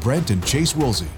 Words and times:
Brent 0.00 0.30
and 0.30 0.44
Chase 0.44 0.72
Wilsey. 0.72 1.08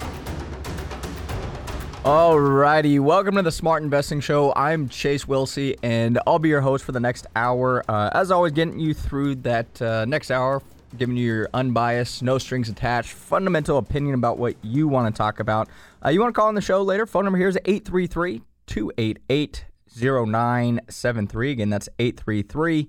Alrighty, 2.04 2.98
welcome 2.98 3.34
to 3.34 3.42
the 3.42 3.52
Smart 3.52 3.82
Investing 3.82 4.20
Show. 4.20 4.54
I'm 4.56 4.88
Chase 4.88 5.26
Wilsey, 5.26 5.76
and 5.82 6.18
I'll 6.26 6.38
be 6.38 6.48
your 6.48 6.62
host 6.62 6.84
for 6.84 6.92
the 6.92 7.00
next 7.00 7.26
hour. 7.36 7.84
Uh, 7.88 8.08
as 8.14 8.30
always, 8.30 8.52
getting 8.52 8.80
you 8.80 8.94
through 8.94 9.34
that 9.36 9.82
uh, 9.82 10.06
next 10.06 10.30
hour, 10.30 10.62
giving 10.96 11.16
you 11.16 11.26
your 11.26 11.48
unbiased, 11.52 12.22
no 12.22 12.38
strings 12.38 12.70
attached, 12.70 13.12
fundamental 13.12 13.76
opinion 13.76 14.14
about 14.14 14.38
what 14.38 14.56
you 14.62 14.88
want 14.88 15.14
to 15.14 15.16
talk 15.16 15.40
about. 15.40 15.68
Uh, 16.04 16.08
you 16.08 16.20
want 16.20 16.34
to 16.34 16.38
call 16.40 16.48
on 16.48 16.54
the 16.54 16.62
show 16.62 16.82
later? 16.82 17.04
Phone 17.04 17.24
number 17.24 17.38
here 17.38 17.48
is 17.48 17.58
833 17.66 18.40
288 18.66 19.64
0973. 19.98 21.50
Again, 21.50 21.70
that's 21.70 21.88
833 21.98 22.88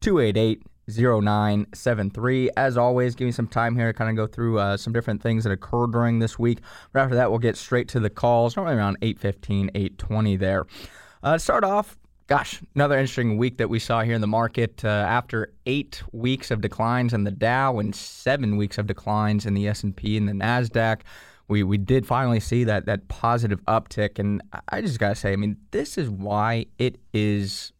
288 0.00 0.62
0973. 0.98 2.50
As 2.56 2.76
always, 2.76 3.14
give 3.14 3.26
me 3.26 3.32
some 3.32 3.46
time 3.46 3.76
here 3.76 3.92
to 3.92 3.92
kind 3.92 4.10
of 4.10 4.16
go 4.16 4.26
through 4.26 4.58
uh, 4.58 4.76
some 4.76 4.92
different 4.92 5.22
things 5.22 5.44
that 5.44 5.52
occurred 5.52 5.92
during 5.92 6.18
this 6.18 6.38
week. 6.38 6.58
But 6.92 7.00
after 7.00 7.14
that, 7.14 7.30
we'll 7.30 7.38
get 7.38 7.56
straight 7.56 7.88
to 7.88 8.00
the 8.00 8.10
calls, 8.10 8.56
normally 8.56 8.76
around 8.76 8.98
815, 9.02 9.70
820 9.74 10.36
there. 10.36 10.66
Uh, 11.22 11.38
start 11.38 11.64
off, 11.64 11.98
gosh, 12.26 12.60
another 12.74 12.96
interesting 12.96 13.36
week 13.36 13.58
that 13.58 13.68
we 13.68 13.78
saw 13.78 14.02
here 14.02 14.14
in 14.14 14.20
the 14.20 14.26
market. 14.26 14.84
Uh, 14.84 14.88
after 14.88 15.52
eight 15.66 16.02
weeks 16.12 16.50
of 16.50 16.60
declines 16.60 17.12
in 17.12 17.24
the 17.24 17.30
Dow 17.30 17.78
and 17.78 17.94
seven 17.94 18.56
weeks 18.56 18.78
of 18.78 18.86
declines 18.86 19.46
in 19.46 19.54
the 19.54 19.68
S&P 19.68 20.16
and 20.16 20.28
the 20.28 20.32
NASDAQ, 20.32 21.00
we, 21.48 21.64
we 21.64 21.76
did 21.76 22.06
finally 22.06 22.38
see 22.38 22.62
that 22.64 22.86
that 22.86 23.08
positive 23.08 23.60
uptick. 23.66 24.18
And 24.20 24.40
I 24.68 24.80
just 24.80 25.00
got 25.00 25.08
to 25.08 25.14
say, 25.16 25.32
I 25.32 25.36
mean, 25.36 25.56
this 25.72 25.98
is 25.98 26.08
why 26.08 26.66
it 26.78 26.98
is 27.12 27.72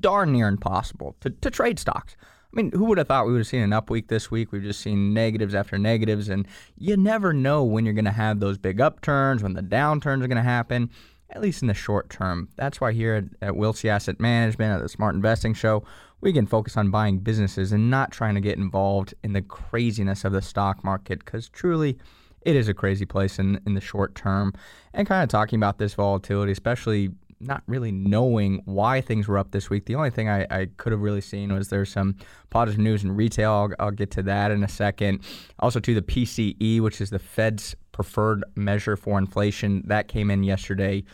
darn 0.00 0.32
near 0.32 0.48
impossible 0.48 1.16
to, 1.20 1.30
to 1.30 1.50
trade 1.50 1.78
stocks. 1.78 2.16
I 2.20 2.56
mean, 2.56 2.70
who 2.72 2.84
would 2.86 2.98
have 2.98 3.08
thought 3.08 3.26
we 3.26 3.32
would 3.32 3.40
have 3.40 3.46
seen 3.46 3.62
an 3.62 3.72
up 3.72 3.90
week 3.90 4.08
this 4.08 4.30
week? 4.30 4.50
We've 4.50 4.62
just 4.62 4.80
seen 4.80 5.12
negatives 5.12 5.54
after 5.54 5.76
negatives, 5.76 6.28
and 6.28 6.46
you 6.78 6.96
never 6.96 7.32
know 7.32 7.64
when 7.64 7.84
you're 7.84 7.94
going 7.94 8.06
to 8.06 8.10
have 8.12 8.40
those 8.40 8.56
big 8.56 8.80
upturns, 8.80 9.42
when 9.42 9.52
the 9.52 9.62
downturns 9.62 10.22
are 10.22 10.28
going 10.28 10.36
to 10.36 10.42
happen, 10.42 10.90
at 11.30 11.42
least 11.42 11.60
in 11.60 11.68
the 11.68 11.74
short 11.74 12.08
term. 12.08 12.48
That's 12.56 12.80
why 12.80 12.92
here 12.92 13.14
at, 13.14 13.48
at 13.48 13.54
Wilsey 13.54 13.88
Asset 13.88 14.20
Management, 14.20 14.74
at 14.74 14.82
the 14.82 14.88
Smart 14.88 15.14
Investing 15.14 15.54
Show, 15.54 15.84
we 16.20 16.32
can 16.32 16.46
focus 16.46 16.76
on 16.76 16.90
buying 16.90 17.18
businesses 17.18 17.72
and 17.72 17.90
not 17.90 18.10
trying 18.10 18.34
to 18.36 18.40
get 18.40 18.56
involved 18.56 19.12
in 19.22 19.32
the 19.32 19.42
craziness 19.42 20.24
of 20.24 20.32
the 20.32 20.40
stock 20.40 20.82
market 20.82 21.24
because 21.24 21.48
truly, 21.48 21.98
it 22.42 22.56
is 22.56 22.68
a 22.68 22.74
crazy 22.74 23.04
place 23.04 23.38
in, 23.38 23.60
in 23.66 23.74
the 23.74 23.80
short 23.80 24.14
term. 24.14 24.54
And 24.94 25.06
kind 25.06 25.22
of 25.22 25.28
talking 25.28 25.58
about 25.58 25.78
this 25.78 25.94
volatility, 25.94 26.52
especially 26.52 27.10
not 27.40 27.62
really 27.66 27.92
knowing 27.92 28.62
why 28.64 29.00
things 29.00 29.28
were 29.28 29.38
up 29.38 29.50
this 29.50 29.68
week. 29.68 29.86
The 29.86 29.94
only 29.94 30.10
thing 30.10 30.28
I, 30.28 30.46
I 30.50 30.68
could 30.76 30.92
have 30.92 31.00
really 31.00 31.20
seen 31.20 31.52
was 31.52 31.68
there's 31.68 31.90
some 31.90 32.16
positive 32.50 32.80
news 32.80 33.04
in 33.04 33.12
retail. 33.12 33.52
I'll, 33.52 33.70
I'll 33.78 33.90
get 33.90 34.10
to 34.12 34.22
that 34.24 34.50
in 34.50 34.62
a 34.62 34.68
second. 34.68 35.20
Also, 35.58 35.80
to 35.80 35.94
the 35.94 36.02
PCE, 36.02 36.80
which 36.80 37.00
is 37.00 37.10
the 37.10 37.18
Fed's 37.18 37.74
preferred 37.92 38.44
measure 38.54 38.96
for 38.96 39.18
inflation, 39.18 39.82
that 39.86 40.08
came 40.08 40.30
in 40.30 40.42
yesterday. 40.42 41.04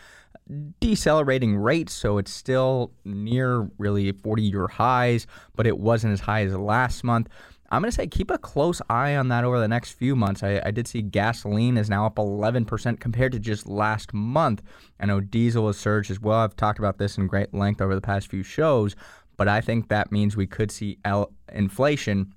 Decelerating 0.81 1.55
rates, 1.55 1.93
so 1.93 2.17
it's 2.17 2.31
still 2.31 2.91
near 3.05 3.69
really 3.77 4.11
40 4.11 4.43
year 4.43 4.67
highs, 4.67 5.25
but 5.55 5.65
it 5.65 5.77
wasn't 5.77 6.13
as 6.13 6.19
high 6.19 6.43
as 6.43 6.55
last 6.55 7.03
month. 7.03 7.29
I'm 7.73 7.81
going 7.81 7.89
to 7.89 7.95
say 7.95 8.05
keep 8.05 8.29
a 8.29 8.37
close 8.37 8.83
eye 8.87 9.15
on 9.15 9.29
that 9.29 9.43
over 9.43 9.59
the 9.59 9.67
next 9.67 9.93
few 9.93 10.15
months. 10.15 10.43
I, 10.43 10.61
I, 10.63 10.69
did 10.69 10.87
see 10.87 11.01
gasoline 11.01 11.75
is 11.75 11.89
now 11.89 12.05
up 12.05 12.17
11% 12.17 12.99
compared 12.99 13.31
to 13.31 13.39
just 13.39 13.65
last 13.65 14.13
month. 14.13 14.61
I 14.99 15.07
know 15.07 15.19
diesel 15.19 15.65
has 15.65 15.77
surged 15.77 16.11
as 16.11 16.19
well. 16.19 16.37
I've 16.37 16.55
talked 16.55 16.77
about 16.77 16.99
this 16.99 17.17
in 17.17 17.25
great 17.25 17.51
length 17.51 17.81
over 17.81 17.95
the 17.95 18.01
past 18.01 18.27
few 18.27 18.43
shows, 18.43 18.95
but 19.37 19.47
I 19.47 19.59
think 19.59 19.89
that 19.89 20.11
means 20.11 20.37
we 20.37 20.45
could 20.45 20.69
see 20.69 20.99
el- 21.03 21.31
inflation 21.51 22.35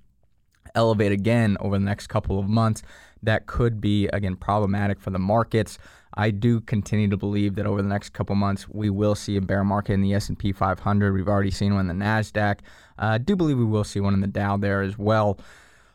elevate 0.75 1.13
again 1.13 1.59
over 1.61 1.79
the 1.79 1.85
next 1.85 2.07
couple 2.07 2.39
of 2.39 2.49
months. 2.49 2.83
That 3.23 3.45
could 3.45 3.79
be, 3.79 4.07
again, 4.15 4.37
problematic 4.37 4.99
for 4.99 5.11
the 5.11 5.19
markets. 5.19 5.77
I 6.17 6.31
do 6.31 6.61
continue 6.61 7.09
to 7.09 7.17
believe 7.17 7.57
that 7.57 7.67
over 7.67 7.83
the 7.83 7.89
next 7.89 8.11
couple 8.11 8.35
months 8.35 8.69
we 8.69 8.91
will 8.91 9.15
see 9.15 9.37
a 9.37 9.41
bear 9.41 9.65
market 9.65 9.93
in 9.93 10.01
the 10.01 10.15
S&P 10.15 10.53
500. 10.53 11.13
We've 11.13 11.29
already 11.29 11.51
seen 11.51 11.75
one 11.75 11.91
in 11.91 11.99
the 11.99 12.05
Nasdaq. 12.05 12.61
Uh, 12.99 13.05
I 13.05 13.19
do 13.19 13.37
believe 13.37 13.59
we 13.59 13.65
will 13.65 13.85
see 13.85 14.01
one 14.01 14.15
in 14.15 14.21
the 14.21 14.27
Dow 14.27 14.57
there 14.57 14.83
as 14.83 14.97
well. 14.97 15.39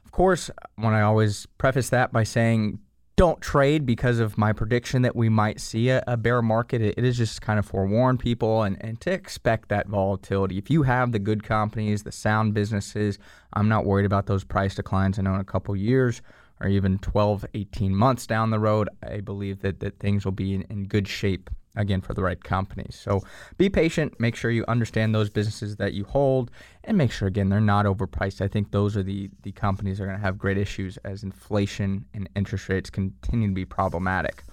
Of 0.05 0.11
course, 0.11 0.51
when 0.75 0.93
I 0.93 1.01
always 1.01 1.47
preface 1.57 1.89
that 1.89 2.11
by 2.11 2.23
saying 2.23 2.79
don't 3.21 3.41
trade 3.41 3.85
because 3.85 4.17
of 4.19 4.35
my 4.35 4.51
prediction 4.51 5.03
that 5.03 5.15
we 5.15 5.29
might 5.29 5.59
see 5.59 5.89
a, 5.89 6.03
a 6.07 6.17
bear 6.17 6.41
market. 6.41 6.81
It, 6.81 6.95
it 6.97 7.03
is 7.03 7.17
just 7.17 7.41
kind 7.41 7.59
of 7.59 7.65
forewarn 7.67 8.17
people 8.17 8.63
and, 8.63 8.77
and 8.81 8.99
to 9.01 9.11
expect 9.11 9.69
that 9.69 9.87
volatility. 9.87 10.57
If 10.57 10.71
you 10.71 10.83
have 10.83 11.11
the 11.11 11.19
good 11.19 11.43
companies, 11.43 12.03
the 12.03 12.11
sound 12.11 12.55
businesses, 12.55 13.19
I'm 13.53 13.69
not 13.69 13.85
worried 13.85 14.05
about 14.05 14.25
those 14.25 14.43
price 14.43 14.73
declines. 14.73 15.19
I 15.19 15.21
know 15.21 15.35
in 15.35 15.39
a 15.41 15.45
couple 15.45 15.75
years 15.75 16.23
or 16.61 16.69
even 16.69 16.99
12, 16.99 17.45
18 17.53 17.95
months 17.95 18.27
down 18.27 18.51
the 18.51 18.59
road, 18.59 18.87
I 19.03 19.19
believe 19.19 19.61
that, 19.61 19.79
that 19.79 19.99
things 19.99 20.23
will 20.23 20.31
be 20.31 20.53
in, 20.53 20.61
in 20.69 20.85
good 20.85 21.07
shape 21.07 21.49
again 21.75 22.01
for 22.01 22.13
the 22.13 22.21
right 22.21 22.41
companies. 22.43 22.99
So 23.01 23.21
be 23.57 23.69
patient, 23.69 24.19
make 24.19 24.35
sure 24.35 24.51
you 24.51 24.65
understand 24.67 25.15
those 25.15 25.29
businesses 25.29 25.77
that 25.77 25.93
you 25.93 26.03
hold, 26.03 26.51
and 26.83 26.97
make 26.97 27.11
sure 27.11 27.27
again 27.27 27.49
they're 27.49 27.61
not 27.61 27.85
overpriced. 27.85 28.41
I 28.41 28.47
think 28.47 28.71
those 28.71 28.97
are 28.97 29.03
the 29.03 29.29
the 29.43 29.51
companies 29.53 29.97
that 29.97 30.03
are 30.03 30.07
going 30.07 30.19
to 30.19 30.23
have 30.23 30.37
great 30.37 30.57
issues 30.57 30.97
as 30.97 31.23
inflation 31.23 32.05
and 32.13 32.29
interest 32.35 32.69
rates 32.69 32.89
continue 32.89 33.47
to 33.47 33.53
be 33.53 33.65
problematic. 33.65 34.43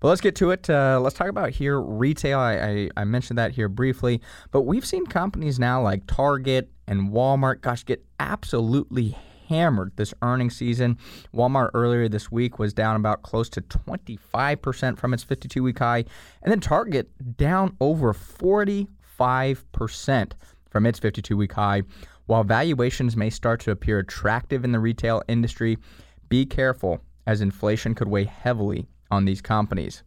But 0.00 0.08
let's 0.08 0.20
get 0.20 0.36
to 0.36 0.50
it. 0.50 0.68
Uh, 0.68 1.00
let's 1.02 1.16
talk 1.16 1.28
about 1.28 1.50
here 1.50 1.80
retail. 1.80 2.38
I, 2.38 2.54
I, 2.54 2.90
I 2.96 3.04
mentioned 3.04 3.38
that 3.38 3.52
here 3.52 3.68
briefly, 3.68 4.20
but 4.50 4.62
we've 4.62 4.84
seen 4.84 5.06
companies 5.06 5.58
now 5.58 5.82
like 5.82 6.06
Target 6.06 6.70
and 6.86 7.10
Walmart, 7.10 7.62
gosh, 7.62 7.84
get 7.84 8.04
absolutely 8.20 9.16
hammered 9.48 9.92
this 9.96 10.14
earnings 10.22 10.56
season. 10.56 10.98
Walmart 11.34 11.70
earlier 11.74 12.08
this 12.08 12.30
week 12.30 12.58
was 12.58 12.72
down 12.72 12.96
about 12.96 13.22
close 13.22 13.48
to 13.50 13.60
25% 13.60 14.98
from 14.98 15.14
its 15.14 15.22
52 15.22 15.62
week 15.62 15.78
high, 15.78 16.04
and 16.42 16.50
then 16.50 16.60
Target 16.60 17.10
down 17.36 17.76
over 17.80 18.12
45% 18.12 20.32
from 20.70 20.86
its 20.86 20.98
52 20.98 21.36
week 21.36 21.52
high. 21.52 21.82
While 22.26 22.44
valuations 22.44 23.16
may 23.16 23.30
start 23.30 23.60
to 23.60 23.70
appear 23.70 23.98
attractive 23.98 24.64
in 24.64 24.72
the 24.72 24.80
retail 24.80 25.22
industry, 25.28 25.78
be 26.28 26.46
careful 26.46 27.00
as 27.26 27.40
inflation 27.40 27.94
could 27.94 28.08
weigh 28.08 28.24
heavily 28.24 28.86
on 29.10 29.24
these 29.24 29.40
companies. 29.40 30.02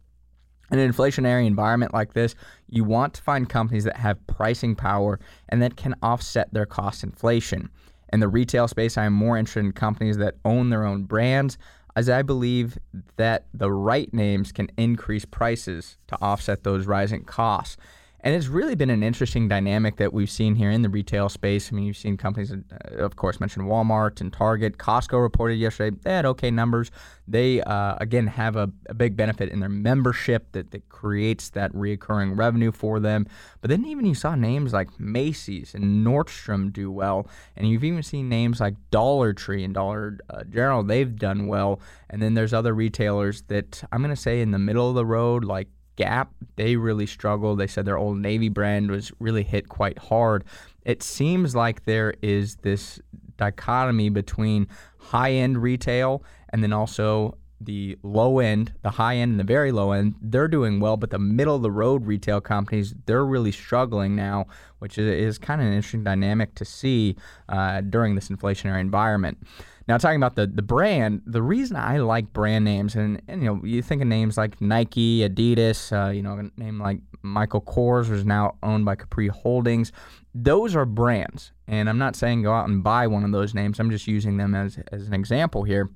In 0.70 0.78
an 0.78 0.92
inflationary 0.92 1.46
environment 1.46 1.94
like 1.94 2.12
this, 2.12 2.34
you 2.68 2.84
want 2.84 3.14
to 3.14 3.22
find 3.22 3.48
companies 3.48 3.84
that 3.84 3.96
have 3.96 4.26
pricing 4.26 4.76
power 4.76 5.18
and 5.48 5.62
that 5.62 5.76
can 5.76 5.94
offset 6.02 6.52
their 6.52 6.66
cost 6.66 7.02
inflation. 7.02 7.70
In 8.12 8.20
the 8.20 8.28
retail 8.28 8.68
space, 8.68 8.96
I 8.96 9.04
am 9.04 9.12
more 9.12 9.36
interested 9.36 9.60
in 9.60 9.72
companies 9.72 10.16
that 10.18 10.36
own 10.44 10.70
their 10.70 10.84
own 10.84 11.04
brands, 11.04 11.58
as 11.96 12.08
I 12.08 12.22
believe 12.22 12.78
that 13.16 13.46
the 13.52 13.70
right 13.70 14.12
names 14.14 14.52
can 14.52 14.70
increase 14.76 15.24
prices 15.24 15.98
to 16.06 16.18
offset 16.20 16.64
those 16.64 16.86
rising 16.86 17.24
costs. 17.24 17.76
And 18.20 18.34
it's 18.34 18.48
really 18.48 18.74
been 18.74 18.90
an 18.90 19.04
interesting 19.04 19.46
dynamic 19.46 19.96
that 19.96 20.12
we've 20.12 20.30
seen 20.30 20.56
here 20.56 20.72
in 20.72 20.82
the 20.82 20.88
retail 20.88 21.28
space. 21.28 21.70
I 21.72 21.76
mean, 21.76 21.84
you've 21.84 21.96
seen 21.96 22.16
companies, 22.16 22.50
uh, 22.52 22.56
of 22.96 23.14
course, 23.14 23.38
mentioned 23.38 23.66
Walmart 23.66 24.20
and 24.20 24.32
Target. 24.32 24.76
Costco 24.76 25.22
reported 25.22 25.54
yesterday 25.54 25.96
they 26.02 26.10
had 26.10 26.26
okay 26.26 26.50
numbers. 26.50 26.90
They, 27.28 27.60
uh, 27.62 27.94
again, 28.00 28.26
have 28.26 28.56
a, 28.56 28.72
a, 28.86 28.94
big 28.94 29.16
benefit 29.16 29.50
in 29.50 29.60
their 29.60 29.68
membership 29.68 30.50
that, 30.52 30.72
that 30.72 30.88
creates 30.88 31.50
that 31.50 31.72
reoccurring 31.72 32.36
revenue 32.36 32.72
for 32.72 32.98
them. 32.98 33.26
But 33.60 33.70
then 33.70 33.84
even 33.84 34.04
you 34.04 34.14
saw 34.14 34.34
names 34.34 34.72
like 34.72 34.98
Macy's 34.98 35.74
and 35.74 36.04
Nordstrom 36.04 36.72
do 36.72 36.90
well. 36.90 37.28
And 37.54 37.68
you've 37.68 37.84
even 37.84 38.02
seen 38.02 38.28
names 38.28 38.58
like 38.58 38.74
Dollar 38.90 39.32
Tree 39.32 39.62
and 39.62 39.74
Dollar 39.74 40.18
uh, 40.30 40.42
General. 40.44 40.82
They've 40.82 41.14
done 41.14 41.46
well. 41.46 41.80
And 42.10 42.20
then 42.20 42.34
there's 42.34 42.52
other 42.52 42.74
retailers 42.74 43.42
that 43.42 43.84
I'm 43.92 44.02
going 44.02 44.14
to 44.14 44.20
say 44.20 44.40
in 44.40 44.50
the 44.50 44.58
middle 44.58 44.88
of 44.88 44.96
the 44.96 45.06
road, 45.06 45.44
like 45.44 45.68
Gap, 45.98 46.32
they 46.54 46.76
really 46.76 47.06
struggled. 47.06 47.58
They 47.58 47.66
said 47.66 47.84
their 47.84 47.98
Old 47.98 48.18
Navy 48.18 48.48
brand 48.48 48.88
was 48.88 49.10
really 49.18 49.42
hit 49.42 49.68
quite 49.68 49.98
hard. 49.98 50.44
It 50.84 51.02
seems 51.02 51.56
like 51.56 51.86
there 51.86 52.14
is 52.22 52.54
this 52.62 53.00
dichotomy 53.36 54.08
between 54.08 54.68
high 54.98 55.32
end 55.32 55.60
retail 55.60 56.22
and 56.50 56.62
then 56.62 56.72
also 56.72 57.36
the 57.60 57.98
low 58.04 58.38
end, 58.38 58.72
the 58.82 58.90
high 58.90 59.16
end, 59.16 59.32
and 59.32 59.40
the 59.40 59.44
very 59.44 59.72
low 59.72 59.90
end, 59.90 60.14
they're 60.22 60.46
doing 60.46 60.78
well, 60.78 60.96
but 60.96 61.10
the 61.10 61.18
middle 61.18 61.56
of 61.56 61.62
the 61.62 61.70
road 61.72 62.06
retail 62.06 62.40
companies, 62.40 62.94
they're 63.06 63.26
really 63.26 63.50
struggling 63.50 64.14
now, 64.14 64.46
which 64.78 64.98
is, 64.98 65.38
kind 65.38 65.60
of 65.60 65.66
an 65.66 65.72
interesting 65.72 66.04
dynamic 66.04 66.54
to 66.54 66.64
see 66.64 67.16
uh, 67.48 67.80
during 67.80 68.14
this 68.14 68.28
inflationary 68.28 68.80
environment. 68.80 69.38
Now, 69.88 69.96
talking 69.96 70.18
about 70.18 70.36
the 70.36 70.46
the 70.46 70.62
brand, 70.62 71.22
the 71.24 71.42
reason 71.42 71.76
I 71.76 71.98
like 71.98 72.34
brand 72.34 72.66
names, 72.66 72.94
and, 72.94 73.22
and 73.26 73.42
you 73.42 73.48
know, 73.48 73.64
you 73.64 73.80
think 73.80 74.02
of 74.02 74.08
names 74.08 74.36
like 74.36 74.60
Nike, 74.60 75.26
Adidas, 75.26 75.90
uh, 75.90 76.10
you 76.10 76.22
know, 76.22 76.38
a 76.38 76.60
name 76.60 76.78
like 76.78 76.98
Michael 77.22 77.62
Kors, 77.62 78.10
is 78.12 78.26
now 78.26 78.56
owned 78.62 78.84
by 78.84 78.96
Capri 78.96 79.28
Holdings. 79.28 79.90
Those 80.34 80.76
are 80.76 80.84
brands, 80.84 81.52
and 81.66 81.88
I'm 81.88 81.96
not 81.96 82.16
saying 82.16 82.42
go 82.42 82.52
out 82.52 82.68
and 82.68 82.84
buy 82.84 83.06
one 83.06 83.24
of 83.24 83.32
those 83.32 83.54
names. 83.54 83.80
I'm 83.80 83.90
just 83.90 84.06
using 84.06 84.36
them 84.36 84.54
as 84.54 84.78
as 84.92 85.08
an 85.08 85.14
example 85.14 85.62
here. 85.62 85.88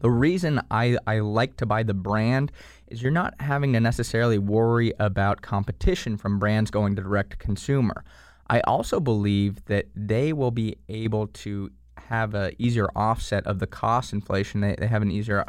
The 0.00 0.10
reason 0.10 0.60
I, 0.70 0.96
I 1.08 1.18
like 1.18 1.56
to 1.56 1.66
buy 1.66 1.82
the 1.82 1.94
brand 1.94 2.52
is 2.86 3.02
you're 3.02 3.10
not 3.10 3.34
having 3.40 3.72
to 3.72 3.80
necessarily 3.80 4.38
worry 4.38 4.92
about 5.00 5.42
competition 5.42 6.16
from 6.16 6.38
brands 6.38 6.70
going 6.70 6.94
to 6.94 7.02
direct 7.02 7.30
to 7.30 7.36
consumer. 7.36 8.04
I 8.48 8.60
also 8.60 9.00
believe 9.00 9.64
that 9.64 9.86
they 9.96 10.32
will 10.32 10.52
be 10.52 10.76
able 10.88 11.26
to 11.26 11.70
have 12.08 12.34
an 12.34 12.52
easier 12.58 12.88
offset 12.96 13.46
of 13.46 13.58
the 13.58 13.66
cost 13.66 14.12
inflation. 14.12 14.60
They, 14.60 14.74
they 14.78 14.86
have 14.86 15.02
an 15.02 15.10
easier 15.10 15.44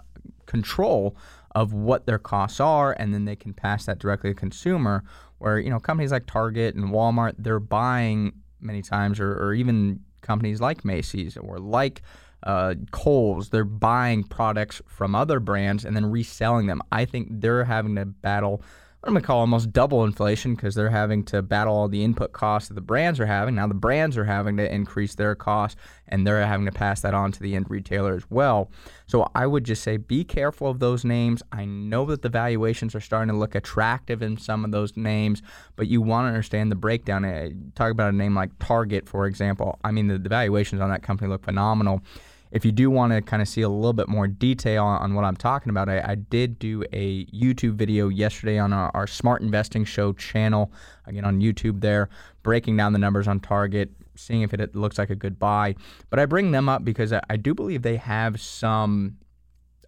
control 0.46 1.16
of 1.56 1.74
what 1.74 2.06
their 2.06 2.20
costs 2.20 2.60
are, 2.60 2.94
and 3.00 3.14
then 3.14 3.26
they 3.26 3.36
can 3.36 3.54
pass 3.54 3.86
that 3.86 4.00
directly 4.00 4.32
to 4.32 4.36
consumer. 4.36 5.04
Where 5.40 5.58
you 5.60 5.70
know 5.70 5.80
companies 5.80 6.12
like 6.12 6.26
Target 6.26 6.76
and 6.76 6.90
Walmart, 6.90 7.36
they're 7.38 7.60
buying 7.60 8.34
many 8.60 8.82
times, 8.82 9.20
or, 9.20 9.32
or 9.32 9.54
even 9.54 10.02
companies 10.22 10.60
like 10.60 10.84
Macy's 10.84 11.38
or 11.38 11.60
like 11.60 12.02
uh, 12.44 12.76
Kohl's, 12.92 13.50
they're 13.50 13.64
buying 13.64 14.24
products 14.24 14.82
from 14.86 15.16
other 15.16 15.40
brands 15.40 15.86
and 15.86 15.96
then 15.96 16.06
reselling 16.06 16.68
them. 16.68 16.82
I 16.92 17.06
think 17.06 17.28
they're 17.32 17.64
having 17.64 17.96
to 17.96 18.06
battle 18.06 18.62
I'm 19.02 19.14
going 19.14 19.22
to 19.22 19.26
call 19.26 19.40
almost 19.40 19.72
double 19.72 20.04
inflation 20.04 20.56
because 20.56 20.76
they're 20.76 20.90
having 20.90 21.24
to 21.26 21.42
battle 21.42 21.74
all 21.74 21.88
the 21.88 22.04
input 22.04 22.34
costs 22.34 22.68
that 22.68 22.74
the 22.74 22.82
brands 22.82 23.18
are 23.22 23.26
having. 23.26 23.56
Now 23.56 23.66
the 23.66 23.74
brands 23.74 24.18
are 24.18 24.26
having 24.26 24.58
to 24.58 24.74
increase 24.74 25.16
their 25.16 25.36
costs 25.36 25.80
and 26.10 26.28
they're 26.28 26.46
having 26.46 26.66
to 26.66 26.72
pass 26.74 27.00
that 27.02 27.14
on 27.14 27.32
to 27.32 27.40
the 27.40 27.56
end 27.56 27.68
retailer 27.70 28.14
as 28.14 28.30
well. 28.30 28.70
So 29.08 29.32
I 29.34 29.48
would 29.48 29.64
just 29.64 29.84
say 29.84 29.96
be 29.96 30.26
careful 30.26 30.70
of 30.70 30.80
those 30.80 31.06
names. 31.06 31.42
I 31.54 31.64
know 31.64 32.04
that 32.08 32.24
the 32.24 32.30
valuations 32.30 32.94
are 32.94 33.00
starting 33.00 33.34
to 33.34 33.40
look 33.40 33.56
attractive 33.56 34.22
in 34.22 34.36
some 34.36 34.66
of 34.66 34.72
those 34.72 34.98
names, 34.98 35.42
but 35.78 35.88
you 35.88 36.02
want 36.02 36.26
to 36.26 36.30
understand 36.30 36.70
the 36.70 36.76
breakdown. 36.76 37.24
Uh, 37.24 37.52
talk 37.76 37.92
about 37.92 38.14
a 38.14 38.18
name 38.18 38.36
like 38.36 38.52
Target, 38.60 39.08
for 39.08 39.28
example. 39.28 39.80
I 39.82 39.92
mean, 39.92 40.08
the, 40.08 40.18
the 40.18 40.30
valuations 40.30 40.82
on 40.82 40.90
that 40.90 41.04
company 41.04 41.30
look 41.30 41.46
phenomenal 41.46 42.02
if 42.52 42.66
you 42.66 42.72
do 42.72 42.90
want 42.90 43.14
to 43.14 43.22
kind 43.22 43.42
of 43.42 43.48
see 43.48 43.62
a 43.62 43.70
little 43.70 43.94
bit 43.94 44.08
more 44.08 44.28
detail 44.28 44.86
on, 44.86 45.02
on 45.02 45.14
what 45.14 45.24
I'm 45.24 45.36
talking 45.36 45.70
about, 45.70 45.88
I, 45.88 46.00
I, 46.00 46.16
did 46.16 46.58
do 46.58 46.84
a 46.92 47.26
YouTube 47.28 47.74
video 47.74 48.10
yesterday 48.10 48.58
on 48.58 48.74
our, 48.74 48.92
our, 48.94 49.06
Smart 49.08 49.42
Investing 49.42 49.86
Show 49.86 50.14
channel, 50.14 50.72
again 51.06 51.26
on 51.26 51.40
YouTube 51.40 51.82
there, 51.82 52.10
breaking 52.42 52.76
down 52.78 52.94
the 52.94 53.00
numbers 53.00 53.28
on 53.28 53.40
Target, 53.40 53.92
seeing 54.16 54.42
if 54.42 54.54
it, 54.54 54.60
it 54.60 54.76
looks 54.76 54.98
like 54.98 55.10
a 55.10 55.16
good 55.16 55.38
buy. 55.38 55.76
But 56.10 56.20
I 56.20 56.26
bring 56.26 56.52
them 56.52 56.68
up 56.68 56.84
because 56.84 57.14
I, 57.14 57.22
I 57.30 57.38
do 57.38 57.54
believe 57.54 57.84
they 57.84 57.98
have 57.98 58.40
some 58.42 59.18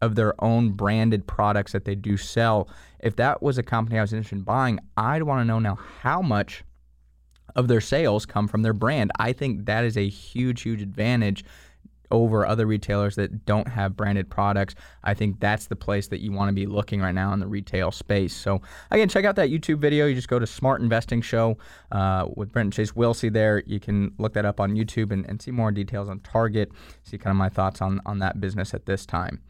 of 0.01 0.15
their 0.15 0.41
own 0.43 0.71
branded 0.71 1.27
products 1.27 1.71
that 1.71 1.85
they 1.85 1.95
do 1.95 2.17
sell. 2.17 2.67
If 2.99 3.15
that 3.17 3.41
was 3.41 3.57
a 3.57 3.63
company 3.63 3.97
I 3.97 4.01
was 4.01 4.13
interested 4.13 4.37
in 4.37 4.43
buying, 4.43 4.79
I'd 4.97 5.23
want 5.23 5.41
to 5.41 5.45
know 5.45 5.59
now 5.59 5.77
how 6.01 6.21
much 6.21 6.63
of 7.55 7.67
their 7.67 7.81
sales 7.81 8.25
come 8.25 8.47
from 8.47 8.61
their 8.61 8.73
brand. 8.73 9.11
I 9.19 9.33
think 9.33 9.65
that 9.65 9.83
is 9.83 9.97
a 9.97 10.07
huge, 10.07 10.61
huge 10.61 10.81
advantage 10.81 11.43
over 12.11 12.45
other 12.45 12.65
retailers 12.65 13.15
that 13.15 13.45
don't 13.45 13.67
have 13.67 13.95
branded 13.95 14.29
products. 14.29 14.75
I 15.03 15.13
think 15.13 15.39
that's 15.39 15.67
the 15.67 15.75
place 15.75 16.07
that 16.07 16.19
you 16.19 16.31
want 16.31 16.49
to 16.49 16.53
be 16.53 16.65
looking 16.65 17.01
right 17.01 17.15
now 17.15 17.33
in 17.33 17.39
the 17.39 17.47
retail 17.47 17.91
space. 17.91 18.33
So 18.33 18.61
again, 18.91 19.09
check 19.09 19.25
out 19.25 19.35
that 19.37 19.49
YouTube 19.49 19.79
video. 19.79 20.05
You 20.05 20.15
just 20.15 20.27
go 20.27 20.39
to 20.39 20.47
Smart 20.47 20.81
Investing 20.81 21.21
Show 21.21 21.57
uh, 21.91 22.27
with 22.35 22.51
Brent 22.51 22.67
and 22.67 22.73
Chase 22.73 22.91
Wilsey 22.91 23.31
there. 23.31 23.63
You 23.65 23.79
can 23.79 24.13
look 24.17 24.33
that 24.33 24.45
up 24.45 24.59
on 24.59 24.75
YouTube 24.75 25.11
and, 25.11 25.25
and 25.27 25.41
see 25.41 25.51
more 25.51 25.71
details 25.71 26.09
on 26.09 26.19
Target. 26.19 26.71
See 27.03 27.17
kind 27.17 27.31
of 27.31 27.37
my 27.37 27.49
thoughts 27.49 27.81
on 27.81 28.01
on 28.05 28.19
that 28.19 28.39
business 28.39 28.73
at 28.73 28.85
this 28.85 29.05
time. 29.05 29.41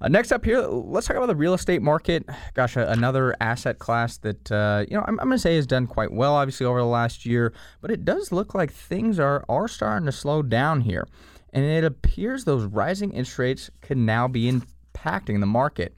Uh, 0.00 0.06
next 0.06 0.30
up 0.30 0.44
here, 0.44 0.60
let's 0.60 1.08
talk 1.08 1.16
about 1.16 1.26
the 1.26 1.34
real 1.34 1.54
estate 1.54 1.82
market. 1.82 2.24
Gosh, 2.54 2.76
uh, 2.76 2.86
another 2.88 3.34
asset 3.40 3.80
class 3.80 4.16
that 4.18 4.50
uh, 4.52 4.84
you 4.88 4.96
know 4.96 5.02
I'm, 5.02 5.18
I'm 5.18 5.26
going 5.26 5.38
to 5.38 5.38
say 5.38 5.56
has 5.56 5.66
done 5.66 5.88
quite 5.88 6.12
well, 6.12 6.34
obviously 6.34 6.66
over 6.66 6.78
the 6.78 6.86
last 6.86 7.26
year, 7.26 7.52
but 7.80 7.90
it 7.90 8.04
does 8.04 8.30
look 8.30 8.54
like 8.54 8.72
things 8.72 9.18
are 9.18 9.44
are 9.48 9.66
starting 9.66 10.06
to 10.06 10.12
slow 10.12 10.42
down 10.42 10.82
here 10.82 11.06
and 11.52 11.64
it 11.64 11.84
appears 11.84 12.44
those 12.44 12.64
rising 12.64 13.12
interest 13.12 13.38
rates 13.38 13.70
could 13.80 13.98
now 13.98 14.28
be 14.28 14.50
impacting 14.50 15.40
the 15.40 15.46
market. 15.46 15.94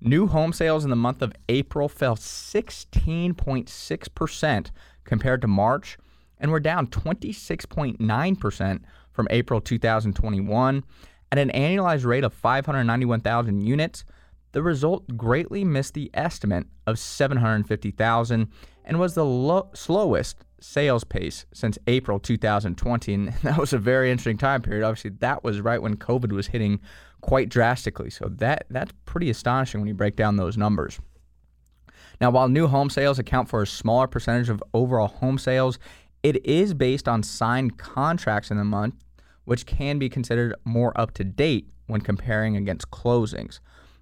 New 0.00 0.26
home 0.26 0.52
sales 0.52 0.82
in 0.84 0.90
the 0.90 0.96
month 0.96 1.22
of 1.22 1.32
April 1.48 1.88
fell 1.88 2.16
16.6% 2.16 4.70
compared 5.04 5.40
to 5.40 5.48
March 5.48 5.96
and 6.38 6.50
were 6.50 6.60
down 6.60 6.86
26.9% 6.88 8.80
from 9.12 9.28
April 9.30 9.60
2021 9.60 10.84
at 11.32 11.38
an 11.38 11.50
annualized 11.50 12.04
rate 12.04 12.24
of 12.24 12.34
591,000 12.34 13.62
units. 13.62 14.04
The 14.54 14.62
result 14.62 15.16
greatly 15.16 15.64
missed 15.64 15.94
the 15.94 16.12
estimate 16.14 16.68
of 16.86 16.96
750,000 16.96 18.48
and 18.84 19.00
was 19.00 19.14
the 19.14 19.24
lo- 19.24 19.68
slowest 19.74 20.44
sales 20.60 21.02
pace 21.02 21.44
since 21.52 21.76
April 21.88 22.20
2020. 22.20 23.14
And 23.14 23.32
that 23.42 23.58
was 23.58 23.72
a 23.72 23.78
very 23.78 24.12
interesting 24.12 24.38
time 24.38 24.62
period. 24.62 24.84
Obviously, 24.84 25.10
that 25.18 25.42
was 25.42 25.60
right 25.60 25.82
when 25.82 25.96
COVID 25.96 26.30
was 26.30 26.46
hitting 26.46 26.78
quite 27.20 27.48
drastically. 27.48 28.10
So 28.10 28.28
that 28.36 28.66
that's 28.70 28.92
pretty 29.06 29.28
astonishing 29.28 29.80
when 29.80 29.88
you 29.88 29.94
break 29.94 30.14
down 30.14 30.36
those 30.36 30.56
numbers. 30.56 31.00
Now, 32.20 32.30
while 32.30 32.46
new 32.46 32.68
home 32.68 32.90
sales 32.90 33.18
account 33.18 33.48
for 33.48 33.62
a 33.62 33.66
smaller 33.66 34.06
percentage 34.06 34.50
of 34.50 34.62
overall 34.72 35.08
home 35.08 35.36
sales, 35.36 35.80
it 36.22 36.46
is 36.46 36.74
based 36.74 37.08
on 37.08 37.24
signed 37.24 37.76
contracts 37.76 38.52
in 38.52 38.56
the 38.56 38.64
month, 38.64 38.94
which 39.46 39.66
can 39.66 39.98
be 39.98 40.08
considered 40.08 40.54
more 40.64 40.92
up 40.94 41.12
to 41.14 41.24
date 41.24 41.70
when 41.88 42.00
comparing 42.00 42.56
against 42.56 42.92
closings. 42.92 43.58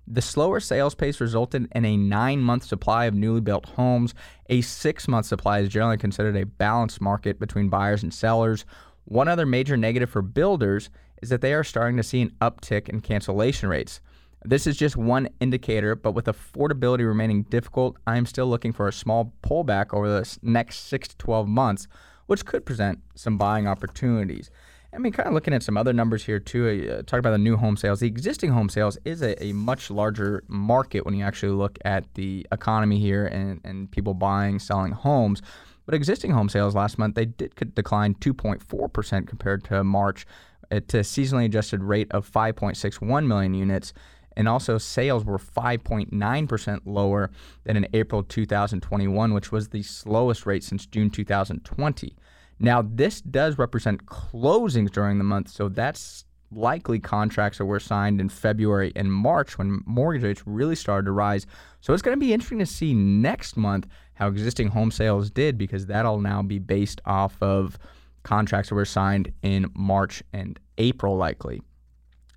The 0.06 0.22
slower 0.22 0.60
sales 0.60 0.94
pace 0.94 1.20
resulted 1.20 1.68
in 1.72 1.84
a 1.84 1.96
nine 1.96 2.40
month 2.40 2.64
supply 2.64 3.04
of 3.04 3.14
newly 3.14 3.40
built 3.40 3.66
homes. 3.66 4.14
A 4.48 4.60
six 4.60 5.06
month 5.06 5.26
supply 5.26 5.60
is 5.60 5.68
generally 5.68 5.96
considered 5.96 6.36
a 6.36 6.46
balanced 6.46 7.00
market 7.00 7.38
between 7.38 7.68
buyers 7.68 8.02
and 8.02 8.12
sellers. 8.12 8.64
One 9.04 9.28
other 9.28 9.46
major 9.46 9.76
negative 9.76 10.10
for 10.10 10.22
builders 10.22 10.90
is 11.22 11.28
that 11.28 11.40
they 11.40 11.54
are 11.54 11.64
starting 11.64 11.96
to 11.96 12.02
see 12.02 12.20
an 12.20 12.32
uptick 12.40 12.88
in 12.88 13.00
cancellation 13.00 13.68
rates. 13.68 14.00
This 14.44 14.66
is 14.66 14.76
just 14.76 14.96
one 14.96 15.28
indicator, 15.38 15.94
but 15.94 16.12
with 16.12 16.26
affordability 16.26 17.06
remaining 17.06 17.44
difficult, 17.44 17.96
I 18.08 18.16
am 18.16 18.26
still 18.26 18.48
looking 18.48 18.72
for 18.72 18.88
a 18.88 18.92
small 18.92 19.32
pullback 19.44 19.94
over 19.94 20.08
the 20.08 20.38
next 20.42 20.88
6 20.88 21.08
to 21.08 21.16
12 21.18 21.46
months, 21.46 21.86
which 22.26 22.44
could 22.44 22.66
present 22.66 22.98
some 23.14 23.38
buying 23.38 23.68
opportunities. 23.68 24.50
I 24.94 24.98
mean, 24.98 25.12
kind 25.12 25.26
of 25.26 25.32
looking 25.32 25.54
at 25.54 25.62
some 25.62 25.76
other 25.76 25.92
numbers 25.92 26.24
here 26.24 26.38
too. 26.38 26.98
Uh, 26.98 27.02
talk 27.02 27.18
about 27.18 27.30
the 27.30 27.38
new 27.38 27.56
home 27.56 27.76
sales. 27.76 28.00
The 28.00 28.06
existing 28.06 28.50
home 28.50 28.68
sales 28.68 28.98
is 29.04 29.22
a, 29.22 29.42
a, 29.42 29.52
much 29.52 29.90
larger 29.90 30.44
market 30.48 31.06
when 31.06 31.14
you 31.14 31.24
actually 31.24 31.52
look 31.52 31.78
at 31.84 32.12
the 32.14 32.46
economy 32.52 32.98
here 32.98 33.26
and, 33.26 33.60
and 33.64 33.90
people 33.90 34.12
buying, 34.12 34.58
selling 34.58 34.92
homes. 34.92 35.40
But 35.86 35.94
existing 35.94 36.32
home 36.32 36.48
sales 36.48 36.74
last 36.74 36.98
month 36.98 37.14
they 37.14 37.24
did 37.24 37.74
decline 37.74 38.14
2.4 38.16 38.92
percent 38.92 39.28
compared 39.28 39.64
to 39.64 39.82
March, 39.82 40.26
at 40.70 40.92
a 40.94 40.98
seasonally 40.98 41.44
adjusted 41.46 41.82
rate 41.82 42.08
of 42.10 42.30
5.61 42.30 43.26
million 43.26 43.54
units. 43.54 43.92
And 44.34 44.48
also, 44.48 44.78
sales 44.78 45.26
were 45.26 45.38
5.9% 45.38 46.80
lower 46.86 47.30
than 47.64 47.76
in 47.76 47.86
April 47.92 48.22
2021, 48.22 49.34
which 49.34 49.52
was 49.52 49.68
the 49.68 49.82
slowest 49.82 50.46
rate 50.46 50.64
since 50.64 50.86
June 50.86 51.10
2020. 51.10 52.16
Now, 52.58 52.82
this 52.82 53.20
does 53.20 53.58
represent 53.58 54.06
closings 54.06 54.90
during 54.90 55.18
the 55.18 55.24
month, 55.24 55.50
so 55.50 55.68
that's 55.68 56.24
likely 56.54 56.98
contracts 56.98 57.58
that 57.58 57.64
were 57.64 57.80
signed 57.80 58.20
in 58.20 58.28
February 58.28 58.92
and 58.94 59.12
March 59.12 59.58
when 59.58 59.82
mortgage 59.86 60.22
rates 60.22 60.42
really 60.46 60.74
started 60.74 61.06
to 61.06 61.12
rise. 61.12 61.46
So 61.80 61.92
it's 61.92 62.02
going 62.02 62.16
to 62.16 62.24
be 62.24 62.32
interesting 62.32 62.58
to 62.58 62.66
see 62.66 62.94
next 62.94 63.56
month 63.56 63.86
how 64.14 64.28
existing 64.28 64.68
home 64.68 64.90
sales 64.90 65.30
did 65.30 65.56
because 65.56 65.86
that'll 65.86 66.20
now 66.20 66.42
be 66.42 66.58
based 66.58 67.00
off 67.06 67.36
of 67.40 67.78
contracts 68.22 68.68
that 68.68 68.74
were 68.74 68.84
signed 68.84 69.32
in 69.42 69.70
March 69.74 70.22
and 70.32 70.58
April, 70.78 71.16
likely. 71.16 71.62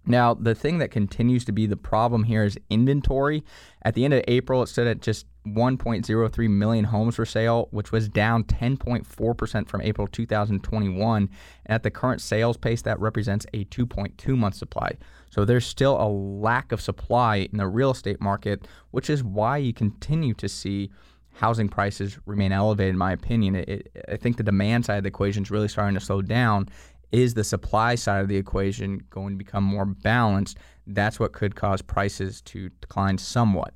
Now, 0.07 0.33
the 0.33 0.55
thing 0.55 0.77
that 0.79 0.91
continues 0.91 1.45
to 1.45 1.51
be 1.51 1.65
the 1.65 1.77
problem 1.77 2.23
here 2.23 2.43
is 2.43 2.57
inventory. 2.69 3.43
At 3.81 3.95
the 3.95 4.05
end 4.05 4.13
of 4.13 4.23
April, 4.27 4.61
it 4.63 4.67
stood 4.67 4.87
at 4.87 5.01
just 5.01 5.25
1.03 5.45 6.49
million 6.49 6.85
homes 6.85 7.15
for 7.15 7.25
sale, 7.25 7.67
which 7.71 7.91
was 7.91 8.09
down 8.09 8.43
10.4% 8.43 9.67
from 9.67 9.81
April 9.81 10.07
2021. 10.07 11.17
And 11.17 11.29
at 11.65 11.83
the 11.83 11.91
current 11.91 12.21
sales 12.21 12.57
pace, 12.57 12.81
that 12.83 12.99
represents 12.99 13.45
a 13.53 13.65
2.2 13.65 14.37
month 14.37 14.55
supply. 14.55 14.97
So 15.29 15.45
there's 15.45 15.65
still 15.65 16.01
a 16.01 16.07
lack 16.07 16.71
of 16.71 16.81
supply 16.81 17.47
in 17.51 17.57
the 17.57 17.67
real 17.67 17.91
estate 17.91 18.21
market, 18.21 18.67
which 18.91 19.09
is 19.09 19.23
why 19.23 19.57
you 19.57 19.73
continue 19.73 20.33
to 20.35 20.49
see 20.49 20.89
housing 21.33 21.67
prices 21.69 22.17
remain 22.25 22.51
elevated, 22.51 22.91
in 22.93 22.97
my 22.97 23.11
opinion. 23.11 23.55
It, 23.55 23.69
it, 23.69 24.05
I 24.09 24.17
think 24.17 24.37
the 24.37 24.43
demand 24.43 24.85
side 24.85 24.97
of 24.97 25.03
the 25.03 25.09
equation 25.09 25.43
is 25.43 25.51
really 25.51 25.67
starting 25.67 25.95
to 25.95 25.99
slow 25.99 26.21
down. 26.21 26.69
Is 27.11 27.33
the 27.33 27.43
supply 27.43 27.95
side 27.95 28.21
of 28.21 28.27
the 28.27 28.37
equation 28.37 29.03
going 29.09 29.33
to 29.33 29.37
become 29.37 29.63
more 29.63 29.85
balanced? 29.85 30.57
That's 30.87 31.19
what 31.19 31.33
could 31.33 31.55
cause 31.55 31.81
prices 31.81 32.41
to 32.41 32.69
decline 32.81 33.17
somewhat. 33.17 33.73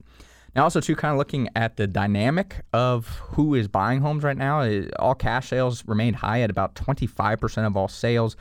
Now, 0.55 0.63
also 0.63 0.81
too, 0.81 0.95
kind 0.95 1.11
of 1.11 1.17
looking 1.17 1.49
at 1.55 1.77
the 1.77 1.87
dynamic 1.87 2.61
of 2.73 3.07
who 3.07 3.55
is 3.55 3.67
buying 3.67 4.01
homes 4.01 4.23
right 4.23 4.37
now. 4.37 4.67
All 4.97 5.15
cash 5.15 5.49
sales 5.49 5.83
remained 5.87 6.17
high 6.17 6.41
at 6.41 6.49
about 6.49 6.75
25% 6.75 7.67
of 7.67 7.77
all 7.77 7.87
sales. 7.87 8.35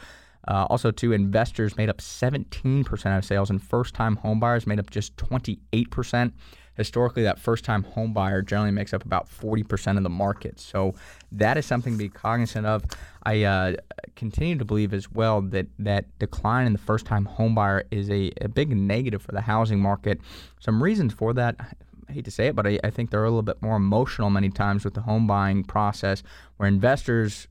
Uh, 0.47 0.67
also, 0.71 0.91
too, 0.91 1.13
investors 1.13 1.77
made 1.77 1.91
up 1.91 1.99
17% 1.99 3.19
of 3.19 3.25
sales, 3.25 3.51
and 3.51 3.63
first-time 3.63 4.17
homebuyers 4.17 4.67
made 4.67 4.79
up 4.79 4.89
just 4.89 5.15
28%. 5.17 6.33
Historically, 6.75 7.25
that 7.25 7.39
first-time 7.39 7.85
homebuyer 7.85 8.47
generally 8.47 8.71
makes 8.71 8.95
up 8.95 9.05
about 9.05 9.29
40% 9.29 9.97
of 9.99 10.05
the 10.05 10.09
market. 10.09 10.59
So 10.61 10.95
that 11.33 11.59
is 11.59 11.67
something 11.67 11.95
to 11.95 11.99
be 11.99 12.09
cognizant 12.09 12.67
of. 12.67 12.85
I 13.25 13.43
uh, 13.43 13.75
continue 14.15 14.57
to 14.57 14.65
believe 14.65 14.95
as 14.95 15.11
well 15.11 15.43
that 15.43 15.67
that 15.81 16.19
decline 16.19 16.67
in 16.67 16.73
the 16.73 16.79
first-time 16.79 17.29
homebuyer 17.37 17.83
is 17.91 18.09
a, 18.09 18.33
a 18.41 18.49
big 18.49 18.75
negative 18.75 19.21
for 19.21 19.33
the 19.33 19.41
housing 19.41 19.81
market. 19.81 20.21
Some 20.61 20.83
reasons 20.83 21.13
for 21.13 21.35
that. 21.35 21.77
I 22.09 22.13
hate 22.13 22.25
to 22.25 22.31
say 22.31 22.47
it, 22.47 22.57
but 22.57 22.67
I, 22.67 22.79
I 22.83 22.91
think 22.91 23.11
they're 23.11 23.25
a 23.25 23.29
little 23.29 23.43
bit 23.43 23.61
more 23.61 23.77
emotional 23.77 24.31
many 24.31 24.49
times 24.49 24.85
with 24.85 24.95
the 24.95 25.03
home 25.03 25.27
buying 25.27 25.63
process, 25.63 26.23
where 26.57 26.69
investors 26.69 27.49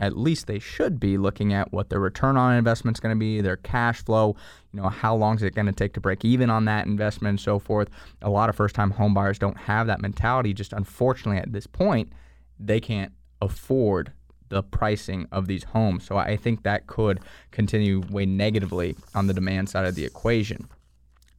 at 0.00 0.16
least 0.16 0.46
they 0.46 0.58
should 0.58 1.00
be 1.00 1.18
looking 1.18 1.52
at 1.52 1.72
what 1.72 1.90
their 1.90 1.98
return 2.00 2.36
on 2.36 2.54
investment 2.54 2.96
is 2.96 3.00
going 3.00 3.14
to 3.14 3.18
be, 3.18 3.40
their 3.40 3.56
cash 3.56 4.04
flow, 4.04 4.36
you 4.72 4.80
know, 4.80 4.88
how 4.88 5.14
long 5.14 5.34
is 5.34 5.42
it 5.42 5.54
going 5.54 5.66
to 5.66 5.72
take 5.72 5.92
to 5.94 6.00
break 6.00 6.24
even 6.24 6.50
on 6.50 6.66
that 6.66 6.86
investment 6.86 7.30
and 7.30 7.40
so 7.40 7.58
forth. 7.58 7.88
A 8.22 8.30
lot 8.30 8.48
of 8.48 8.54
first-time 8.54 8.92
homebuyers 8.92 9.38
don't 9.38 9.56
have 9.56 9.88
that 9.88 10.00
mentality. 10.00 10.54
Just 10.54 10.72
unfortunately, 10.72 11.40
at 11.40 11.52
this 11.52 11.66
point, 11.66 12.12
they 12.60 12.78
can't 12.80 13.12
afford 13.42 14.12
the 14.50 14.62
pricing 14.62 15.26
of 15.32 15.46
these 15.46 15.64
homes. 15.64 16.06
So 16.06 16.16
I 16.16 16.36
think 16.36 16.62
that 16.62 16.86
could 16.86 17.20
continue 17.50 18.02
weigh 18.08 18.26
negatively 18.26 18.96
on 19.14 19.26
the 19.26 19.34
demand 19.34 19.68
side 19.68 19.84
of 19.84 19.94
the 19.94 20.04
equation. 20.04 20.68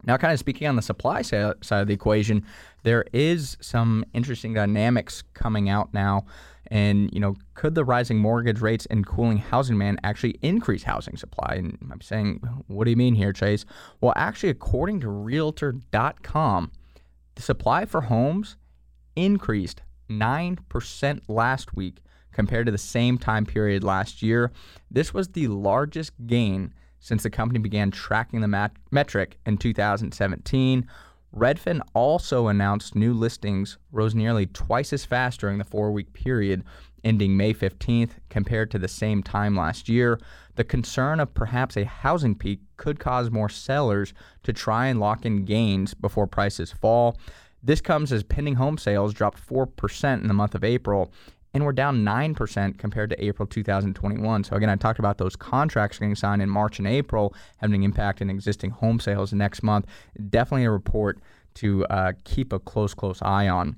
Now, 0.03 0.17
kind 0.17 0.33
of 0.33 0.39
speaking 0.39 0.67
on 0.67 0.75
the 0.75 0.81
supply 0.81 1.21
side 1.21 1.55
of 1.71 1.87
the 1.87 1.93
equation, 1.93 2.45
there 2.83 3.05
is 3.11 3.57
some 3.59 4.05
interesting 4.13 4.53
dynamics 4.53 5.23
coming 5.33 5.69
out 5.69 5.93
now 5.93 6.25
and 6.71 7.09
you 7.13 7.19
know, 7.19 7.35
could 7.55 7.75
the 7.75 7.83
rising 7.83 8.19
mortgage 8.19 8.61
rates 8.61 8.85
and 8.87 9.05
cooling 9.05 9.37
housing 9.37 9.75
demand 9.75 9.99
actually 10.03 10.35
increase 10.41 10.83
housing 10.83 11.17
supply? 11.17 11.55
And 11.55 11.77
I'm 11.91 12.01
saying, 12.01 12.41
what 12.67 12.85
do 12.85 12.91
you 12.91 12.97
mean 12.97 13.15
here, 13.15 13.33
Chase? 13.33 13.65
Well, 14.01 14.13
actually, 14.15 14.49
according 14.49 14.99
to 15.01 15.09
Realtor.com, 15.09 16.71
the 17.35 17.41
supply 17.41 17.85
for 17.85 18.01
homes 18.01 18.55
increased 19.15 19.81
nine 20.07 20.57
percent 20.69 21.27
last 21.27 21.75
week 21.75 21.97
compared 22.31 22.67
to 22.67 22.71
the 22.71 22.77
same 22.77 23.17
time 23.17 23.45
period 23.45 23.83
last 23.83 24.21
year. 24.21 24.51
This 24.91 25.13
was 25.13 25.29
the 25.29 25.47
largest 25.47 26.13
gain 26.27 26.73
since 26.99 27.23
the 27.23 27.29
company 27.29 27.59
began 27.59 27.91
tracking 27.91 28.41
the 28.41 28.47
mat- 28.47 28.75
metric 28.91 29.37
in 29.45 29.57
2017 29.57 30.87
Redfin 31.35 31.81
also 31.93 32.47
announced 32.47 32.95
new 32.95 33.13
listings 33.13 33.77
rose 33.91 34.15
nearly 34.15 34.47
twice 34.47 34.91
as 34.91 35.05
fast 35.05 35.39
during 35.39 35.59
the 35.59 35.63
four 35.63 35.91
week 35.91 36.11
period 36.13 36.63
ending 37.03 37.37
May 37.37 37.53
15th 37.53 38.11
compared 38.29 38.71
to 38.71 38.79
the 38.79 38.87
same 38.87 39.23
time 39.23 39.55
last 39.55 39.87
year. 39.87 40.19
The 40.55 40.63
concern 40.63 41.19
of 41.19 41.33
perhaps 41.33 41.77
a 41.77 41.85
housing 41.85 42.35
peak 42.35 42.59
could 42.77 42.99
cause 42.99 43.31
more 43.31 43.47
sellers 43.47 44.13
to 44.43 44.51
try 44.51 44.87
and 44.87 44.99
lock 44.99 45.25
in 45.25 45.45
gains 45.45 45.93
before 45.93 46.27
prices 46.27 46.71
fall. 46.71 47.17
This 47.61 47.79
comes 47.79 48.11
as 48.11 48.23
pending 48.23 48.55
home 48.55 48.77
sales 48.77 49.13
dropped 49.13 49.45
4% 49.45 50.21
in 50.21 50.27
the 50.27 50.33
month 50.33 50.55
of 50.55 50.63
April 50.63 51.11
and 51.53 51.65
we're 51.65 51.73
down 51.73 52.03
9% 52.03 52.77
compared 52.77 53.09
to 53.09 53.23
April 53.23 53.47
2021. 53.47 54.43
So, 54.43 54.55
again, 54.55 54.69
I 54.69 54.75
talked 54.75 54.99
about 54.99 55.17
those 55.17 55.35
contracts 55.35 55.97
getting 55.97 56.15
signed 56.15 56.41
in 56.41 56.49
March 56.49 56.79
and 56.79 56.87
April 56.87 57.33
having 57.57 57.75
an 57.75 57.83
impact 57.83 58.21
in 58.21 58.29
existing 58.29 58.71
home 58.71 58.99
sales 58.99 59.33
next 59.33 59.63
month. 59.63 59.85
Definitely 60.29 60.65
a 60.65 60.71
report 60.71 61.19
to 61.55 61.85
uh, 61.87 62.13
keep 62.23 62.53
a 62.53 62.59
close, 62.59 62.93
close 62.93 63.21
eye 63.21 63.47
on. 63.47 63.77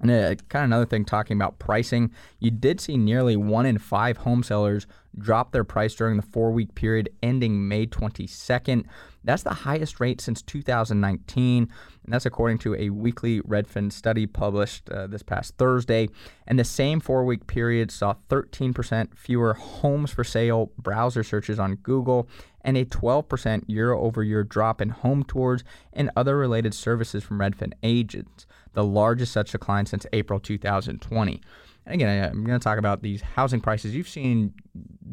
And 0.00 0.10
uh, 0.10 0.34
kind 0.48 0.64
of 0.64 0.68
another 0.68 0.86
thing 0.86 1.04
talking 1.04 1.36
about 1.36 1.58
pricing, 1.58 2.10
you 2.40 2.50
did 2.50 2.80
see 2.80 2.96
nearly 2.96 3.36
one 3.36 3.66
in 3.66 3.78
five 3.78 4.18
home 4.18 4.42
sellers 4.42 4.86
drop 5.16 5.52
their 5.52 5.64
price 5.64 5.94
during 5.94 6.16
the 6.16 6.22
four 6.22 6.50
week 6.50 6.74
period 6.74 7.08
ending 7.22 7.68
May 7.68 7.86
22nd. 7.86 8.84
That's 9.24 9.42
the 9.42 9.54
highest 9.54 10.00
rate 10.00 10.20
since 10.20 10.42
2019, 10.42 11.62
and 12.04 12.12
that's 12.12 12.26
according 12.26 12.58
to 12.58 12.74
a 12.74 12.90
weekly 12.90 13.40
Redfin 13.42 13.92
study 13.92 14.26
published 14.26 14.90
uh, 14.90 15.06
this 15.06 15.22
past 15.22 15.56
Thursday. 15.58 16.08
And 16.46 16.58
the 16.58 16.64
same 16.64 17.00
four 17.00 17.24
week 17.24 17.46
period 17.46 17.90
saw 17.90 18.14
13% 18.28 19.16
fewer 19.16 19.54
homes 19.54 20.10
for 20.10 20.24
sale 20.24 20.72
browser 20.76 21.22
searches 21.22 21.60
on 21.60 21.76
Google 21.76 22.28
and 22.62 22.76
a 22.76 22.84
12% 22.84 23.64
year 23.66 23.92
over 23.92 24.22
year 24.22 24.44
drop 24.44 24.80
in 24.80 24.90
home 24.90 25.24
tours 25.24 25.62
and 25.92 26.10
other 26.16 26.36
related 26.36 26.74
services 26.74 27.22
from 27.22 27.38
Redfin 27.38 27.72
agents, 27.82 28.46
the 28.72 28.84
largest 28.84 29.32
such 29.32 29.52
decline 29.52 29.86
since 29.86 30.06
April 30.12 30.40
2020. 30.40 31.40
And 31.84 31.94
again, 31.94 32.30
I'm 32.30 32.44
going 32.44 32.58
to 32.58 32.62
talk 32.62 32.78
about 32.78 33.02
these 33.02 33.22
housing 33.22 33.60
prices. 33.60 33.94
You've 33.94 34.08
seen 34.08 34.54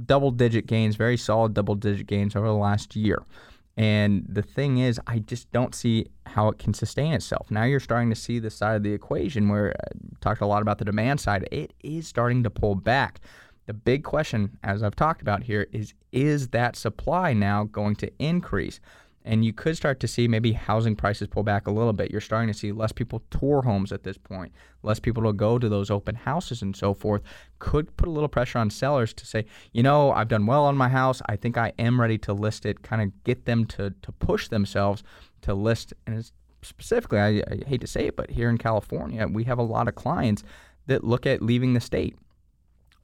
double 0.05 0.31
digit 0.31 0.67
gains, 0.67 0.95
very 0.95 1.17
solid 1.17 1.53
double 1.53 1.75
digit 1.75 2.07
gains 2.07 2.35
over 2.35 2.45
the 2.45 2.53
last 2.53 2.95
year. 2.95 3.23
And 3.79 4.25
the 4.27 4.41
thing 4.41 4.79
is, 4.79 4.99
I 5.07 5.19
just 5.19 5.49
don't 5.53 5.73
see 5.73 6.07
how 6.25 6.49
it 6.49 6.59
can 6.59 6.73
sustain 6.73 7.13
itself. 7.13 7.49
Now 7.49 7.63
you're 7.63 7.79
starting 7.79 8.09
to 8.09 8.15
see 8.15 8.37
the 8.37 8.49
side 8.49 8.75
of 8.75 8.83
the 8.83 8.91
equation 8.91 9.47
where 9.47 9.69
I 9.69 9.69
uh, 9.69 9.99
talked 10.19 10.41
a 10.41 10.45
lot 10.45 10.61
about 10.61 10.79
the 10.79 10.85
demand 10.85 11.21
side. 11.21 11.47
It 11.49 11.73
is 11.81 12.05
starting 12.05 12.43
to 12.43 12.49
pull 12.49 12.75
back. 12.75 13.21
The 13.67 13.73
big 13.73 14.03
question, 14.03 14.57
as 14.65 14.83
I've 14.83 14.97
talked 14.97 15.21
about 15.21 15.43
here, 15.43 15.65
is 15.71 15.93
is 16.11 16.49
that 16.49 16.75
supply 16.75 17.31
now 17.31 17.63
going 17.63 17.95
to 17.97 18.11
increase? 18.19 18.81
And 19.29 19.45
you 19.45 19.53
could 19.53 19.77
start 19.77 19.99
to 19.99 20.07
see 20.07 20.27
maybe 20.27 20.53
housing 20.53 20.95
prices 20.95 21.27
pull 21.27 21.43
back 21.43 21.67
a 21.67 21.71
little 21.71 21.93
bit. 21.93 22.09
You're 22.09 22.19
starting 22.19 22.51
to 22.51 22.53
see 22.57 22.71
less 22.71 22.91
people 22.91 23.21
tour 23.29 23.61
homes 23.61 23.91
at 23.91 24.01
this 24.01 24.17
point, 24.17 24.51
less 24.81 24.99
people 24.99 25.21
to 25.21 25.33
go 25.33 25.59
to 25.59 25.69
those 25.69 25.91
open 25.91 26.15
houses 26.15 26.63
and 26.63 26.75
so 26.75 26.95
forth. 26.95 27.21
Could 27.59 27.95
put 27.95 28.07
a 28.07 28.11
little 28.11 28.27
pressure 28.27 28.57
on 28.57 28.71
sellers 28.71 29.13
to 29.13 29.27
say, 29.27 29.45
you 29.71 29.83
know, 29.83 30.11
I've 30.11 30.29
done 30.29 30.47
well 30.47 30.65
on 30.65 30.75
my 30.75 30.89
house. 30.89 31.21
I 31.27 31.35
think 31.35 31.57
I 31.57 31.73
am 31.77 32.01
ready 32.01 32.17
to 32.17 32.33
list 32.33 32.65
it, 32.65 32.81
kind 32.81 33.03
of 33.03 33.23
get 33.23 33.45
them 33.45 33.65
to, 33.65 33.93
to 34.01 34.11
push 34.13 34.47
themselves 34.47 35.03
to 35.43 35.53
list. 35.53 35.93
And 36.07 36.27
specifically, 36.63 37.19
I, 37.19 37.27
I 37.27 37.59
hate 37.67 37.81
to 37.81 37.87
say 37.87 38.07
it, 38.07 38.15
but 38.15 38.31
here 38.31 38.49
in 38.49 38.57
California, 38.57 39.27
we 39.27 39.43
have 39.43 39.59
a 39.59 39.63
lot 39.63 39.87
of 39.87 39.93
clients 39.93 40.43
that 40.87 41.03
look 41.03 41.27
at 41.27 41.43
leaving 41.43 41.75
the 41.75 41.81
state 41.81 42.17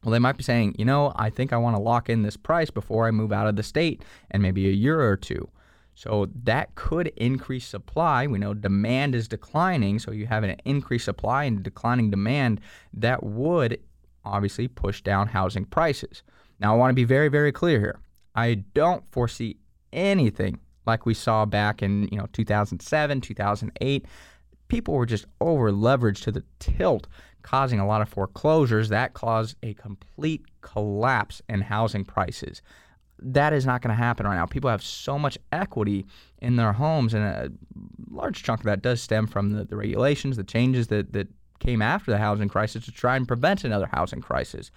well, 0.03 0.11
they 0.11 0.19
might 0.19 0.37
be 0.37 0.43
saying, 0.43 0.75
you 0.77 0.85
know, 0.85 1.13
I 1.15 1.31
think 1.31 1.51
I 1.51 1.57
want 1.57 1.75
to 1.75 1.81
lock 1.81 2.09
in 2.09 2.21
this 2.21 2.37
price 2.37 2.69
before 2.69 3.07
I 3.07 3.11
move 3.11 3.33
out 3.33 3.47
of 3.47 3.55
the 3.55 3.63
state 3.63 4.03
and 4.29 4.43
maybe 4.43 4.67
a 4.67 4.71
year 4.71 5.01
or 5.01 5.17
two. 5.17 5.49
So 5.95 6.27
that 6.43 6.75
could 6.75 7.07
increase 7.15 7.65
supply. 7.65 8.27
We 8.27 8.37
know 8.37 8.53
demand 8.53 9.15
is 9.15 9.27
declining, 9.27 9.99
so 9.99 10.11
you 10.11 10.27
have 10.27 10.43
an 10.43 10.57
increased 10.65 11.05
supply 11.05 11.45
and 11.45 11.63
declining 11.63 12.11
demand 12.11 12.59
that 12.93 13.23
would 13.23 13.79
obviously 14.25 14.67
push 14.67 15.01
down 15.01 15.27
housing 15.27 15.65
prices. 15.65 16.21
Now, 16.59 16.73
I 16.73 16.77
want 16.77 16.91
to 16.91 16.95
be 16.95 17.05
very, 17.05 17.29
very 17.29 17.51
clear 17.51 17.79
here. 17.79 17.99
I 18.35 18.55
don't 18.73 19.03
foresee 19.11 19.57
anything 19.93 20.59
like 20.85 21.05
we 21.05 21.13
saw 21.13 21.45
back 21.45 21.81
in 21.81 22.07
you 22.11 22.17
know 22.17 22.27
2007, 22.33 23.21
2008. 23.21 24.05
People 24.67 24.95
were 24.95 25.05
just 25.05 25.25
over 25.39 25.71
leveraged 25.71 26.23
to 26.23 26.31
the 26.31 26.43
tilt 26.59 27.07
causing 27.41 27.79
a 27.79 27.87
lot 27.87 28.01
of 28.01 28.09
foreclosures. 28.09 28.89
That 28.89 29.13
caused 29.13 29.55
a 29.63 29.73
complete 29.75 30.43
collapse 30.61 31.41
in 31.47 31.61
housing 31.61 32.03
prices. 32.03 32.61
That 33.19 33.53
is 33.53 33.65
not 33.65 33.81
going 33.81 33.95
to 33.95 34.01
happen 34.01 34.25
right 34.25 34.35
now. 34.35 34.45
People 34.45 34.69
have 34.69 34.83
so 34.83 35.17
much 35.17 35.37
equity 35.51 36.05
in 36.39 36.57
their 36.57 36.73
homes, 36.73 37.13
and 37.13 37.23
a 37.23 37.51
large 38.09 38.43
chunk 38.43 38.61
of 38.61 38.65
that 38.65 38.81
does 38.81 39.01
stem 39.01 39.27
from 39.27 39.51
the, 39.51 39.63
the 39.63 39.75
regulations, 39.75 40.37
the 40.37 40.43
changes 40.43 40.87
that, 40.87 41.13
that 41.13 41.27
came 41.59 41.81
after 41.81 42.11
the 42.11 42.17
housing 42.17 42.49
crisis 42.49 42.85
to 42.85 42.91
try 42.91 43.15
and 43.15 43.27
prevent 43.27 43.63
another 43.63 43.89
housing 43.91 44.21
crisis. 44.21 44.71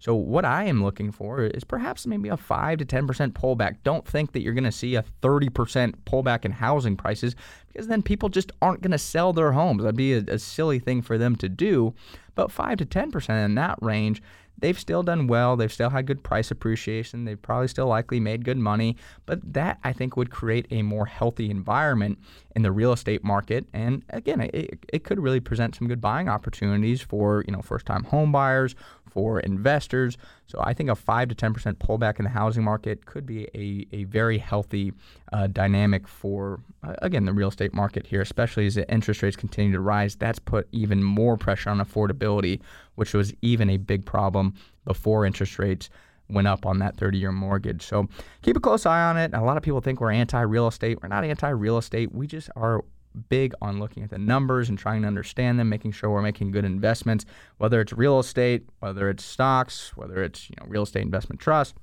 So 0.00 0.14
what 0.14 0.46
I 0.46 0.64
am 0.64 0.82
looking 0.82 1.12
for 1.12 1.42
is 1.42 1.62
perhaps 1.62 2.06
maybe 2.06 2.30
a 2.30 2.36
5 2.36 2.78
to 2.78 2.86
10% 2.86 3.32
pullback. 3.32 3.76
Don't 3.84 4.06
think 4.06 4.32
that 4.32 4.40
you're 4.40 4.54
going 4.54 4.64
to 4.64 4.72
see 4.72 4.94
a 4.94 5.04
30% 5.22 5.94
pullback 6.06 6.46
in 6.46 6.52
housing 6.52 6.96
prices 6.96 7.36
because 7.68 7.86
then 7.86 8.02
people 8.02 8.30
just 8.30 8.50
aren't 8.62 8.80
going 8.80 8.92
to 8.92 8.98
sell 8.98 9.34
their 9.34 9.52
homes. 9.52 9.82
That'd 9.82 9.96
be 9.96 10.14
a, 10.14 10.24
a, 10.26 10.38
silly 10.38 10.78
thing 10.78 11.02
for 11.02 11.18
them 11.18 11.36
to 11.36 11.50
do. 11.50 11.94
But 12.34 12.50
5 12.50 12.78
to 12.78 12.86
10% 12.86 13.44
in 13.44 13.54
that 13.56 13.78
range 13.82 14.22
they've 14.60 14.78
still 14.78 15.02
done 15.02 15.26
well. 15.26 15.56
They've 15.56 15.72
still 15.72 15.90
had 15.90 16.06
good 16.06 16.22
price 16.22 16.50
appreciation. 16.50 17.24
They've 17.24 17.40
probably 17.40 17.68
still 17.68 17.86
likely 17.86 18.20
made 18.20 18.44
good 18.44 18.58
money. 18.58 18.96
But 19.26 19.40
that, 19.52 19.78
I 19.84 19.92
think, 19.92 20.16
would 20.16 20.30
create 20.30 20.66
a 20.70 20.82
more 20.82 21.06
healthy 21.06 21.50
environment 21.50 22.18
in 22.56 22.62
the 22.62 22.72
real 22.72 22.92
estate 22.92 23.24
market. 23.24 23.66
And 23.72 24.02
again, 24.10 24.40
it, 24.40 24.84
it 24.92 25.04
could 25.04 25.20
really 25.20 25.40
present 25.40 25.74
some 25.74 25.88
good 25.88 26.00
buying 26.00 26.28
opportunities 26.28 27.00
for, 27.00 27.44
you 27.46 27.52
know, 27.52 27.62
first-time 27.62 28.04
home 28.04 28.32
buyers, 28.32 28.74
for 29.10 29.40
investors. 29.40 30.16
So 30.46 30.60
I 30.62 30.74
think 30.74 30.90
a 30.90 30.94
5 30.94 31.28
to 31.28 31.34
10% 31.34 31.74
pullback 31.74 32.18
in 32.18 32.24
the 32.24 32.30
housing 32.30 32.64
market 32.64 33.06
could 33.06 33.26
be 33.26 33.48
a, 33.54 33.86
a 33.94 34.04
very 34.04 34.38
healthy 34.38 34.92
uh, 35.32 35.46
dynamic 35.46 36.08
for, 36.08 36.60
uh, 36.82 36.94
again, 36.98 37.24
the 37.24 37.32
real 37.32 37.48
estate 37.48 37.74
market 37.74 38.06
here, 38.06 38.20
especially 38.20 38.66
as 38.66 38.76
interest 38.76 39.22
rates 39.22 39.36
continue 39.36 39.72
to 39.72 39.80
rise. 39.80 40.16
That's 40.16 40.38
put 40.38 40.68
even 40.72 41.02
more 41.02 41.36
pressure 41.36 41.70
on 41.70 41.78
affordability 41.78 42.60
which 43.00 43.14
was 43.14 43.32
even 43.40 43.70
a 43.70 43.78
big 43.78 44.04
problem 44.04 44.52
before 44.84 45.24
interest 45.24 45.58
rates 45.58 45.88
went 46.28 46.46
up 46.46 46.66
on 46.66 46.80
that 46.80 46.98
30 46.98 47.16
year 47.16 47.32
mortgage. 47.32 47.82
So 47.82 48.08
keep 48.42 48.58
a 48.58 48.60
close 48.60 48.84
eye 48.84 49.00
on 49.00 49.16
it. 49.16 49.32
A 49.32 49.40
lot 49.40 49.56
of 49.56 49.62
people 49.62 49.80
think 49.80 50.02
we're 50.02 50.12
anti 50.12 50.42
real 50.42 50.68
estate. 50.68 50.98
We're 51.02 51.08
not 51.08 51.24
anti 51.24 51.48
real 51.48 51.78
estate. 51.78 52.12
We 52.12 52.26
just 52.26 52.50
are 52.56 52.84
big 53.28 53.52
on 53.60 53.78
looking 53.78 54.02
at 54.02 54.10
the 54.10 54.18
numbers 54.18 54.68
and 54.68 54.78
trying 54.78 55.02
to 55.02 55.08
understand 55.08 55.58
them, 55.58 55.68
making 55.68 55.92
sure 55.92 56.10
we're 56.10 56.22
making 56.22 56.50
good 56.50 56.64
investments, 56.64 57.24
whether 57.58 57.80
it's 57.80 57.92
real 57.92 58.18
estate, 58.18 58.66
whether 58.80 59.08
it's 59.10 59.24
stocks, 59.24 59.96
whether 59.96 60.22
it's 60.22 60.48
you 60.48 60.56
know 60.60 60.66
real 60.68 60.82
estate 60.82 61.02
investment 61.02 61.40
trust. 61.40 61.74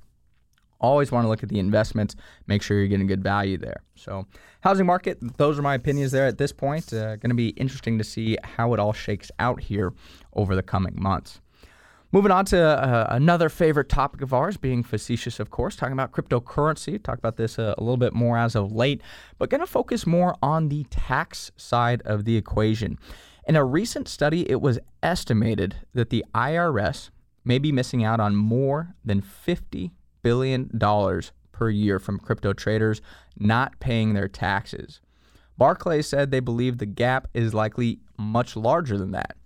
always 0.80 1.10
want 1.10 1.24
to 1.24 1.28
look 1.28 1.42
at 1.42 1.48
the 1.48 1.58
investments, 1.58 2.14
make 2.46 2.62
sure 2.62 2.78
you're 2.78 2.88
getting 2.88 3.06
good 3.06 3.22
value 3.22 3.58
there. 3.58 3.82
So, 3.94 4.26
housing 4.60 4.86
market, 4.86 5.18
those 5.36 5.58
are 5.58 5.62
my 5.62 5.74
opinions 5.74 6.12
there 6.12 6.26
at 6.26 6.38
this 6.38 6.52
point. 6.52 6.92
Uh, 6.92 7.16
going 7.16 7.30
to 7.30 7.34
be 7.34 7.48
interesting 7.50 7.98
to 7.98 8.04
see 8.04 8.36
how 8.44 8.74
it 8.74 8.80
all 8.80 8.92
shakes 8.92 9.30
out 9.38 9.60
here 9.60 9.92
over 10.34 10.54
the 10.54 10.62
coming 10.62 10.94
months. 10.96 11.40
Moving 12.10 12.30
on 12.30 12.46
to 12.46 12.58
uh, 12.58 13.06
another 13.10 13.50
favorite 13.50 13.90
topic 13.90 14.22
of 14.22 14.32
ours, 14.32 14.56
being 14.56 14.82
facetious, 14.82 15.38
of 15.38 15.50
course, 15.50 15.76
talking 15.76 15.92
about 15.92 16.10
cryptocurrency. 16.10 17.02
Talk 17.02 17.18
about 17.18 17.36
this 17.36 17.58
uh, 17.58 17.74
a 17.76 17.82
little 17.82 17.98
bit 17.98 18.14
more 18.14 18.38
as 18.38 18.54
of 18.54 18.72
late, 18.72 19.02
but 19.36 19.50
going 19.50 19.60
to 19.60 19.66
focus 19.66 20.06
more 20.06 20.34
on 20.42 20.70
the 20.70 20.84
tax 20.84 21.52
side 21.58 22.00
of 22.06 22.24
the 22.24 22.38
equation. 22.38 22.98
In 23.46 23.56
a 23.56 23.64
recent 23.64 24.08
study, 24.08 24.50
it 24.50 24.62
was 24.62 24.78
estimated 25.02 25.76
that 25.92 26.08
the 26.08 26.24
IRS 26.34 27.10
may 27.44 27.58
be 27.58 27.72
missing 27.72 28.04
out 28.04 28.20
on 28.20 28.34
more 28.34 28.94
than 29.04 29.20
$50 29.20 29.90
billion 30.22 30.70
per 31.52 31.68
year 31.68 31.98
from 31.98 32.18
crypto 32.18 32.54
traders 32.54 33.02
not 33.38 33.78
paying 33.80 34.14
their 34.14 34.28
taxes. 34.28 35.02
Barclays 35.58 36.06
said 36.06 36.30
they 36.30 36.40
believe 36.40 36.78
the 36.78 36.86
gap 36.86 37.28
is 37.34 37.52
likely 37.52 38.00
much 38.16 38.56
larger 38.56 38.96
than 38.96 39.10
that. 39.10 39.36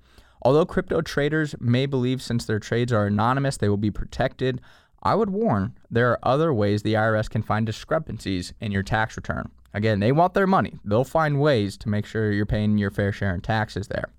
Although 0.42 0.66
crypto 0.66 1.00
traders 1.00 1.54
may 1.60 1.86
believe 1.86 2.20
since 2.20 2.44
their 2.44 2.58
trades 2.58 2.92
are 2.92 3.06
anonymous 3.06 3.56
they 3.56 3.68
will 3.68 3.76
be 3.76 3.90
protected, 3.90 4.60
I 5.02 5.14
would 5.14 5.30
warn 5.30 5.78
there 5.90 6.10
are 6.10 6.18
other 6.22 6.52
ways 6.52 6.82
the 6.82 6.94
IRS 6.94 7.30
can 7.30 7.42
find 7.42 7.64
discrepancies 7.64 8.52
in 8.60 8.72
your 8.72 8.82
tax 8.82 9.16
return. 9.16 9.50
Again, 9.74 10.00
they 10.00 10.12
want 10.12 10.34
their 10.34 10.46
money. 10.46 10.78
They'll 10.84 11.04
find 11.04 11.40
ways 11.40 11.76
to 11.78 11.88
make 11.88 12.06
sure 12.06 12.32
you're 12.32 12.44
paying 12.44 12.76
your 12.76 12.90
fair 12.90 13.12
share 13.12 13.34
in 13.34 13.40
taxes 13.40 13.88
there. 13.88 14.10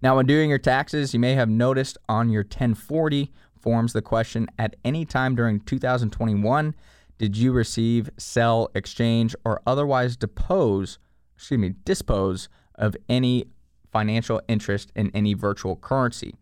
Now, 0.00 0.16
when 0.16 0.26
doing 0.26 0.50
your 0.50 0.58
taxes, 0.58 1.12
you 1.12 1.20
may 1.20 1.34
have 1.34 1.48
noticed 1.48 1.98
on 2.08 2.30
your 2.30 2.42
1040 2.42 3.32
forms 3.60 3.92
the 3.92 4.02
question 4.02 4.48
at 4.58 4.76
any 4.84 5.04
time 5.04 5.34
during 5.34 5.60
2021 5.60 6.74
did 7.18 7.36
you 7.36 7.52
receive, 7.52 8.10
sell, 8.16 8.68
exchange, 8.74 9.36
or 9.44 9.62
otherwise 9.64 10.16
depose, 10.16 10.98
excuse 11.36 11.60
me, 11.60 11.74
dispose 11.84 12.48
of 12.74 12.96
any 13.08 13.44
financial 13.92 14.40
interest 14.48 14.90
in 14.96 15.10
any 15.14 15.34
virtual 15.34 15.76
currency. 15.76 16.34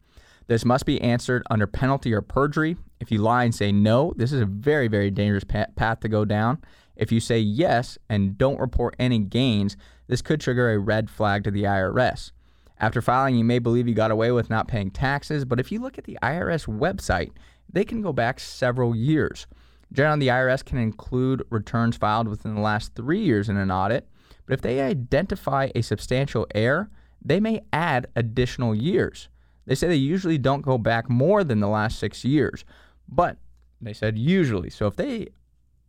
This 0.47 0.65
must 0.65 0.87
be 0.87 1.01
answered 1.01 1.43
under 1.51 1.67
penalty 1.67 2.13
or 2.13 2.23
perjury. 2.23 2.77
If 2.99 3.13
you 3.13 3.19
lie 3.19 3.45
and 3.45 3.55
say 3.55 3.71
no, 3.71 4.13
this 4.17 4.33
is 4.33 4.41
a 4.41 4.47
very, 4.47 4.89
very 4.89 5.11
dangerous 5.11 5.45
path 5.45 6.01
to 6.01 6.09
go 6.09 6.25
down. 6.25 6.59
If 6.97 7.13
you 7.13 7.21
say 7.21 7.39
yes 7.39 7.99
and 8.09 8.37
don't 8.37 8.59
report 8.59 8.97
any 8.99 9.19
gains, 9.21 9.77
this 10.07 10.23
could 10.23 10.41
trigger 10.41 10.73
a 10.73 10.79
red 10.79 11.09
flag 11.09 11.45
to 11.45 11.51
the 11.51 11.63
IRS. 11.63 12.33
After 12.79 13.01
filing, 13.01 13.37
you 13.37 13.45
may 13.45 13.59
believe 13.59 13.87
you 13.87 13.95
got 13.95 14.11
away 14.11 14.33
with 14.33 14.51
not 14.51 14.67
paying 14.67 14.91
taxes, 14.91 15.45
but 15.45 15.61
if 15.61 15.71
you 15.71 15.81
look 15.81 15.99
at 15.99 16.05
the 16.05 16.19
IRS 16.23 16.67
website, 16.67 17.31
they 17.73 17.85
can 17.85 18.03
go 18.03 18.13
back 18.13 18.41
several 18.41 18.97
years. 18.97 19.47
Generally, 19.93 20.21
the 20.21 20.29
IRS 20.29 20.65
can 20.65 20.79
include 20.79 21.45
returns 21.51 21.97
filed 21.97 22.27
within 22.27 22.55
the 22.55 22.61
last 22.61 22.95
three 22.95 23.21
years 23.21 23.49
in 23.49 23.57
an 23.57 23.71
audit, 23.71 24.09
but 24.47 24.55
if 24.55 24.63
they 24.63 24.81
identify 24.81 25.69
a 25.75 25.83
substantial 25.83 26.47
error, 26.55 26.91
they 27.23 27.41
may 27.41 27.63
add 27.73 28.07
additional 28.17 28.75
years. 28.75 29.29
They 29.67 29.75
say 29.75 29.89
they 29.89 29.97
usually 29.97 30.39
don't 30.39 30.63
go 30.63 30.79
back 30.79 31.09
more 31.09 31.45
than 31.45 31.61
the 31.61 31.69
last 31.69 31.99
six 31.99 32.25
years, 32.25 32.65
but 33.09 33.37
they 33.81 33.93
said 33.93 34.19
usually. 34.19 34.71
So 34.71 34.87
if 34.87 34.97
they 34.97 35.29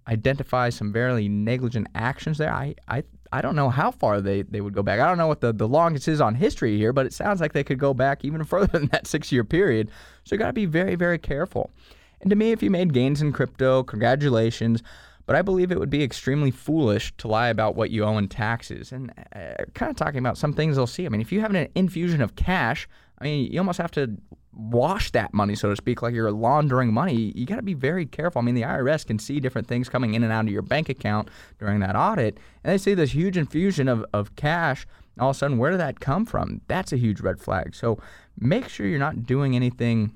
identify 0.07 0.69
some 0.69 0.91
very 0.91 1.27
negligent 1.27 1.88
actions 1.95 2.38
there, 2.38 2.53
I, 2.53 2.75
I, 2.88 3.03
I 3.31 3.41
don't 3.41 3.55
know 3.55 3.69
how 3.69 3.91
far 3.91 4.19
they, 4.21 4.41
they 4.41 4.61
would 4.61 4.73
go 4.73 4.83
back. 4.83 5.00
I 5.00 5.07
don't 5.07 5.17
know 5.17 5.27
what 5.27 5.41
the, 5.41 5.53
the 5.53 5.67
longest 5.67 6.07
is 6.07 6.21
on 6.21 6.35
history 6.35 6.77
here, 6.77 6.93
but 6.93 7.05
it 7.05 7.13
sounds 7.13 7.39
like 7.39 7.53
they 7.53 7.63
could 7.63 7.79
go 7.79 7.93
back 7.93 8.25
even 8.25 8.43
further 8.45 8.67
than 8.67 8.88
that 8.88 9.07
six 9.07 9.31
year 9.31 9.43
period. 9.43 9.89
So 10.23 10.35
you 10.35 10.39
got 10.39 10.47
to 10.47 10.53
be 10.53 10.65
very, 10.65 10.95
very 10.95 11.17
careful. 11.17 11.71
And 12.19 12.29
to 12.29 12.35
me, 12.35 12.51
if 12.51 12.61
you 12.61 12.69
made 12.69 12.93
gains 12.93 13.21
in 13.21 13.31
crypto, 13.31 13.83
congratulations 13.83 14.83
but 15.25 15.35
I 15.35 15.41
believe 15.41 15.71
it 15.71 15.79
would 15.79 15.89
be 15.89 16.03
extremely 16.03 16.51
foolish 16.51 17.13
to 17.17 17.27
lie 17.27 17.49
about 17.49 17.75
what 17.75 17.91
you 17.91 18.03
owe 18.03 18.17
in 18.17 18.27
taxes. 18.27 18.91
And 18.91 19.11
uh, 19.35 19.63
kind 19.73 19.89
of 19.89 19.95
talking 19.95 20.19
about 20.19 20.37
some 20.37 20.53
things 20.53 20.75
they'll 20.75 20.87
see. 20.87 21.05
I 21.05 21.09
mean, 21.09 21.21
if 21.21 21.31
you 21.31 21.41
have 21.41 21.53
an 21.53 21.67
infusion 21.75 22.21
of 22.21 22.35
cash, 22.35 22.88
I 23.19 23.25
mean, 23.25 23.51
you 23.51 23.60
almost 23.60 23.77
have 23.77 23.91
to 23.91 24.17
wash 24.53 25.12
that 25.12 25.34
money, 25.34 25.55
so 25.55 25.69
to 25.69 25.75
speak, 25.75 26.01
like 26.01 26.13
you're 26.13 26.31
laundering 26.31 26.93
money. 26.93 27.31
You 27.36 27.45
got 27.45 27.57
to 27.57 27.62
be 27.62 27.73
very 27.73 28.05
careful. 28.05 28.39
I 28.39 28.43
mean, 28.43 28.55
the 28.55 28.63
IRS 28.63 29.05
can 29.05 29.19
see 29.19 29.39
different 29.39 29.67
things 29.67 29.89
coming 29.89 30.13
in 30.13 30.23
and 30.23 30.34
out 30.34 30.45
of 30.45 30.51
your 30.51 30.62
bank 30.62 30.89
account 30.89 31.29
during 31.60 31.79
that 31.81 31.95
audit, 31.95 32.38
and 32.63 32.73
they 32.73 32.77
see 32.77 32.93
this 32.93 33.12
huge 33.12 33.38
infusion 33.38 33.88
of, 33.88 34.05
of 34.13 34.36
cash. 34.36 34.86
All 35.19 35.29
of 35.29 35.36
a 35.36 35.39
sudden, 35.39 35.57
where 35.57 35.71
did 35.71 35.79
that 35.79 35.99
come 35.99 36.25
from? 36.25 36.62
That's 36.67 36.91
a 36.93 36.97
huge 36.97 37.21
red 37.21 37.39
flag. 37.39 37.75
So 37.75 37.99
make 38.39 38.69
sure 38.69 38.88
you're 38.88 38.99
not 38.99 39.25
doing 39.25 39.55
anything 39.55 40.13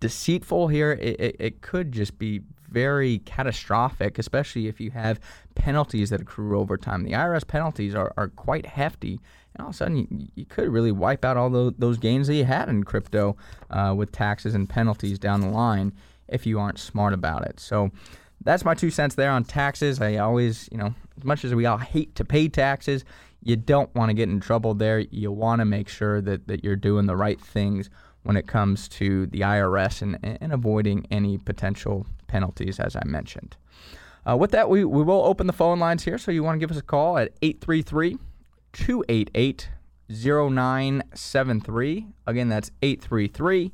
deceitful 0.00 0.68
here. 0.68 0.92
It, 0.92 1.20
it, 1.20 1.36
it 1.38 1.60
could 1.60 1.92
just 1.92 2.18
be 2.18 2.40
very 2.70 3.18
catastrophic, 3.20 4.18
especially 4.18 4.66
if 4.68 4.80
you 4.80 4.90
have 4.90 5.20
penalties 5.54 6.10
that 6.10 6.20
accrue 6.20 6.58
over 6.58 6.76
time. 6.76 7.04
The 7.04 7.12
IRS 7.12 7.46
penalties 7.46 7.94
are, 7.94 8.12
are 8.16 8.28
quite 8.28 8.66
hefty, 8.66 9.20
and 9.54 9.62
all 9.62 9.68
of 9.68 9.74
a 9.74 9.76
sudden 9.76 9.96
you, 9.96 10.28
you 10.34 10.44
could 10.44 10.68
really 10.68 10.92
wipe 10.92 11.24
out 11.24 11.36
all 11.36 11.50
those, 11.50 11.72
those 11.78 11.98
gains 11.98 12.26
that 12.28 12.34
you 12.34 12.44
had 12.44 12.68
in 12.68 12.84
crypto 12.84 13.36
uh, 13.70 13.94
with 13.96 14.12
taxes 14.12 14.54
and 14.54 14.68
penalties 14.68 15.18
down 15.18 15.40
the 15.40 15.48
line 15.48 15.92
if 16.28 16.46
you 16.46 16.58
aren't 16.58 16.78
smart 16.78 17.12
about 17.12 17.46
it. 17.46 17.58
So 17.58 17.90
that's 18.44 18.64
my 18.64 18.74
two 18.74 18.90
cents 18.90 19.14
there 19.14 19.30
on 19.30 19.44
taxes. 19.44 20.00
I 20.00 20.16
always, 20.16 20.68
you 20.70 20.78
know, 20.78 20.94
as 21.16 21.24
much 21.24 21.44
as 21.44 21.54
we 21.54 21.66
all 21.66 21.78
hate 21.78 22.14
to 22.16 22.24
pay 22.24 22.48
taxes, 22.48 23.04
you 23.42 23.56
don't 23.56 23.92
want 23.94 24.10
to 24.10 24.14
get 24.14 24.28
in 24.28 24.40
trouble 24.40 24.74
there. 24.74 25.00
You 25.00 25.32
want 25.32 25.60
to 25.60 25.64
make 25.64 25.88
sure 25.88 26.20
that, 26.20 26.48
that 26.48 26.62
you're 26.62 26.76
doing 26.76 27.06
the 27.06 27.16
right 27.16 27.40
things 27.40 27.90
when 28.22 28.36
it 28.36 28.46
comes 28.46 28.88
to 28.88 29.26
the 29.26 29.40
IRS 29.40 30.02
and, 30.02 30.18
and 30.22 30.52
avoiding 30.52 31.06
any 31.10 31.38
potential 31.38 32.06
penalties, 32.28 32.78
as 32.78 32.94
I 32.94 33.02
mentioned. 33.04 33.56
Uh, 34.28 34.36
with 34.36 34.52
that, 34.52 34.68
we, 34.68 34.84
we 34.84 35.02
will 35.02 35.24
open 35.24 35.46
the 35.46 35.52
phone 35.52 35.80
lines 35.80 36.04
here. 36.04 36.18
So 36.18 36.30
you 36.30 36.44
want 36.44 36.56
to 36.56 36.60
give 36.60 36.70
us 36.70 36.78
a 36.78 36.82
call 36.82 37.18
at 37.18 37.32
833 37.42 38.18
288 38.72 39.70
0973. 40.10 42.06
Again, 42.26 42.48
that's 42.48 42.70
833 42.82 43.72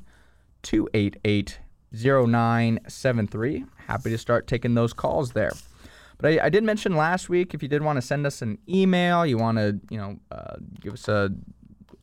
288 0.63 1.59
0973. 1.93 3.65
Happy 3.87 4.11
to 4.11 4.19
start 4.19 4.47
taking 4.47 4.75
those 4.75 4.93
calls 4.93 5.33
there. 5.33 5.53
But 6.19 6.33
I, 6.33 6.47
I, 6.47 6.49
did 6.49 6.65
mention 6.65 6.97
last 6.97 7.29
week 7.29 7.55
if 7.55 7.63
you 7.63 7.69
did 7.69 7.83
want 7.83 7.97
to 7.97 8.03
send 8.03 8.27
us 8.27 8.43
an 8.43 8.59
email, 8.69 9.27
you 9.27 9.37
want 9.37 9.59
to 9.59 9.79
you 9.91 9.99
know 9.99 10.19
uh, 10.31 10.57
give 10.81 10.95
us 10.95 11.09
a 11.09 11.31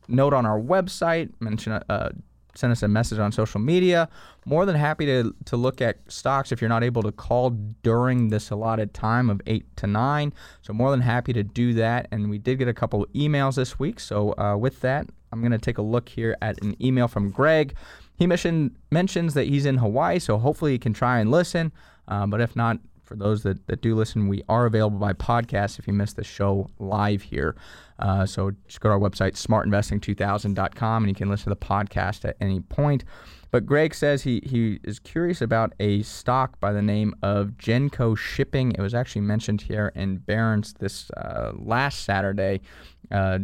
note 0.08 0.32
on 0.34 0.46
our 0.46 0.60
website, 0.60 1.32
mention 1.40 1.72
a 1.72 2.12
send 2.54 2.72
us 2.72 2.82
a 2.82 2.88
message 2.88 3.18
on 3.18 3.32
social 3.32 3.60
media. 3.60 4.08
More 4.44 4.66
than 4.66 4.76
happy 4.76 5.06
to, 5.06 5.34
to 5.46 5.56
look 5.56 5.80
at 5.80 5.98
stocks 6.10 6.52
if 6.52 6.60
you're 6.60 6.68
not 6.68 6.84
able 6.84 7.02
to 7.02 7.12
call 7.12 7.50
during 7.82 8.28
this 8.28 8.50
allotted 8.50 8.94
time 8.94 9.30
of 9.30 9.40
8 9.46 9.76
to 9.78 9.86
9. 9.86 10.32
So, 10.62 10.72
more 10.72 10.90
than 10.90 11.00
happy 11.00 11.32
to 11.32 11.42
do 11.42 11.74
that. 11.74 12.08
And 12.10 12.28
we 12.30 12.38
did 12.38 12.58
get 12.58 12.68
a 12.68 12.74
couple 12.74 13.06
emails 13.14 13.56
this 13.56 13.78
week. 13.78 14.00
So, 14.00 14.34
uh, 14.38 14.56
with 14.56 14.80
that, 14.80 15.06
I'm 15.32 15.40
going 15.40 15.52
to 15.52 15.58
take 15.58 15.78
a 15.78 15.82
look 15.82 16.08
here 16.08 16.36
at 16.42 16.62
an 16.62 16.76
email 16.84 17.08
from 17.08 17.30
Greg. 17.30 17.74
He 18.16 18.26
mentioned, 18.26 18.76
mentions 18.90 19.34
that 19.34 19.48
he's 19.48 19.64
in 19.64 19.78
Hawaii, 19.78 20.18
so 20.18 20.38
hopefully 20.38 20.72
he 20.72 20.78
can 20.78 20.92
try 20.92 21.18
and 21.18 21.30
listen. 21.30 21.72
Uh, 22.06 22.26
but 22.26 22.40
if 22.40 22.54
not, 22.54 22.78
for 23.02 23.16
those 23.16 23.42
that, 23.42 23.66
that 23.66 23.82
do 23.82 23.94
listen, 23.94 24.28
we 24.28 24.42
are 24.48 24.66
available 24.66 24.98
by 24.98 25.12
podcast 25.12 25.78
if 25.78 25.86
you 25.86 25.92
missed 25.92 26.16
the 26.16 26.24
show 26.24 26.70
live 26.78 27.22
here. 27.22 27.56
Uh, 27.98 28.26
so 28.26 28.52
just 28.66 28.80
go 28.80 28.88
to 28.88 28.94
our 28.94 29.00
website, 29.00 29.32
smartinvesting2000.com, 29.32 31.04
and 31.04 31.10
you 31.10 31.14
can 31.14 31.28
listen 31.28 31.44
to 31.44 31.50
the 31.50 31.56
podcast 31.56 32.24
at 32.24 32.36
any 32.40 32.60
point. 32.60 33.04
But 33.52 33.66
Greg 33.66 33.94
says 33.94 34.22
he, 34.22 34.40
he 34.46 34.80
is 34.82 34.98
curious 34.98 35.42
about 35.42 35.74
a 35.78 36.02
stock 36.02 36.58
by 36.58 36.72
the 36.72 36.80
name 36.80 37.14
of 37.22 37.48
Genco 37.58 38.16
Shipping. 38.16 38.72
It 38.72 38.80
was 38.80 38.94
actually 38.94 39.20
mentioned 39.20 39.60
here 39.60 39.92
in 39.94 40.16
Barron's 40.16 40.72
this 40.74 41.10
uh, 41.10 41.52
last 41.54 42.04
Saturday. 42.04 42.62
Uh, 43.10 43.40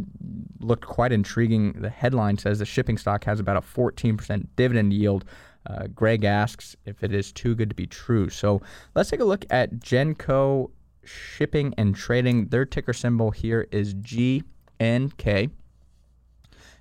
looked 0.61 0.87
quite 0.87 1.13
intriguing. 1.13 1.73
The 1.73 1.91
headline 1.91 2.39
says 2.39 2.59
the 2.59 2.65
shipping 2.65 2.97
stock 2.97 3.25
has 3.25 3.39
about 3.39 3.59
a 3.59 3.61
14% 3.61 4.47
dividend 4.57 4.95
yield. 4.95 5.27
Uh, 5.69 5.87
Greg 5.89 6.25
asks 6.25 6.77
if 6.87 7.05
it 7.05 7.13
is 7.13 7.31
too 7.31 7.55
good 7.55 7.69
to 7.69 7.75
be 7.75 7.87
true. 7.87 8.31
So 8.31 8.63
let's 8.95 9.11
take 9.11 9.21
a 9.21 9.25
look 9.25 9.45
at 9.51 9.81
Genco 9.81 10.71
Shipping 11.05 11.75
and 11.77 11.95
Trading. 11.95 12.47
Their 12.49 12.65
ticker 12.65 12.93
symbol 12.93 13.31
here 13.31 13.69
is 13.71 13.95
GNK. 13.95 15.51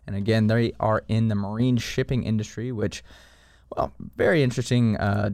And 0.07 0.15
again, 0.15 0.47
they 0.47 0.71
are 0.79 1.03
in 1.09 1.27
the 1.27 1.35
marine 1.35 1.75
shipping 1.77 2.23
industry, 2.23 2.71
which, 2.71 3.03
well, 3.75 3.93
very 4.15 4.41
interesting 4.41 4.95
uh, 4.97 5.31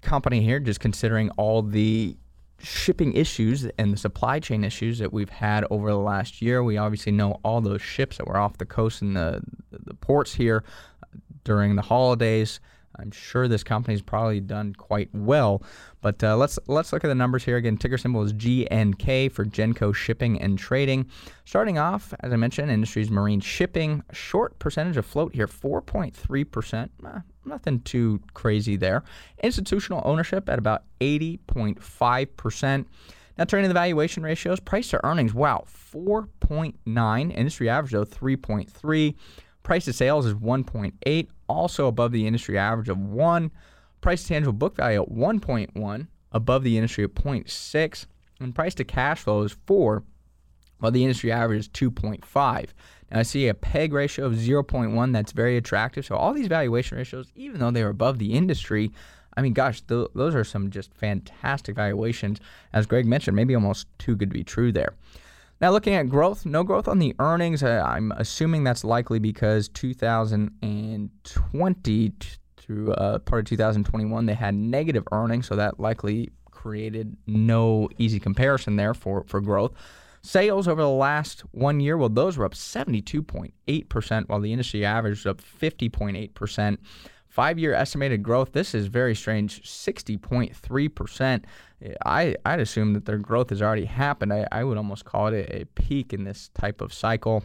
company 0.00 0.40
here, 0.40 0.58
just 0.58 0.80
considering 0.80 1.28
all 1.30 1.60
the 1.62 2.16
shipping 2.58 3.12
issues 3.12 3.66
and 3.76 3.92
the 3.92 3.96
supply 3.96 4.38
chain 4.38 4.64
issues 4.64 4.98
that 4.98 5.12
we've 5.12 5.28
had 5.28 5.66
over 5.70 5.90
the 5.90 5.98
last 5.98 6.40
year. 6.40 6.62
We 6.62 6.78
obviously 6.78 7.12
know 7.12 7.40
all 7.44 7.60
those 7.60 7.82
ships 7.82 8.16
that 8.16 8.26
were 8.26 8.38
off 8.38 8.56
the 8.56 8.64
coast 8.64 9.02
and 9.02 9.16
the, 9.16 9.42
the 9.70 9.94
ports 9.94 10.34
here 10.34 10.64
during 11.44 11.76
the 11.76 11.82
holidays. 11.82 12.60
I'm 12.96 13.10
sure 13.10 13.48
this 13.48 13.64
company's 13.64 14.02
probably 14.02 14.40
done 14.40 14.74
quite 14.74 15.08
well. 15.12 15.62
But 16.00 16.22
uh, 16.22 16.36
let's 16.36 16.58
let's 16.66 16.92
look 16.92 17.04
at 17.04 17.08
the 17.08 17.14
numbers 17.14 17.44
here 17.44 17.56
again. 17.56 17.76
Ticker 17.76 17.98
symbol 17.98 18.22
is 18.22 18.32
GNK 18.32 19.32
for 19.32 19.44
Genco 19.44 19.94
Shipping 19.94 20.40
and 20.40 20.58
Trading. 20.58 21.06
Starting 21.44 21.78
off, 21.78 22.12
as 22.20 22.32
I 22.32 22.36
mentioned, 22.36 22.70
industries 22.70 23.10
marine 23.10 23.40
shipping. 23.40 24.02
Short 24.12 24.58
percentage 24.58 24.96
of 24.96 25.06
float 25.06 25.34
here, 25.34 25.48
4.3 25.48 26.50
percent. 26.50 26.92
nothing 27.44 27.80
too 27.80 28.20
crazy 28.34 28.76
there. 28.76 29.04
Institutional 29.42 30.02
ownership 30.04 30.48
at 30.48 30.58
about 30.58 30.84
80.5%. 31.00 32.86
Now, 33.38 33.44
turning 33.44 33.64
to 33.64 33.68
the 33.68 33.74
valuation 33.74 34.22
ratios, 34.22 34.60
price 34.60 34.90
to 34.90 35.04
earnings, 35.04 35.32
wow, 35.32 35.64
4.9. 35.66 37.34
Industry 37.34 37.68
average, 37.70 37.92
though, 37.92 38.04
3.3. 38.04 39.14
Price 39.62 39.84
to 39.84 39.92
sales 39.92 40.26
is 40.26 40.34
1.8, 40.34 41.28
also 41.48 41.86
above 41.86 42.12
the 42.12 42.26
industry 42.26 42.58
average 42.58 42.88
of 42.88 42.98
1. 42.98 43.50
Price 44.00 44.22
to 44.22 44.28
tangible 44.28 44.52
book 44.52 44.76
value 44.76 45.02
at 45.02 45.10
1.1, 45.10 46.06
above 46.32 46.64
the 46.64 46.76
industry 46.76 47.04
at 47.04 47.14
0.6. 47.14 48.06
And 48.40 48.54
price 48.54 48.74
to 48.74 48.84
cash 48.84 49.20
flow 49.20 49.42
is 49.42 49.56
4, 49.66 50.02
while 50.80 50.90
the 50.90 51.02
industry 51.02 51.30
average 51.30 51.60
is 51.60 51.68
2.5. 51.68 52.68
Now, 53.10 53.18
I 53.20 53.22
see 53.22 53.46
a 53.46 53.54
PEG 53.54 53.92
ratio 53.92 54.26
of 54.26 54.32
0.1 54.32 55.12
that's 55.12 55.32
very 55.32 55.56
attractive. 55.56 56.04
So, 56.04 56.16
all 56.16 56.32
these 56.32 56.48
valuation 56.48 56.98
ratios, 56.98 57.30
even 57.36 57.60
though 57.60 57.70
they 57.70 57.82
are 57.82 57.90
above 57.90 58.18
the 58.18 58.32
industry, 58.32 58.90
I 59.36 59.42
mean, 59.42 59.52
gosh, 59.52 59.80
th- 59.82 60.08
those 60.14 60.34
are 60.34 60.44
some 60.44 60.70
just 60.70 60.92
fantastic 60.94 61.76
valuations. 61.76 62.40
As 62.72 62.86
Greg 62.86 63.06
mentioned, 63.06 63.36
maybe 63.36 63.54
almost 63.54 63.86
too 63.98 64.16
good 64.16 64.30
to 64.30 64.34
be 64.34 64.44
true 64.44 64.72
there. 64.72 64.94
Now, 65.62 65.70
looking 65.70 65.94
at 65.94 66.08
growth, 66.08 66.44
no 66.44 66.64
growth 66.64 66.88
on 66.88 66.98
the 66.98 67.14
earnings. 67.20 67.62
Uh, 67.62 67.84
I'm 67.86 68.10
assuming 68.16 68.64
that's 68.64 68.82
likely 68.82 69.20
because 69.20 69.68
2020 69.68 72.12
through 72.56 72.92
uh, 72.94 73.20
part 73.20 73.42
of 73.42 73.46
2021, 73.46 74.26
they 74.26 74.34
had 74.34 74.56
negative 74.56 75.06
earnings, 75.12 75.46
so 75.46 75.54
that 75.54 75.78
likely 75.78 76.30
created 76.50 77.16
no 77.28 77.88
easy 77.96 78.18
comparison 78.18 78.74
there 78.74 78.92
for, 78.92 79.22
for 79.28 79.40
growth. 79.40 79.70
Sales 80.20 80.66
over 80.66 80.82
the 80.82 80.88
last 80.88 81.42
one 81.52 81.78
year, 81.78 81.96
well, 81.96 82.08
those 82.08 82.36
were 82.36 82.44
up 82.44 82.54
72.8%, 82.54 84.28
while 84.28 84.40
the 84.40 84.50
industry 84.50 84.84
average 84.84 85.18
was 85.18 85.26
up 85.26 85.40
50.8%. 85.40 86.78
Five 87.28 87.58
year 87.58 87.72
estimated 87.72 88.22
growth, 88.22 88.52
this 88.52 88.74
is 88.74 88.88
very 88.88 89.14
strange, 89.14 89.62
60.3%. 89.62 91.44
I, 92.04 92.36
I'd 92.44 92.60
assume 92.60 92.94
that 92.94 93.06
their 93.06 93.18
growth 93.18 93.50
has 93.50 93.62
already 93.62 93.84
happened. 93.84 94.32
I, 94.32 94.46
I 94.52 94.64
would 94.64 94.76
almost 94.76 95.04
call 95.04 95.28
it 95.28 95.34
a, 95.34 95.62
a 95.62 95.64
peak 95.64 96.12
in 96.12 96.24
this 96.24 96.50
type 96.54 96.80
of 96.80 96.92
cycle. 96.92 97.44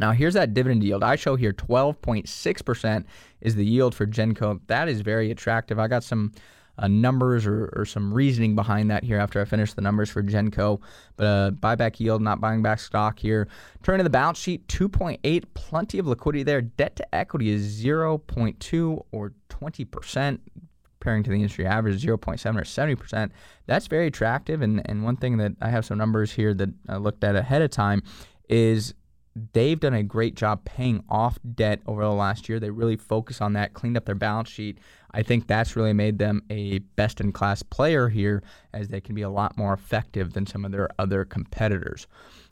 Now, 0.00 0.12
here's 0.12 0.34
that 0.34 0.54
dividend 0.54 0.84
yield. 0.84 1.02
I 1.02 1.16
show 1.16 1.34
here 1.36 1.52
12.6% 1.52 3.04
is 3.40 3.54
the 3.56 3.64
yield 3.64 3.94
for 3.94 4.06
Genco. 4.06 4.60
That 4.68 4.88
is 4.88 5.00
very 5.00 5.30
attractive. 5.30 5.78
I 5.78 5.88
got 5.88 6.04
some 6.04 6.32
uh, 6.78 6.86
numbers 6.86 7.44
or, 7.44 7.72
or, 7.74 7.84
some 7.84 8.14
reasoning 8.14 8.54
behind 8.54 8.88
that 8.90 9.02
here 9.02 9.18
after 9.18 9.40
I 9.40 9.44
finish 9.44 9.72
the 9.72 9.80
numbers 9.80 10.10
for 10.10 10.22
Genco. 10.22 10.80
But 11.16 11.24
uh, 11.24 11.50
buyback 11.50 11.98
yield, 11.98 12.22
not 12.22 12.40
buying 12.40 12.62
back 12.62 12.78
stock 12.78 13.18
here. 13.18 13.48
Turning 13.82 13.98
to 13.98 14.04
the 14.04 14.10
balance 14.10 14.38
sheet, 14.38 14.66
2.8, 14.68 15.44
plenty 15.54 15.98
of 15.98 16.06
liquidity 16.06 16.44
there. 16.44 16.60
Debt 16.60 16.94
to 16.96 17.14
equity 17.14 17.50
is 17.50 17.82
0.2 17.84 19.04
or 19.10 19.32
20%. 19.48 20.38
Comparing 21.08 21.22
to 21.22 21.30
the 21.30 21.36
industry 21.36 21.64
average, 21.64 22.02
0.7 22.02 22.54
or 22.54 22.64
70%. 22.64 23.30
That's 23.64 23.86
very 23.86 24.08
attractive. 24.08 24.60
And, 24.60 24.82
and 24.84 25.04
one 25.04 25.16
thing 25.16 25.38
that 25.38 25.52
I 25.62 25.70
have 25.70 25.86
some 25.86 25.96
numbers 25.96 26.32
here 26.32 26.52
that 26.52 26.68
I 26.86 26.98
looked 26.98 27.24
at 27.24 27.34
ahead 27.34 27.62
of 27.62 27.70
time 27.70 28.02
is 28.50 28.92
they've 29.54 29.80
done 29.80 29.94
a 29.94 30.02
great 30.02 30.34
job 30.34 30.66
paying 30.66 31.02
off 31.08 31.38
debt 31.54 31.80
over 31.86 32.02
the 32.02 32.10
last 32.10 32.46
year. 32.46 32.60
They 32.60 32.68
really 32.68 32.98
focus 32.98 33.40
on 33.40 33.54
that, 33.54 33.72
cleaned 33.72 33.96
up 33.96 34.04
their 34.04 34.14
balance 34.14 34.50
sheet. 34.50 34.80
I 35.12 35.22
think 35.22 35.46
that's 35.46 35.76
really 35.76 35.94
made 35.94 36.18
them 36.18 36.42
a 36.50 36.80
best 36.80 37.22
in 37.22 37.32
class 37.32 37.62
player 37.62 38.10
here 38.10 38.42
as 38.74 38.88
they 38.88 39.00
can 39.00 39.14
be 39.14 39.22
a 39.22 39.30
lot 39.30 39.56
more 39.56 39.72
effective 39.72 40.34
than 40.34 40.44
some 40.44 40.66
of 40.66 40.72
their 40.72 40.90
other 40.98 41.24
competitors. 41.24 42.06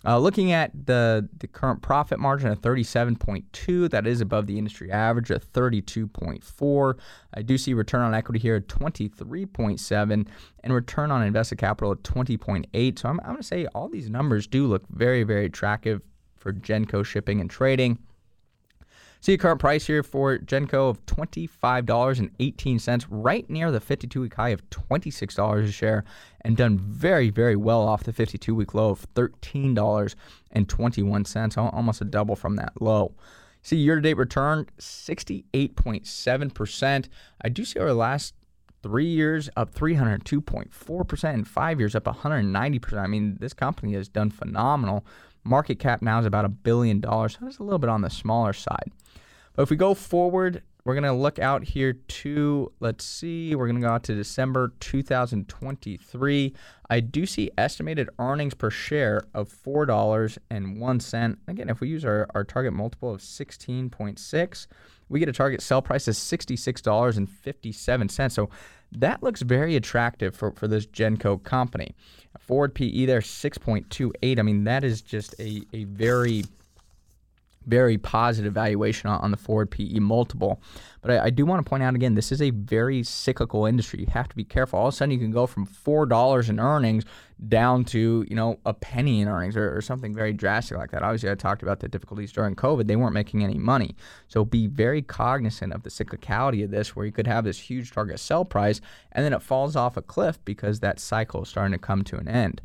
Uh, 0.06 0.18
looking 0.18 0.52
at 0.52 0.70
the, 0.86 1.28
the 1.38 1.48
current 1.48 1.82
profit 1.82 2.20
margin 2.20 2.48
of 2.48 2.60
37.2, 2.60 3.90
that 3.90 4.06
is 4.06 4.20
above 4.20 4.46
the 4.46 4.56
industry 4.56 4.92
average 4.92 5.32
at 5.32 5.44
32.4. 5.52 6.98
I 7.34 7.42
do 7.42 7.58
see 7.58 7.74
return 7.74 8.02
on 8.02 8.14
equity 8.14 8.38
here 8.38 8.54
at 8.54 8.68
23.7 8.68 10.28
and 10.62 10.72
return 10.72 11.10
on 11.10 11.24
invested 11.24 11.58
capital 11.58 11.90
at 11.90 12.04
20.8. 12.04 12.98
So 12.98 13.08
I'm, 13.08 13.18
I'm 13.20 13.26
going 13.26 13.36
to 13.38 13.42
say 13.42 13.66
all 13.74 13.88
these 13.88 14.08
numbers 14.08 14.46
do 14.46 14.68
look 14.68 14.84
very, 14.90 15.24
very 15.24 15.46
attractive 15.46 16.02
for 16.36 16.52
Genco 16.52 17.04
shipping 17.04 17.40
and 17.40 17.50
trading. 17.50 17.98
See 19.20 19.32
a 19.32 19.38
current 19.38 19.58
price 19.58 19.88
here 19.88 20.04
for 20.04 20.38
Genco 20.38 20.88
of 20.88 21.04
$25.18, 21.06 23.06
right 23.10 23.50
near 23.50 23.72
the 23.72 23.80
52 23.80 24.20
week 24.20 24.34
high 24.34 24.50
of 24.50 24.70
$26 24.70 25.64
a 25.64 25.72
share, 25.72 26.04
and 26.46 26.56
done 26.56 26.78
very, 26.78 27.28
very 27.28 27.56
well 27.56 27.86
off 27.88 28.04
the 28.04 28.12
52 28.12 28.54
week 28.54 28.72
low 28.72 28.90
of 28.90 29.12
$13.21, 29.14 31.74
almost 31.74 32.00
a 32.00 32.04
double 32.04 32.36
from 32.36 32.54
that 32.54 32.80
low. 32.80 33.16
See 33.62 33.78
year 33.78 33.96
to 33.96 34.00
date 34.00 34.16
return 34.16 34.68
68.7%. 34.78 37.08
I 37.42 37.48
do 37.48 37.64
see 37.64 37.80
over 37.80 37.88
the 37.88 37.94
last 37.94 38.34
three 38.80 39.08
years 39.08 39.50
up 39.56 39.74
302.4%, 39.74 41.34
and 41.34 41.48
five 41.48 41.80
years 41.80 41.96
up 41.96 42.04
190%. 42.04 42.96
I 42.96 43.08
mean, 43.08 43.38
this 43.40 43.52
company 43.52 43.94
has 43.94 44.08
done 44.08 44.30
phenomenal. 44.30 45.04
Market 45.42 45.80
cap 45.80 46.00
now 46.00 46.20
is 46.20 46.26
about 46.26 46.44
a 46.44 46.48
billion 46.48 47.00
dollars, 47.00 47.32
so 47.32 47.40
that's 47.42 47.58
a 47.58 47.64
little 47.64 47.80
bit 47.80 47.90
on 47.90 48.02
the 48.02 48.10
smaller 48.10 48.52
side. 48.52 48.92
But 49.56 49.64
if 49.64 49.70
we 49.70 49.76
go 49.76 49.94
forward, 49.94 50.62
we're 50.86 50.94
going 50.94 51.02
to 51.02 51.12
look 51.12 51.38
out 51.40 51.64
here 51.64 51.94
to, 51.94 52.70
let's 52.78 53.04
see, 53.04 53.56
we're 53.56 53.66
going 53.66 53.80
to 53.80 53.84
go 53.84 53.92
out 53.92 54.04
to 54.04 54.14
December 54.14 54.72
2023. 54.78 56.54
I 56.88 57.00
do 57.00 57.26
see 57.26 57.50
estimated 57.58 58.08
earnings 58.20 58.54
per 58.54 58.70
share 58.70 59.22
of 59.34 59.48
$4.01. 59.48 61.36
Again, 61.48 61.68
if 61.68 61.80
we 61.80 61.88
use 61.88 62.04
our, 62.04 62.28
our 62.36 62.44
target 62.44 62.72
multiple 62.72 63.12
of 63.12 63.20
16.6, 63.20 64.66
we 65.08 65.18
get 65.18 65.28
a 65.28 65.32
target 65.32 65.60
sell 65.60 65.82
price 65.82 66.06
of 66.06 66.14
$66.57. 66.14 68.30
So 68.30 68.48
that 68.92 69.24
looks 69.24 69.42
very 69.42 69.74
attractive 69.74 70.36
for, 70.36 70.52
for 70.52 70.68
this 70.68 70.86
Genco 70.86 71.42
company. 71.42 71.96
Forward 72.38 72.76
PE 72.76 73.06
there, 73.06 73.22
6.28. 73.22 74.38
I 74.38 74.42
mean, 74.42 74.62
that 74.62 74.84
is 74.84 75.02
just 75.02 75.34
a, 75.40 75.62
a 75.72 75.82
very 75.82 76.44
very 77.66 77.98
positive 77.98 78.54
valuation 78.54 79.10
on, 79.10 79.30
the 79.30 79.36
forward 79.36 79.70
PE 79.70 79.98
multiple. 79.98 80.60
But 81.02 81.10
I, 81.10 81.24
I 81.24 81.30
do 81.30 81.44
want 81.44 81.64
to 81.64 81.68
point 81.68 81.82
out 81.82 81.94
again, 81.94 82.14
this 82.14 82.32
is 82.32 82.40
a 82.40 82.50
very 82.50 83.02
cyclical 83.02 83.66
industry. 83.66 84.00
You 84.00 84.06
have 84.12 84.28
to 84.28 84.36
be 84.36 84.44
careful. 84.44 84.78
All 84.78 84.88
of 84.88 84.94
a 84.94 84.96
sudden, 84.96 85.12
you 85.12 85.18
can 85.18 85.32
go 85.32 85.46
from 85.46 85.66
four 85.66 86.06
dollars 86.06 86.48
in 86.48 86.60
earnings 86.60 87.04
down 87.48 87.84
to 87.84 88.24
you 88.30 88.34
know 88.34 88.58
a 88.64 88.72
penny 88.72 89.20
in 89.20 89.28
earnings 89.28 89.58
or, 89.58 89.76
or, 89.76 89.82
something 89.82 90.14
very 90.14 90.32
drastic 90.32 90.78
like 90.78 90.90
that. 90.90 91.02
Obviously, 91.02 91.30
I 91.30 91.34
talked 91.34 91.62
about 91.62 91.80
the 91.80 91.88
difficulties 91.88 92.32
during 92.32 92.54
COVID; 92.54 92.86
they 92.86 92.96
weren't 92.96 93.14
making 93.14 93.44
any 93.44 93.58
money. 93.58 93.94
So 94.28 94.44
be 94.44 94.66
very 94.66 95.02
cognizant 95.02 95.72
of 95.72 95.82
the 95.82 95.90
cyclicality 95.90 96.64
of 96.64 96.70
this, 96.70 96.96
where 96.96 97.04
you 97.04 97.12
could 97.12 97.26
have 97.26 97.44
this 97.44 97.58
huge 97.58 97.90
target 97.90 98.18
sell 98.20 98.44
price 98.44 98.80
and 99.12 99.24
then 99.24 99.32
it 99.32 99.42
falls 99.42 99.76
off 99.76 99.96
a 99.96 100.02
cliff 100.02 100.38
because 100.44 100.80
that 100.80 101.00
cycle 101.00 101.42
is 101.42 101.48
starting 101.48 101.72
to 101.72 101.78
come 101.78 102.04
to 102.04 102.16
an 102.16 102.28
end. 102.28 102.60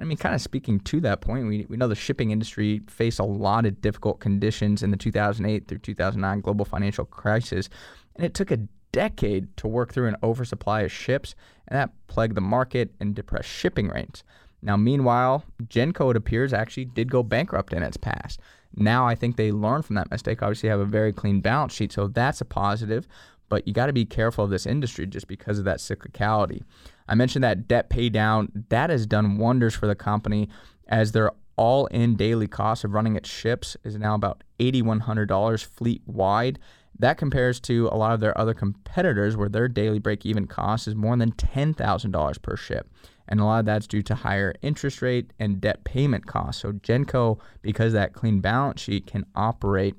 I 0.00 0.04
mean, 0.04 0.16
kind 0.16 0.34
of 0.34 0.40
speaking 0.40 0.80
to 0.80 1.00
that 1.00 1.20
point, 1.20 1.46
we, 1.46 1.66
we 1.68 1.76
know 1.76 1.86
the 1.86 1.94
shipping 1.94 2.30
industry 2.30 2.82
faced 2.88 3.20
a 3.20 3.24
lot 3.24 3.64
of 3.64 3.80
difficult 3.80 4.20
conditions 4.20 4.82
in 4.82 4.90
the 4.90 4.96
2008 4.96 5.68
through 5.68 5.78
2009 5.78 6.40
global 6.40 6.64
financial 6.64 7.04
crisis, 7.04 7.68
and 8.16 8.24
it 8.24 8.34
took 8.34 8.50
a 8.50 8.58
decade 8.90 9.56
to 9.56 9.68
work 9.68 9.92
through 9.92 10.08
an 10.08 10.16
oversupply 10.22 10.82
of 10.82 10.92
ships, 10.92 11.34
and 11.68 11.78
that 11.78 11.90
plagued 12.08 12.36
the 12.36 12.40
market 12.40 12.92
and 13.00 13.14
depressed 13.14 13.48
shipping 13.48 13.88
rates. 13.88 14.24
Now, 14.62 14.76
meanwhile, 14.76 15.44
Genco, 15.64 16.10
it 16.10 16.16
appears, 16.16 16.52
actually 16.52 16.86
did 16.86 17.10
go 17.10 17.22
bankrupt 17.22 17.72
in 17.72 17.82
its 17.82 17.96
past. 17.96 18.40
Now, 18.76 19.06
I 19.06 19.14
think 19.14 19.36
they 19.36 19.52
learned 19.52 19.84
from 19.84 19.94
that 19.96 20.10
mistake. 20.10 20.42
Obviously, 20.42 20.68
have 20.68 20.80
a 20.80 20.84
very 20.84 21.12
clean 21.12 21.40
balance 21.40 21.72
sheet, 21.72 21.92
so 21.92 22.08
that's 22.08 22.40
a 22.40 22.44
positive. 22.44 23.06
But 23.54 23.68
you 23.68 23.72
got 23.72 23.86
to 23.86 23.92
be 23.92 24.04
careful 24.04 24.42
of 24.42 24.50
this 24.50 24.66
industry 24.66 25.06
just 25.06 25.28
because 25.28 25.60
of 25.60 25.64
that 25.64 25.78
cyclicality. 25.78 26.64
I 27.06 27.14
mentioned 27.14 27.44
that 27.44 27.68
debt 27.68 27.88
pay 27.88 28.08
down. 28.08 28.48
That 28.70 28.90
has 28.90 29.06
done 29.06 29.38
wonders 29.38 29.76
for 29.76 29.86
the 29.86 29.94
company 29.94 30.48
as 30.88 31.12
their 31.12 31.30
all 31.54 31.86
in 31.86 32.16
daily 32.16 32.48
cost 32.48 32.82
of 32.82 32.94
running 32.94 33.14
its 33.14 33.28
ships 33.28 33.76
is 33.84 33.96
now 33.96 34.16
about 34.16 34.42
$8,100 34.58 35.64
fleet 35.64 36.02
wide. 36.04 36.58
That 36.98 37.16
compares 37.16 37.60
to 37.60 37.88
a 37.92 37.96
lot 37.96 38.12
of 38.12 38.18
their 38.18 38.36
other 38.36 38.54
competitors 38.54 39.36
where 39.36 39.48
their 39.48 39.68
daily 39.68 40.00
break 40.00 40.26
even 40.26 40.48
cost 40.48 40.88
is 40.88 40.96
more 40.96 41.16
than 41.16 41.30
$10,000 41.30 42.42
per 42.42 42.56
ship. 42.56 42.90
And 43.28 43.38
a 43.38 43.44
lot 43.44 43.60
of 43.60 43.66
that's 43.66 43.86
due 43.86 44.02
to 44.02 44.16
higher 44.16 44.52
interest 44.62 45.00
rate 45.00 45.32
and 45.38 45.60
debt 45.60 45.84
payment 45.84 46.26
costs. 46.26 46.62
So 46.62 46.72
Genco, 46.72 47.38
because 47.62 47.92
that 47.92 48.14
clean 48.14 48.40
balance 48.40 48.80
sheet, 48.80 49.06
can 49.06 49.24
operate 49.36 49.94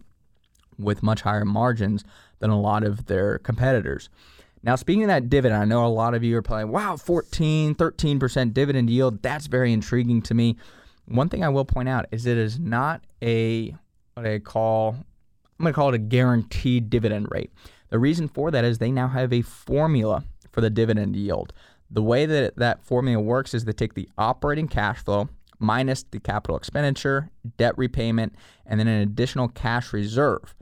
with 0.77 1.01
much 1.01 1.21
higher 1.21 1.45
margins 1.45 2.03
than 2.45 2.51
a 2.51 2.61
lot 2.61 2.83
of 2.83 3.07
their 3.07 3.39
competitors. 3.39 4.09
Now, 4.61 4.75
speaking 4.75 5.03
of 5.03 5.07
that 5.07 5.29
dividend, 5.29 5.61
I 5.61 5.65
know 5.65 5.85
a 5.85 5.87
lot 5.87 6.13
of 6.13 6.23
you 6.23 6.37
are 6.37 6.41
probably, 6.41 6.65
wow, 6.65 6.95
14, 6.95 7.75
13% 7.75 8.53
dividend 8.53 8.89
yield. 8.89 9.21
That's 9.21 9.47
very 9.47 9.73
intriguing 9.73 10.21
to 10.23 10.33
me. 10.33 10.57
One 11.05 11.29
thing 11.29 11.43
I 11.43 11.49
will 11.49 11.65
point 11.65 11.89
out 11.89 12.05
is 12.11 12.25
it 12.25 12.37
is 12.37 12.59
not 12.59 13.03
a, 13.21 13.75
what 14.13 14.25
I 14.25 14.39
call, 14.39 14.95
I'm 15.59 15.63
going 15.63 15.73
to 15.73 15.75
call 15.75 15.89
it 15.89 15.95
a 15.95 15.99
guaranteed 15.99 16.89
dividend 16.89 17.27
rate. 17.31 17.51
The 17.89 17.99
reason 17.99 18.27
for 18.27 18.49
that 18.51 18.63
is 18.63 18.77
they 18.77 18.91
now 18.91 19.07
have 19.07 19.31
a 19.31 19.41
formula 19.41 20.23
for 20.51 20.61
the 20.61 20.69
dividend 20.69 21.15
yield. 21.15 21.53
The 21.91 22.01
way 22.01 22.25
that 22.25 22.55
that 22.57 22.83
formula 22.83 23.21
works 23.21 23.53
is 23.53 23.65
they 23.65 23.73
take 23.73 23.93
the 23.93 24.09
operating 24.17 24.67
cash 24.67 25.03
flow 25.03 25.29
minus 25.59 26.03
the 26.03 26.19
capital 26.19 26.57
expenditure, 26.57 27.29
debt 27.57 27.77
repayment, 27.77 28.35
and 28.65 28.79
then 28.79 28.87
an 28.87 29.01
additional 29.01 29.47
cash 29.47 29.93
reserve. 29.93 30.55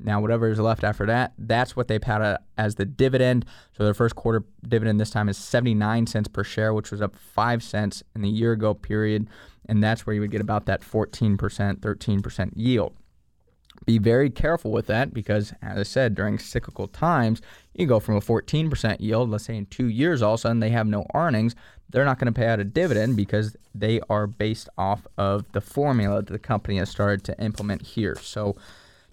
Now, 0.00 0.20
whatever 0.20 0.48
is 0.48 0.60
left 0.60 0.84
after 0.84 1.06
that, 1.06 1.32
that's 1.38 1.74
what 1.74 1.88
they 1.88 1.98
paid 1.98 2.22
out 2.22 2.40
as 2.56 2.76
the 2.76 2.84
dividend. 2.84 3.44
So 3.76 3.84
their 3.84 3.94
first 3.94 4.14
quarter 4.14 4.44
dividend 4.66 5.00
this 5.00 5.10
time 5.10 5.28
is 5.28 5.36
79 5.36 6.06
cents 6.06 6.28
per 6.28 6.44
share, 6.44 6.72
which 6.72 6.90
was 6.90 7.02
up 7.02 7.16
5 7.16 7.62
cents 7.62 8.02
in 8.14 8.22
the 8.22 8.28
year 8.28 8.52
ago 8.52 8.74
period. 8.74 9.28
And 9.68 9.82
that's 9.82 10.06
where 10.06 10.14
you 10.14 10.20
would 10.20 10.30
get 10.30 10.40
about 10.40 10.66
that 10.66 10.82
14%, 10.82 11.36
13% 11.36 12.50
yield. 12.54 12.94
Be 13.86 13.98
very 13.98 14.28
careful 14.28 14.72
with 14.72 14.86
that 14.86 15.14
because, 15.14 15.52
as 15.62 15.78
I 15.78 15.82
said, 15.84 16.14
during 16.14 16.38
cyclical 16.38 16.88
times, 16.88 17.40
you 17.74 17.86
go 17.86 18.00
from 18.00 18.16
a 18.16 18.20
14% 18.20 19.00
yield, 19.00 19.30
let's 19.30 19.44
say 19.44 19.56
in 19.56 19.66
two 19.66 19.86
years, 19.86 20.20
all 20.20 20.34
of 20.34 20.40
a 20.40 20.42
sudden 20.42 20.60
they 20.60 20.70
have 20.70 20.86
no 20.86 21.06
earnings. 21.14 21.54
They're 21.90 22.04
not 22.04 22.18
going 22.18 22.32
to 22.32 22.38
pay 22.38 22.48
out 22.48 22.60
a 22.60 22.64
dividend 22.64 23.16
because 23.16 23.56
they 23.74 24.00
are 24.10 24.26
based 24.26 24.68
off 24.76 25.06
of 25.16 25.50
the 25.52 25.60
formula 25.60 26.22
that 26.22 26.32
the 26.32 26.38
company 26.38 26.78
has 26.78 26.90
started 26.90 27.24
to 27.24 27.40
implement 27.40 27.82
here. 27.82 28.16
So 28.20 28.56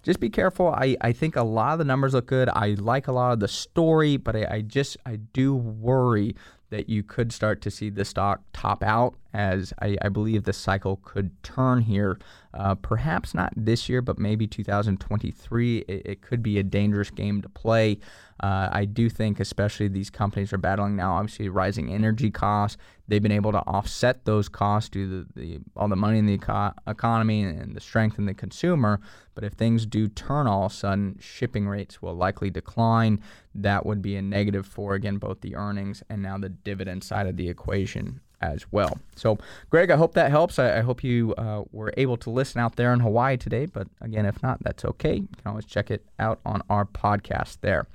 just 0.06 0.20
be 0.20 0.30
careful. 0.30 0.68
I, 0.68 0.96
I 1.00 1.12
think 1.12 1.34
a 1.34 1.42
lot 1.42 1.72
of 1.72 1.78
the 1.78 1.84
numbers 1.84 2.14
look 2.14 2.26
good. 2.26 2.48
I 2.48 2.76
like 2.78 3.08
a 3.08 3.12
lot 3.12 3.32
of 3.32 3.40
the 3.40 3.48
story, 3.48 4.16
but 4.16 4.36
I, 4.36 4.46
I 4.48 4.60
just 4.60 4.96
I 5.04 5.16
do 5.16 5.52
worry 5.56 6.36
that 6.70 6.88
you 6.88 7.02
could 7.02 7.32
start 7.32 7.60
to 7.62 7.72
see 7.72 7.90
the 7.90 8.04
stock 8.04 8.40
top 8.52 8.84
out 8.84 9.16
as 9.36 9.74
I, 9.82 9.98
I 10.00 10.08
believe 10.08 10.44
the 10.44 10.54
cycle 10.54 10.96
could 11.04 11.30
turn 11.42 11.82
here. 11.82 12.18
Uh, 12.54 12.74
perhaps 12.74 13.34
not 13.34 13.52
this 13.54 13.86
year, 13.86 14.00
but 14.00 14.18
maybe 14.18 14.46
2023. 14.46 15.78
It, 15.80 16.06
it, 16.06 16.22
could 16.22 16.42
be 16.42 16.58
a 16.58 16.62
dangerous 16.62 17.10
game 17.10 17.42
to 17.42 17.50
play. 17.50 17.98
Uh, 18.42 18.70
I 18.72 18.86
do 18.86 19.10
think, 19.10 19.38
especially 19.40 19.88
these 19.88 20.08
companies 20.08 20.54
are 20.54 20.58
battling 20.58 20.96
now, 20.96 21.16
obviously 21.16 21.50
rising 21.50 21.92
energy 21.92 22.30
costs. 22.30 22.78
They've 23.08 23.22
been 23.22 23.30
able 23.30 23.52
to 23.52 23.58
offset 23.58 24.24
those 24.24 24.48
costs 24.48 24.88
due 24.88 25.06
to 25.06 25.26
the, 25.34 25.40
the 25.40 25.60
all 25.76 25.88
the 25.88 25.96
money 25.96 26.18
in 26.18 26.24
the 26.24 26.34
eco- 26.34 26.72
economy 26.86 27.42
and 27.42 27.76
the 27.76 27.80
strength 27.80 28.18
in 28.18 28.24
the 28.24 28.32
consumer. 28.32 29.00
But 29.34 29.44
if 29.44 29.52
things 29.52 29.84
do 29.84 30.08
turn 30.08 30.46
all 30.46 30.64
of 30.64 30.72
a 30.72 30.74
sudden, 30.74 31.18
shipping 31.20 31.68
rates 31.68 32.00
will 32.00 32.14
likely 32.14 32.48
decline. 32.48 33.20
That 33.54 33.84
would 33.84 34.00
be 34.00 34.16
a 34.16 34.22
negative 34.22 34.66
for 34.66 34.94
again 34.94 35.18
both 35.18 35.42
the 35.42 35.56
earnings 35.56 36.02
and 36.08 36.22
now 36.22 36.38
the 36.38 36.48
dividend 36.48 37.04
side 37.04 37.26
of 37.26 37.36
the 37.36 37.50
equation 37.50 38.22
as 38.40 38.66
well. 38.70 38.98
So, 39.14 39.38
Greg, 39.70 39.90
I 39.90 39.96
hope 39.96 40.14
that 40.14 40.30
helps. 40.30 40.58
I, 40.58 40.78
I 40.78 40.80
hope 40.80 41.02
you 41.02 41.34
uh, 41.36 41.64
were 41.72 41.92
able 41.96 42.16
to 42.18 42.30
listen 42.30 42.60
out 42.60 42.76
there 42.76 42.92
in 42.92 43.00
Hawaii 43.00 43.36
today. 43.36 43.66
But 43.66 43.88
again, 44.00 44.26
if 44.26 44.42
not, 44.42 44.62
that's 44.62 44.84
okay. 44.84 45.16
You 45.16 45.28
can 45.36 45.46
always 45.46 45.64
check 45.64 45.90
it 45.90 46.04
out 46.18 46.40
on 46.44 46.62
our 46.68 46.84
podcast 46.84 47.58
there. 47.60 47.86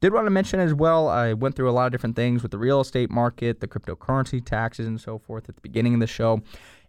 Did 0.00 0.12
want 0.12 0.26
to 0.26 0.30
mention 0.30 0.60
as 0.60 0.72
well, 0.72 1.08
I 1.08 1.32
went 1.32 1.56
through 1.56 1.68
a 1.68 1.72
lot 1.72 1.86
of 1.86 1.92
different 1.92 2.14
things 2.14 2.42
with 2.42 2.52
the 2.52 2.58
real 2.58 2.80
estate 2.80 3.10
market, 3.10 3.58
the 3.58 3.66
cryptocurrency 3.66 4.44
taxes, 4.44 4.86
and 4.86 5.00
so 5.00 5.18
forth 5.18 5.48
at 5.48 5.56
the 5.56 5.60
beginning 5.60 5.94
of 5.94 6.00
the 6.00 6.06
show. 6.06 6.40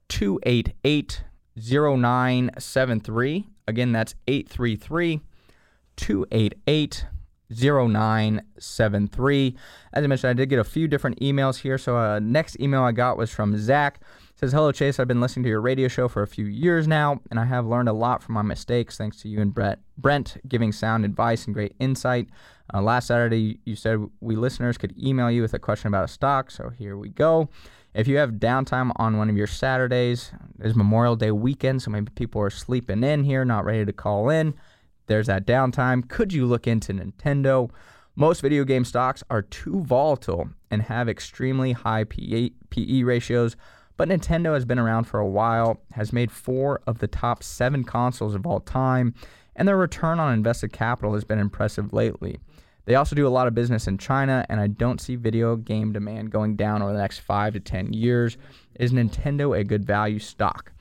288 0.10 1.24
0973. 1.58 3.48
Again, 3.67 3.91
that's 3.91 4.15
833 4.28 5.22
288 5.98 7.06
0973. 7.50 9.56
As 9.93 10.04
I 10.04 10.08
mentioned, 10.08 10.30
I 10.30 10.34
did 10.34 10.50
get 10.50 10.60
a 10.60 10.63
few 10.63 10.88
different 10.88 11.20
emails 11.20 11.58
here. 11.58 11.78
So, 11.78 11.98
uh, 11.98 12.20
next 12.20 12.60
email 12.60 12.84
I 12.84 12.91
got 12.91 13.17
was 13.17 13.32
from 13.32 13.58
Zach 13.58 14.02
says, 14.39 14.52
Hello, 14.52 14.71
Chase. 14.71 15.00
I've 15.00 15.08
been 15.08 15.19
listening 15.19 15.43
to 15.43 15.50
your 15.50 15.62
radio 15.62 15.88
show 15.88 16.08
for 16.08 16.21
a 16.21 16.28
few 16.28 16.45
years 16.45 16.88
now, 16.88 17.19
and 17.32 17.39
I 17.39 17.45
have 17.45 17.65
learned 17.65 17.89
a 17.89 17.93
lot 17.93 18.21
from 18.21 18.36
my 18.36 18.43
mistakes 18.43 18.95
thanks 18.95 19.19
to 19.21 19.30
you 19.30 19.41
and 19.41 19.52
Brett, 19.52 19.80
Brent 19.97 20.38
giving 20.47 20.71
sound 20.71 21.06
advice 21.06 21.45
and 21.45 21.56
great 21.56 21.76
insight. 21.80 22.30
Uh, 22.71 22.82
last 22.82 23.08
Saturday, 23.08 23.60
you 23.65 23.76
said 23.76 24.00
we 24.19 24.36
listeners 24.36 24.78
could 24.78 24.95
email 24.95 25.32
you 25.32 25.41
with 25.41 25.56
a 25.56 25.60
question 25.60 25.88
about 25.88 26.06
a 26.06 26.08
stock, 26.08 26.52
so 26.52 26.69
here 26.69 26.97
we 26.97 27.10
go. 27.10 27.50
If 27.95 28.08
you 28.08 28.17
have 28.17 28.34
downtime 28.34 28.91
on 28.97 29.17
one 29.17 29.28
of 29.28 29.38
your 29.38 29.47
Saturdays, 29.47 30.32
it's 30.60 30.76
Memorial 30.76 31.15
Day 31.15 31.32
weekend, 31.32 31.82
so 31.82 31.89
maybe 31.89 32.12
people 32.13 32.39
are 32.39 32.52
sleeping 32.52 33.04
in 33.04 33.23
here, 33.23 33.43
not 33.43 33.65
ready 33.65 33.86
to 33.86 33.93
call 33.93 34.30
in. 34.30 34.54
There's 35.08 35.28
that 35.28 35.47
downtime. 35.47 36.08
Could 36.08 36.32
you 36.32 36.45
look 36.45 36.67
into 36.67 36.93
Nintendo? 36.93 37.71
Most 38.15 38.41
video 38.41 38.65
game 38.65 38.86
stocks 38.86 39.23
are 39.32 39.41
too 39.41 39.82
volatile 39.82 40.50
and 40.69 40.84
have 40.84 41.10
extremely 41.10 41.71
high 41.71 42.04
PE, 42.04 42.52
PE 42.69 43.02
ratios 43.02 43.56
but 43.98 44.08
Nintendo 44.08 44.54
has 44.54 44.64
been 44.64 44.80
around 44.80 45.06
for 45.06 45.20
a 45.20 45.28
while, 45.28 45.82
has 45.94 46.14
made 46.14 46.32
four 46.32 46.82
of 46.88 47.00
the 47.00 47.08
top 47.08 47.44
seven 47.44 47.84
consoles 47.84 48.36
of 48.36 48.46
all 48.46 48.60
time, 48.60 49.14
and 49.56 49.68
their 49.68 49.76
return 49.76 50.20
on 50.20 50.34
invested 50.34 50.72
capital 50.72 51.14
has 51.14 51.24
been 51.24 51.40
impressive 51.40 51.92
lately. 51.92 52.40
They 52.86 52.96
also 52.96 53.16
do 53.16 53.28
a 53.28 53.30
lot 53.30 53.48
of 53.48 53.56
business 53.56 53.88
in 53.88 53.98
China, 53.98 54.46
and 54.48 54.62
I 54.62 54.68
don't 54.68 55.02
see 55.02 55.18
video 55.18 55.58
game 55.58 55.92
demand 55.92 56.32
going 56.32 56.56
down 56.56 56.82
over 56.82 56.94
the 56.94 57.00
next 57.00 57.20
five 57.20 57.54
to 57.54 57.60
10 57.60 57.92
years. 57.92 58.38
Is 58.80 58.94
Nintendo 58.94 59.60
a 59.60 59.66
good 59.66 59.84
value 59.84 60.20
stock? 60.20 60.72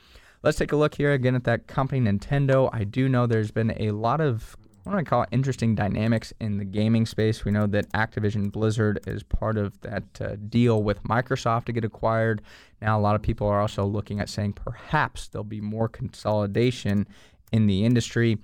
Let's 0.45 0.59
take 0.59 0.71
a 0.71 0.77
look 0.77 0.95
here 0.95 1.13
again 1.13 1.35
at 1.35 1.43
that 1.45 1.67
company, 1.67 2.01
Nintendo. 2.01 2.71
I 2.73 2.85
do 2.85 3.09
know 3.09 3.27
there's 3.27 3.51
been 3.51 3.75
a 3.77 3.91
lot 3.91 4.21
of 4.21 4.57
what 4.87 4.93
do 4.93 4.99
I 4.99 5.03
call 5.03 5.23
it, 5.23 5.31
interesting 5.33 5.75
dynamics 5.75 6.33
in 6.39 6.59
the 6.59 6.65
gaming 6.65 7.07
space. 7.07 7.45
We 7.45 7.51
know 7.51 7.67
that 7.67 7.93
Activision 7.93 8.53
Blizzard 8.53 9.01
is 9.05 9.25
part 9.25 9.59
of 9.59 9.81
that 9.81 10.05
uh, 10.21 10.37
deal 10.49 10.81
with 10.85 11.03
Microsoft 11.03 11.65
to 11.65 11.73
get 11.73 11.85
acquired. 11.85 12.41
Now, 12.81 12.97
a 12.97 13.01
lot 13.01 13.17
of 13.17 13.23
people 13.23 13.49
are 13.49 13.61
also 13.61 13.85
looking 13.85 14.21
at 14.21 14.29
saying 14.29 14.53
perhaps 14.53 15.27
there'll 15.27 15.43
be 15.43 15.61
more 15.61 15.89
consolidation 15.89 17.09
in 17.51 17.67
the 17.67 17.85
industry, 17.85 18.39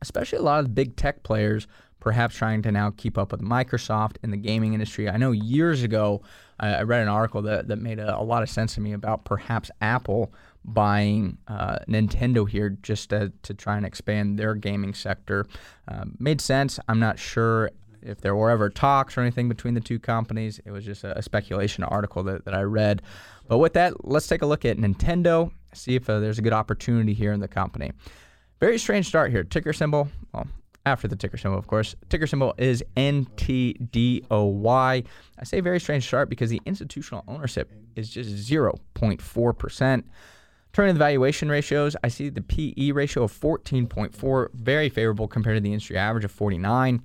especially 0.00 0.38
a 0.38 0.42
lot 0.42 0.64
of 0.64 0.74
big 0.74 0.96
tech 0.96 1.22
players 1.22 1.66
perhaps 2.00 2.34
trying 2.34 2.62
to 2.62 2.72
now 2.72 2.90
keep 2.96 3.18
up 3.18 3.30
with 3.30 3.42
Microsoft 3.42 4.16
in 4.22 4.30
the 4.30 4.36
gaming 4.38 4.72
industry. 4.72 5.08
I 5.08 5.18
know 5.18 5.32
years 5.32 5.82
ago 5.82 6.22
I, 6.58 6.76
I 6.76 6.82
read 6.82 7.02
an 7.02 7.08
article 7.08 7.42
that, 7.42 7.68
that 7.68 7.76
made 7.76 7.98
a, 7.98 8.18
a 8.18 8.24
lot 8.24 8.42
of 8.42 8.48
sense 8.48 8.74
to 8.74 8.80
me 8.80 8.94
about 8.94 9.26
perhaps 9.26 9.70
Apple 9.82 10.32
buying 10.64 11.38
uh, 11.48 11.78
Nintendo 11.88 12.48
here 12.48 12.70
just 12.82 13.10
to, 13.10 13.32
to 13.42 13.54
try 13.54 13.76
and 13.76 13.84
expand 13.84 14.38
their 14.38 14.54
gaming 14.54 14.94
sector. 14.94 15.46
Uh, 15.88 16.04
made 16.18 16.40
sense. 16.40 16.78
I'm 16.88 17.00
not 17.00 17.18
sure 17.18 17.70
if 18.02 18.20
there 18.20 18.34
were 18.34 18.50
ever 18.50 18.68
talks 18.68 19.16
or 19.16 19.20
anything 19.20 19.48
between 19.48 19.74
the 19.74 19.80
two 19.80 19.98
companies. 19.98 20.60
It 20.64 20.70
was 20.70 20.84
just 20.84 21.04
a, 21.04 21.16
a 21.18 21.22
speculation 21.22 21.84
article 21.84 22.22
that, 22.24 22.44
that 22.44 22.54
I 22.54 22.62
read. 22.62 23.02
But 23.48 23.58
with 23.58 23.74
that, 23.74 24.04
let's 24.04 24.26
take 24.26 24.42
a 24.42 24.46
look 24.46 24.64
at 24.64 24.76
Nintendo, 24.78 25.50
see 25.72 25.94
if 25.96 26.08
uh, 26.08 26.20
there's 26.20 26.38
a 26.38 26.42
good 26.42 26.52
opportunity 26.52 27.14
here 27.14 27.32
in 27.32 27.40
the 27.40 27.48
company. 27.48 27.92
Very 28.60 28.78
strange 28.78 29.06
start 29.06 29.30
here. 29.30 29.42
Ticker 29.42 29.72
symbol, 29.72 30.08
well, 30.32 30.46
after 30.86 31.08
the 31.08 31.16
ticker 31.16 31.36
symbol, 31.36 31.58
of 31.58 31.66
course. 31.66 31.96
Ticker 32.08 32.26
symbol 32.26 32.54
is 32.58 32.82
NTDOY. 32.96 34.26
I 35.38 35.44
say 35.44 35.60
very 35.60 35.80
strange 35.80 36.06
start 36.06 36.28
because 36.28 36.50
the 36.50 36.60
institutional 36.66 37.24
ownership 37.28 37.70
is 37.96 38.10
just 38.10 38.30
0.4%. 38.30 40.04
Turning 40.72 40.94
to 40.94 40.98
the 40.98 41.04
valuation 41.04 41.50
ratios, 41.50 41.94
I 42.02 42.08
see 42.08 42.30
the 42.30 42.40
PE 42.40 42.92
ratio 42.92 43.24
of 43.24 43.32
14.4, 43.32 44.54
very 44.54 44.88
favorable 44.88 45.28
compared 45.28 45.56
to 45.56 45.60
the 45.60 45.72
industry 45.72 45.98
average 45.98 46.24
of 46.24 46.30
49. 46.30 47.02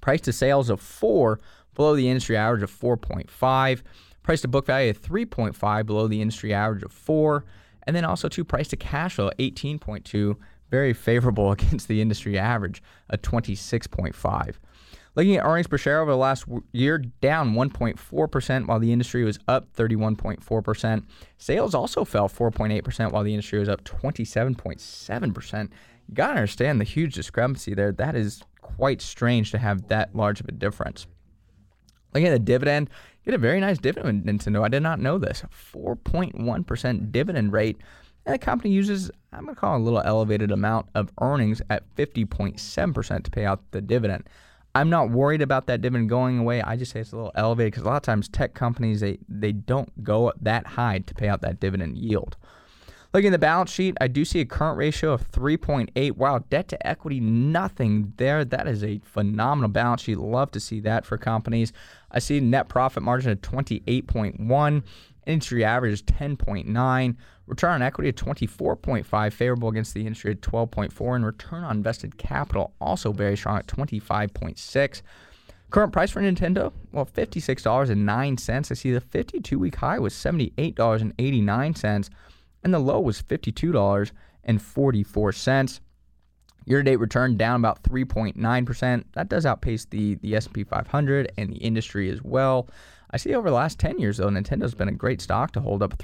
Price 0.00 0.20
to 0.22 0.32
sales 0.32 0.68
of 0.68 0.80
4, 0.80 1.38
below 1.74 1.94
the 1.94 2.08
industry 2.08 2.36
average 2.36 2.64
of 2.64 2.72
4.5. 2.72 3.82
Price 4.24 4.40
to 4.40 4.48
book 4.48 4.66
value 4.66 4.90
of 4.90 5.00
3.5, 5.00 5.86
below 5.86 6.08
the 6.08 6.20
industry 6.20 6.52
average 6.52 6.82
of 6.82 6.90
4. 6.90 7.44
And 7.84 7.94
then 7.94 8.04
also 8.04 8.28
to 8.28 8.44
price 8.44 8.66
to 8.68 8.76
cash 8.76 9.14
flow 9.14 9.30
18.2, 9.38 10.36
very 10.68 10.92
favorable 10.92 11.52
against 11.52 11.86
the 11.86 12.00
industry 12.00 12.36
average 12.36 12.82
of 13.10 13.22
26.5. 13.22 14.54
Looking 15.14 15.36
at 15.36 15.44
earnings 15.44 15.66
per 15.66 15.76
share 15.76 16.00
over 16.00 16.10
the 16.10 16.16
last 16.16 16.46
year, 16.72 16.96
down 16.98 17.52
1.4%, 17.52 18.66
while 18.66 18.78
the 18.78 18.92
industry 18.92 19.24
was 19.24 19.38
up 19.46 19.70
31.4%. 19.74 21.04
Sales 21.36 21.74
also 21.74 22.04
fell 22.04 22.30
4.8%, 22.30 23.12
while 23.12 23.22
the 23.22 23.34
industry 23.34 23.58
was 23.58 23.68
up 23.68 23.84
27.7%. 23.84 25.70
You 26.08 26.14
got 26.14 26.28
to 26.28 26.34
understand 26.34 26.80
the 26.80 26.84
huge 26.84 27.14
discrepancy 27.14 27.74
there. 27.74 27.92
That 27.92 28.16
is 28.16 28.42
quite 28.62 29.02
strange 29.02 29.50
to 29.50 29.58
have 29.58 29.88
that 29.88 30.16
large 30.16 30.40
of 30.40 30.48
a 30.48 30.52
difference. 30.52 31.06
Looking 32.14 32.28
at 32.28 32.32
the 32.32 32.38
dividend, 32.38 32.88
get 33.24 33.34
a 33.34 33.38
very 33.38 33.60
nice 33.60 33.78
dividend, 33.78 34.24
Nintendo. 34.24 34.64
I 34.64 34.68
did 34.68 34.82
not 34.82 34.98
know 34.98 35.18
this. 35.18 35.42
4.1% 35.74 37.12
dividend 37.12 37.52
rate. 37.52 37.76
And 38.24 38.34
the 38.34 38.38
company 38.38 38.72
uses, 38.72 39.10
I'm 39.32 39.44
going 39.44 39.54
to 39.54 39.60
call 39.60 39.76
a 39.76 39.78
little 39.78 40.00
elevated 40.00 40.52
amount 40.52 40.86
of 40.94 41.10
earnings 41.20 41.60
at 41.68 41.82
50.7% 41.96 43.24
to 43.24 43.30
pay 43.30 43.44
out 43.44 43.60
the 43.72 43.80
dividend. 43.80 44.28
I'm 44.74 44.88
not 44.88 45.10
worried 45.10 45.42
about 45.42 45.66
that 45.66 45.82
dividend 45.82 46.08
going 46.08 46.38
away. 46.38 46.62
I 46.62 46.76
just 46.76 46.92
say 46.92 47.00
it's 47.00 47.12
a 47.12 47.16
little 47.16 47.32
elevated 47.34 47.72
because 47.72 47.84
a 47.84 47.86
lot 47.86 47.96
of 47.96 48.02
times 48.02 48.28
tech 48.28 48.54
companies 48.54 49.00
they 49.00 49.18
they 49.28 49.52
don't 49.52 50.02
go 50.02 50.32
that 50.40 50.66
high 50.66 51.00
to 51.00 51.14
pay 51.14 51.28
out 51.28 51.42
that 51.42 51.60
dividend 51.60 51.98
yield. 51.98 52.36
Looking 53.12 53.28
at 53.28 53.32
the 53.32 53.38
balance 53.38 53.70
sheet, 53.70 53.98
I 54.00 54.08
do 54.08 54.24
see 54.24 54.40
a 54.40 54.46
current 54.46 54.78
ratio 54.78 55.12
of 55.12 55.30
3.8. 55.30 56.12
Wow, 56.12 56.44
debt 56.48 56.68
to 56.68 56.86
equity, 56.86 57.20
nothing 57.20 58.14
there. 58.16 58.42
That 58.42 58.66
is 58.66 58.82
a 58.82 59.02
phenomenal 59.04 59.68
balance 59.68 60.00
sheet. 60.00 60.16
Love 60.16 60.50
to 60.52 60.60
see 60.60 60.80
that 60.80 61.04
for 61.04 61.18
companies. 61.18 61.74
I 62.10 62.20
see 62.20 62.40
net 62.40 62.70
profit 62.70 63.02
margin 63.02 63.32
of 63.32 63.42
28.1. 63.42 64.82
Industry 65.26 65.62
average 65.62 65.92
is 65.92 66.02
10.9. 66.04 67.16
Return 67.52 67.72
on 67.72 67.82
equity 67.82 68.08
at 68.08 68.16
24.5, 68.16 69.32
favorable 69.34 69.68
against 69.68 69.92
the 69.92 70.06
industry 70.06 70.30
at 70.30 70.40
12.4, 70.40 71.16
and 71.16 71.26
return 71.26 71.64
on 71.64 71.76
invested 71.76 72.16
capital 72.16 72.72
also 72.80 73.12
very 73.12 73.36
strong 73.36 73.58
at 73.58 73.66
25.6. 73.66 75.02
Current 75.68 75.92
price 75.92 76.10
for 76.10 76.22
Nintendo, 76.22 76.72
well, 76.92 77.04
$56.09. 77.04 78.70
I 78.70 78.74
see 78.74 78.90
the 78.90 79.02
52 79.02 79.58
week 79.58 79.76
high 79.76 79.98
was 79.98 80.14
$78.89, 80.14 82.08
and 82.64 82.72
the 82.72 82.78
low 82.78 83.00
was 83.00 83.20
$52.44. 83.20 85.80
Year 86.64 86.78
to 86.78 86.84
date 86.84 86.96
return 86.96 87.36
down 87.36 87.56
about 87.56 87.82
3.9%. 87.82 89.04
That 89.12 89.28
does 89.28 89.44
outpace 89.44 89.84
the, 89.84 90.14
the 90.14 90.36
S&P 90.36 90.64
500 90.64 91.30
and 91.36 91.50
the 91.50 91.56
industry 91.56 92.08
as 92.08 92.22
well. 92.22 92.66
I 93.10 93.18
see 93.18 93.34
over 93.34 93.50
the 93.50 93.56
last 93.56 93.78
10 93.78 93.98
years, 93.98 94.16
though, 94.16 94.28
Nintendo's 94.28 94.74
been 94.74 94.88
a 94.88 94.92
great 94.92 95.20
stock 95.20 95.52
to 95.52 95.60
hold 95.60 95.82
up 95.82 95.98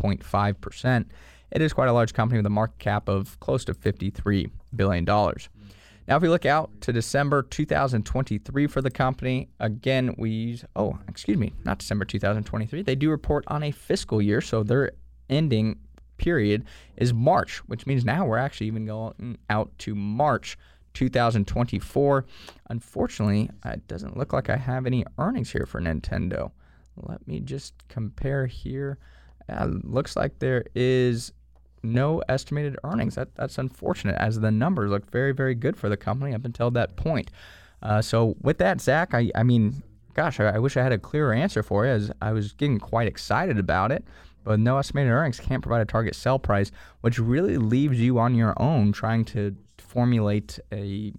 376.5%. 0.00 1.06
It 1.52 1.62
is 1.62 1.72
quite 1.72 1.88
a 1.88 1.92
large 1.92 2.14
company 2.14 2.38
with 2.38 2.46
a 2.46 2.50
market 2.50 2.78
cap 2.78 3.08
of 3.08 3.38
close 3.40 3.64
to 3.66 3.74
$53 3.74 4.50
billion. 4.74 5.04
Now, 5.04 6.16
if 6.16 6.22
we 6.22 6.28
look 6.28 6.46
out 6.46 6.70
to 6.82 6.92
December 6.92 7.42
2023 7.42 8.66
for 8.66 8.82
the 8.82 8.90
company, 8.90 9.48
again, 9.60 10.14
we 10.18 10.30
use, 10.30 10.64
oh, 10.74 10.98
excuse 11.08 11.36
me, 11.36 11.52
not 11.64 11.78
December 11.78 12.04
2023. 12.04 12.82
They 12.82 12.94
do 12.94 13.10
report 13.10 13.44
on 13.48 13.62
a 13.62 13.70
fiscal 13.70 14.20
year, 14.20 14.40
so 14.40 14.62
their 14.62 14.92
ending 15.28 15.78
period 16.16 16.64
is 16.96 17.14
March, 17.14 17.58
which 17.68 17.86
means 17.86 18.04
now 18.04 18.26
we're 18.26 18.38
actually 18.38 18.66
even 18.66 18.86
going 18.86 19.38
out 19.48 19.70
to 19.78 19.94
March 19.94 20.58
2024. 20.94 22.26
Unfortunately, 22.68 23.50
it 23.64 23.86
doesn't 23.86 24.16
look 24.16 24.32
like 24.32 24.50
I 24.50 24.56
have 24.56 24.86
any 24.86 25.04
earnings 25.18 25.52
here 25.52 25.66
for 25.66 25.80
Nintendo. 25.80 26.50
Let 26.96 27.26
me 27.26 27.40
just 27.40 27.74
compare 27.88 28.46
here. 28.46 28.98
Uh, 29.50 29.68
looks 29.82 30.16
like 30.16 30.38
there 30.38 30.64
is 30.74 31.32
no 31.82 32.22
estimated 32.28 32.76
earnings. 32.84 33.14
That, 33.14 33.34
that's 33.34 33.58
unfortunate, 33.58 34.16
as 34.18 34.40
the 34.40 34.50
numbers 34.50 34.90
look 34.90 35.10
very, 35.10 35.32
very 35.32 35.54
good 35.54 35.76
for 35.76 35.88
the 35.88 35.96
company 35.96 36.34
up 36.34 36.44
until 36.44 36.70
that 36.72 36.96
point. 36.96 37.30
Uh, 37.82 38.02
so, 38.02 38.36
with 38.42 38.58
that, 38.58 38.80
Zach, 38.80 39.14
I, 39.14 39.30
I 39.34 39.42
mean, 39.42 39.82
gosh, 40.14 40.38
I, 40.38 40.50
I, 40.50 40.58
wish 40.58 40.76
I 40.76 40.82
had 40.82 40.92
a 40.92 40.98
clearer 40.98 41.32
answer 41.32 41.62
for 41.62 41.86
you, 41.86 41.92
as 41.92 42.10
I 42.20 42.32
was 42.32 42.52
getting 42.52 42.78
quite 42.78 43.08
excited 43.08 43.58
about 43.58 43.90
it. 43.92 44.04
But 44.42 44.58
no 44.58 44.78
estimated 44.78 45.12
earnings 45.12 45.38
can't 45.38 45.62
provide 45.62 45.82
a 45.82 45.84
target 45.84 46.14
sell 46.14 46.38
price, 46.38 46.70
which 47.02 47.18
really 47.18 47.58
leaves 47.58 48.00
you 48.00 48.18
on 48.18 48.34
your 48.34 48.54
own 48.56 48.92
trying 48.92 49.24
to 49.26 49.54
formulate 49.78 50.58
a 50.72 51.12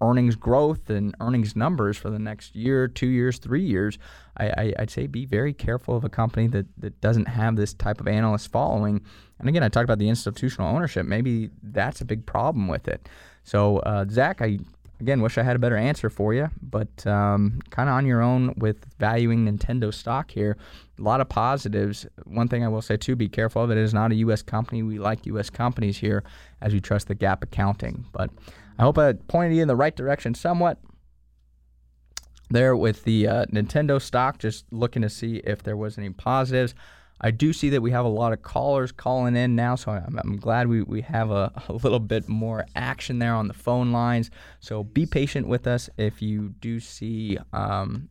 earnings 0.00 0.36
growth 0.36 0.90
and 0.90 1.14
earnings 1.20 1.56
numbers 1.56 1.96
for 1.96 2.10
the 2.10 2.18
next 2.18 2.54
year, 2.54 2.88
two 2.88 3.06
years, 3.06 3.38
three 3.38 3.64
years, 3.64 3.98
I, 4.38 4.74
would 4.78 4.90
say 4.90 5.06
be 5.06 5.24
very 5.24 5.54
careful 5.54 5.96
of 5.96 6.04
a 6.04 6.08
company 6.08 6.46
that, 6.48 6.66
that 6.78 7.00
doesn't 7.00 7.26
have 7.26 7.56
this 7.56 7.72
type 7.72 8.00
of 8.00 8.08
analyst 8.08 8.50
following. 8.52 9.00
And 9.38 9.48
again, 9.48 9.62
I 9.62 9.68
talked 9.68 9.84
about 9.84 9.98
the 9.98 10.08
institutional 10.08 10.68
ownership. 10.68 11.06
Maybe 11.06 11.50
that's 11.62 12.00
a 12.00 12.04
big 12.04 12.26
problem 12.26 12.68
with 12.68 12.88
it. 12.88 13.08
So, 13.44 13.78
uh, 13.78 14.04
Zach, 14.10 14.42
I 14.42 14.58
again 15.00 15.20
wish 15.20 15.38
I 15.38 15.42
had 15.42 15.56
a 15.56 15.58
better 15.58 15.76
answer 15.76 16.10
for 16.10 16.34
you, 16.34 16.50
but 16.62 17.06
um, 17.06 17.60
kind 17.70 17.88
of 17.88 17.94
on 17.94 18.06
your 18.06 18.22
own 18.22 18.54
with 18.56 18.84
valuing 18.98 19.46
Nintendo 19.46 19.92
stock 19.92 20.30
here. 20.30 20.56
A 20.98 21.02
lot 21.02 21.20
of 21.20 21.28
positives. 21.28 22.06
One 22.24 22.48
thing 22.48 22.64
I 22.64 22.68
will 22.68 22.82
say 22.82 22.96
too: 22.96 23.16
be 23.16 23.28
careful 23.28 23.62
of 23.62 23.70
it. 23.70 23.76
It 23.76 23.82
is 23.82 23.94
not 23.94 24.12
a 24.12 24.16
U.S. 24.16 24.42
company. 24.42 24.82
We 24.82 24.98
like 24.98 25.26
U.S. 25.26 25.50
companies 25.50 25.98
here, 25.98 26.24
as 26.60 26.72
we 26.72 26.80
trust 26.80 27.08
the 27.08 27.14
GAAP 27.14 27.42
accounting. 27.42 28.06
But 28.12 28.30
I 28.78 28.82
hope 28.82 28.98
I 28.98 29.12
pointed 29.14 29.56
you 29.56 29.62
in 29.62 29.68
the 29.68 29.76
right 29.76 29.94
direction 29.94 30.34
somewhat. 30.34 30.78
There 32.48 32.76
with 32.76 33.04
the 33.04 33.26
uh, 33.26 33.46
Nintendo 33.46 34.00
stock, 34.00 34.38
just 34.38 34.66
looking 34.70 35.02
to 35.02 35.10
see 35.10 35.38
if 35.38 35.62
there 35.62 35.76
was 35.76 35.98
any 35.98 36.10
positives. 36.10 36.74
I 37.20 37.30
do 37.30 37.52
see 37.52 37.70
that 37.70 37.80
we 37.80 37.90
have 37.92 38.04
a 38.04 38.08
lot 38.08 38.32
of 38.32 38.42
callers 38.42 38.92
calling 38.92 39.36
in 39.36 39.56
now, 39.56 39.74
so 39.74 39.90
I'm, 39.92 40.18
I'm 40.22 40.36
glad 40.36 40.68
we, 40.68 40.82
we 40.82 41.00
have 41.02 41.30
a, 41.30 41.50
a, 41.68 41.72
little 41.72 41.98
bit 41.98 42.28
more 42.28 42.66
action 42.76 43.18
there 43.18 43.34
on 43.34 43.48
the 43.48 43.54
phone 43.54 43.90
lines. 43.90 44.30
So 44.60 44.84
be 44.84 45.06
patient 45.06 45.48
with 45.48 45.66
us 45.66 45.88
if 45.96 46.20
you 46.20 46.50
do 46.60 46.78
see 46.78 47.38
um, 47.52 48.10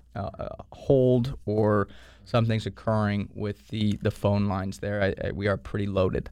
hold 0.72 1.38
or 1.46 1.88
something's 2.26 2.66
occurring 2.66 3.30
with 3.34 3.68
the, 3.68 3.98
the 4.02 4.12
phone 4.12 4.48
lines 4.48 4.80
there. 4.80 5.02
I, 5.02 5.28
I, 5.28 5.32
we 5.32 5.48
are 5.48 5.58
pretty 5.58 5.86
loaded. 5.86 6.30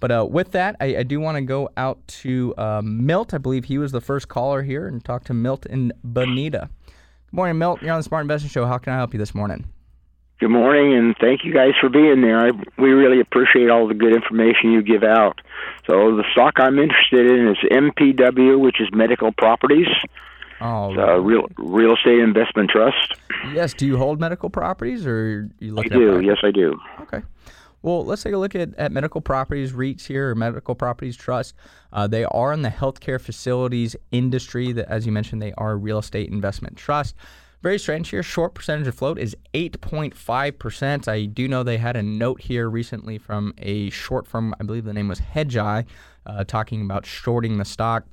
But 0.00 0.12
uh, 0.12 0.26
with 0.30 0.52
that, 0.52 0.76
I, 0.80 0.98
I 0.98 1.02
do 1.02 1.20
want 1.20 1.36
to 1.36 1.42
go 1.42 1.70
out 1.76 2.06
to 2.08 2.54
uh, 2.56 2.82
Milt. 2.84 3.34
I 3.34 3.38
believe 3.38 3.64
he 3.64 3.78
was 3.78 3.92
the 3.92 4.00
first 4.00 4.28
caller 4.28 4.62
here 4.62 4.86
and 4.86 5.04
talk 5.04 5.24
to 5.24 5.34
Milt 5.34 5.66
in 5.66 5.92
Bonita. 6.04 6.70
Good 6.86 7.36
morning, 7.36 7.58
Milt. 7.58 7.82
You're 7.82 7.92
on 7.92 7.98
the 7.98 8.04
Smart 8.04 8.22
Investing 8.22 8.50
Show. 8.50 8.66
How 8.66 8.78
can 8.78 8.92
I 8.92 8.96
help 8.96 9.12
you 9.12 9.18
this 9.18 9.34
morning? 9.34 9.66
Good 10.38 10.50
morning, 10.50 10.96
and 10.96 11.16
thank 11.20 11.44
you 11.44 11.52
guys 11.52 11.72
for 11.80 11.88
being 11.88 12.20
there. 12.20 12.38
I, 12.38 12.50
we 12.78 12.90
really 12.90 13.20
appreciate 13.20 13.70
all 13.70 13.88
the 13.88 13.94
good 13.94 14.14
information 14.14 14.70
you 14.70 14.82
give 14.82 15.02
out. 15.02 15.40
So 15.84 16.14
the 16.14 16.22
stock 16.30 16.54
I'm 16.58 16.78
interested 16.78 17.26
in 17.26 17.48
is 17.48 17.56
MPW, 17.72 18.60
which 18.60 18.80
is 18.80 18.86
Medical 18.92 19.32
Properties. 19.32 19.88
Oh, 20.60 20.94
right. 20.94 21.14
real 21.16 21.46
real 21.56 21.94
estate 21.94 22.18
investment 22.18 22.70
trust. 22.70 23.14
Yes. 23.52 23.74
Do 23.74 23.86
you 23.86 23.96
hold 23.96 24.20
medical 24.20 24.50
properties, 24.50 25.06
or 25.06 25.48
you 25.60 25.72
look? 25.72 25.86
I 25.86 25.88
do. 25.88 26.20
Yes, 26.20 26.38
I 26.42 26.50
do. 26.50 26.78
Okay. 27.02 27.22
Well, 27.82 28.04
let's 28.04 28.22
take 28.22 28.34
a 28.34 28.38
look 28.38 28.54
at, 28.54 28.74
at 28.76 28.92
medical 28.92 29.20
properties 29.20 29.72
REITs 29.72 30.06
here, 30.06 30.30
or 30.30 30.34
medical 30.34 30.74
properties 30.74 31.16
trust. 31.16 31.54
Uh, 31.92 32.06
they 32.06 32.24
are 32.24 32.52
in 32.52 32.62
the 32.62 32.70
healthcare 32.70 33.20
facilities 33.20 33.94
industry. 34.10 34.72
That, 34.72 34.88
as 34.88 35.06
you 35.06 35.12
mentioned, 35.12 35.40
they 35.40 35.52
are 35.52 35.72
a 35.72 35.76
real 35.76 35.98
estate 35.98 36.30
investment 36.30 36.76
trust. 36.76 37.14
Very 37.62 37.78
strange 37.78 38.10
here. 38.10 38.22
Short 38.22 38.54
percentage 38.54 38.86
of 38.86 38.94
float 38.94 39.18
is 39.18 39.36
8.5%. 39.52 41.08
I 41.08 41.24
do 41.24 41.48
know 41.48 41.64
they 41.64 41.78
had 41.78 41.96
a 41.96 42.02
note 42.02 42.40
here 42.40 42.70
recently 42.70 43.18
from 43.18 43.52
a 43.58 43.90
short 43.90 44.28
firm, 44.28 44.54
I 44.60 44.64
believe 44.64 44.84
the 44.84 44.92
name 44.92 45.08
was 45.08 45.20
Hedgeye, 45.20 45.84
uh, 46.24 46.44
talking 46.44 46.82
about 46.82 47.04
shorting 47.04 47.58
the 47.58 47.64
stock, 47.64 48.04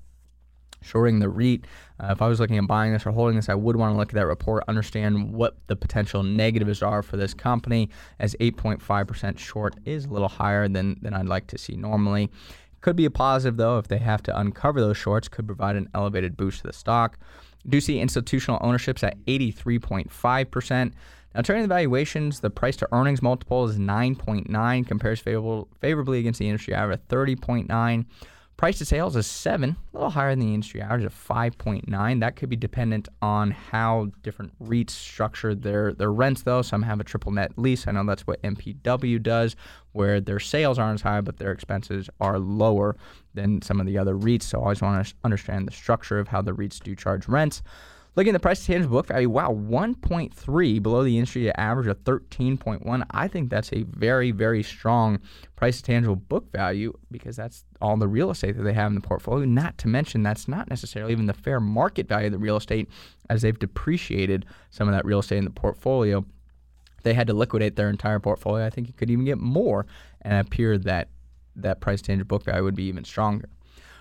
shorting 0.86 1.19
the 1.19 1.30
REIT. 1.30 1.65
Uh, 2.00 2.08
if 2.12 2.21
I 2.21 2.28
was 2.28 2.39
looking 2.39 2.58
at 2.58 2.67
buying 2.67 2.93
this 2.93 3.06
or 3.06 3.12
holding 3.12 3.36
this, 3.36 3.50
I 3.50 3.56
would 3.56 3.76
want 3.76 3.93
to 3.93 3.98
look 3.98 4.10
at 4.10 4.15
that 4.15 4.28
report, 4.28 4.63
understand 4.67 5.34
what 5.34 5.58
the 5.67 5.76
potential 5.76 6.24
negatives 6.24 6.82
are 6.82 7.02
for 7.02 7.17
this 7.17 7.34
company, 7.34 7.89
as 8.19 8.36
8.5% 8.39 9.39
short 9.39 9.76
is 9.86 10.06
a 10.06 10.10
little 10.10 10.28
higher 10.28 10.67
than, 10.67 10.98
than 11.02 11.13
I'd 11.13 11.26
like 11.26 11.48
to 11.48 11.58
see 11.58 11.76
normally. 11.76 12.30
Could 12.82 12.95
be 12.95 13.06
a 13.06 13.12
positive, 13.12 13.58
though, 13.58 13.80
if 13.80 13.88
they 13.88 13.98
have 13.98 14.21
to 14.24 14.39
uncover 14.39 14.80
those 14.80 14.98
shorts, 14.98 15.28
could 15.28 15.48
provide 15.48 15.76
an 15.76 15.89
elevated 15.95 16.38
boost 16.38 16.62
to 16.62 16.67
the 16.67 16.74
stock. 16.74 17.17
Do 17.67 17.82
see 17.82 18.00
institutional 18.00 18.60
ownerships 18.62 19.04
at 19.04 19.17
83.5%. 19.26 20.93
Now, 21.34 21.41
turning 21.41 21.63
to 21.63 21.67
the 21.67 21.74
valuations, 21.74 22.39
the 22.39 22.50
price 22.50 22.78
to 22.78 22.88
earnings 22.93 23.21
multiple 23.21 23.65
is 23.65 23.78
9.9, 23.78 24.88
compares 24.88 25.19
favorable, 25.19 25.67
favorably 25.82 26.19
against 26.19 26.39
the 26.39 26.48
industry 26.48 26.74
average 26.74 27.00
of 27.00 27.08
30.9. 27.08 28.06
Price 28.57 28.77
to 28.77 28.85
sales 28.85 29.17
is 29.17 29.27
7, 29.27 29.69
a 29.69 29.97
little 29.97 30.09
higher 30.09 30.29
than 30.29 30.39
the 30.39 30.53
industry 30.53 30.81
average 30.81 31.03
of 31.03 31.13
5.9. 31.13 32.19
That 32.21 32.37
could 32.37 32.47
be 32.47 32.55
dependent 32.55 33.09
on 33.21 33.51
how 33.51 34.11
different 34.23 34.53
REITs 34.63 34.91
structure 34.91 35.53
their, 35.53 35.91
their 35.91 36.13
rents, 36.13 36.43
though. 36.43 36.61
Some 36.61 36.83
have 36.83 37.01
a 37.01 37.03
triple 37.03 37.33
net 37.33 37.51
lease. 37.57 37.85
I 37.85 37.91
know 37.91 38.05
that's 38.05 38.25
what 38.25 38.41
MPW 38.43 39.21
does, 39.21 39.57
where 39.91 40.21
their 40.21 40.39
sales 40.39 40.79
aren't 40.79 40.95
as 40.95 41.01
high, 41.01 41.19
but 41.19 41.35
their 41.35 41.51
expenses 41.51 42.09
are 42.21 42.39
lower 42.39 42.95
than 43.33 43.61
some 43.61 43.81
of 43.81 43.87
the 43.87 43.97
other 43.97 44.15
REITs. 44.15 44.43
So 44.43 44.59
I 44.59 44.63
always 44.63 44.81
want 44.81 45.05
to 45.05 45.13
understand 45.25 45.67
the 45.67 45.73
structure 45.73 46.17
of 46.17 46.29
how 46.29 46.41
the 46.41 46.53
REITs 46.53 46.79
do 46.79 46.95
charge 46.95 47.27
rents. 47.27 47.61
Looking 48.15 48.30
at 48.30 48.34
the 48.34 48.39
price 48.39 48.62
to 48.62 48.67
tangible 48.67 48.95
book 48.95 49.08
value, 49.08 49.30
wow, 49.30 49.51
1.3 49.51 50.82
below 50.82 51.04
the 51.04 51.17
industry 51.17 51.54
average 51.56 51.88
of 51.88 52.01
13.1. 52.06 53.06
I 53.12 53.28
think 53.28 53.49
that's 53.49 53.73
a 53.73 53.84
very, 53.84 54.32
very 54.32 54.63
strong 54.63 55.19
price 55.58 55.77
to 55.77 55.83
tangible 55.83 56.15
book 56.15 56.50
value 56.50 56.94
because 57.12 57.35
that's 57.35 57.65
all 57.81 57.98
the 57.98 58.08
real 58.08 58.31
estate 58.31 58.56
that 58.56 58.63
they 58.63 58.71
have 58.71 58.89
in 58.89 58.96
the 58.96 59.02
portfolio. 59.02 59.46
Not 59.46 59.77
to 59.79 59.89
mention, 59.89 60.23
that's 60.23 60.48
not 60.48 60.69
necessarily 60.69 61.12
even 61.12 61.25
the 61.25 61.33
fair 61.33 61.60
market 61.60 62.08
value 62.08 62.27
of 62.27 62.31
the 62.31 62.37
real 62.37 62.56
estate 62.56 62.89
as 63.29 63.42
they've 63.42 63.60
depreciated 63.60 64.46
some 64.69 64.87
of 64.87 64.94
that 64.94 65.04
real 65.04 65.19
estate 65.19 65.39
in 65.39 65.44
the 65.44 65.50
portfolio. 65.50 66.25
They 67.04 67.15
had 67.15 67.27
to 67.27 67.33
liquidate 67.33 67.75
their 67.75 67.89
entire 67.89 68.21
portfolio. 68.21 68.65
I 68.65 68.69
think 68.69 68.87
you 68.87 68.94
could 68.94 69.10
even 69.10 69.25
get 69.25 69.39
more 69.39 69.85
and 70.21 70.39
appear 70.39 70.77
that 70.77 71.10
that 71.58 71.81
price 71.81 72.02
to 72.02 72.08
tangible 72.08 72.37
book 72.37 72.46
value 72.46 72.63
would 72.63 72.75
be 72.75 72.85
even 72.85 73.04
stronger. 73.04 73.50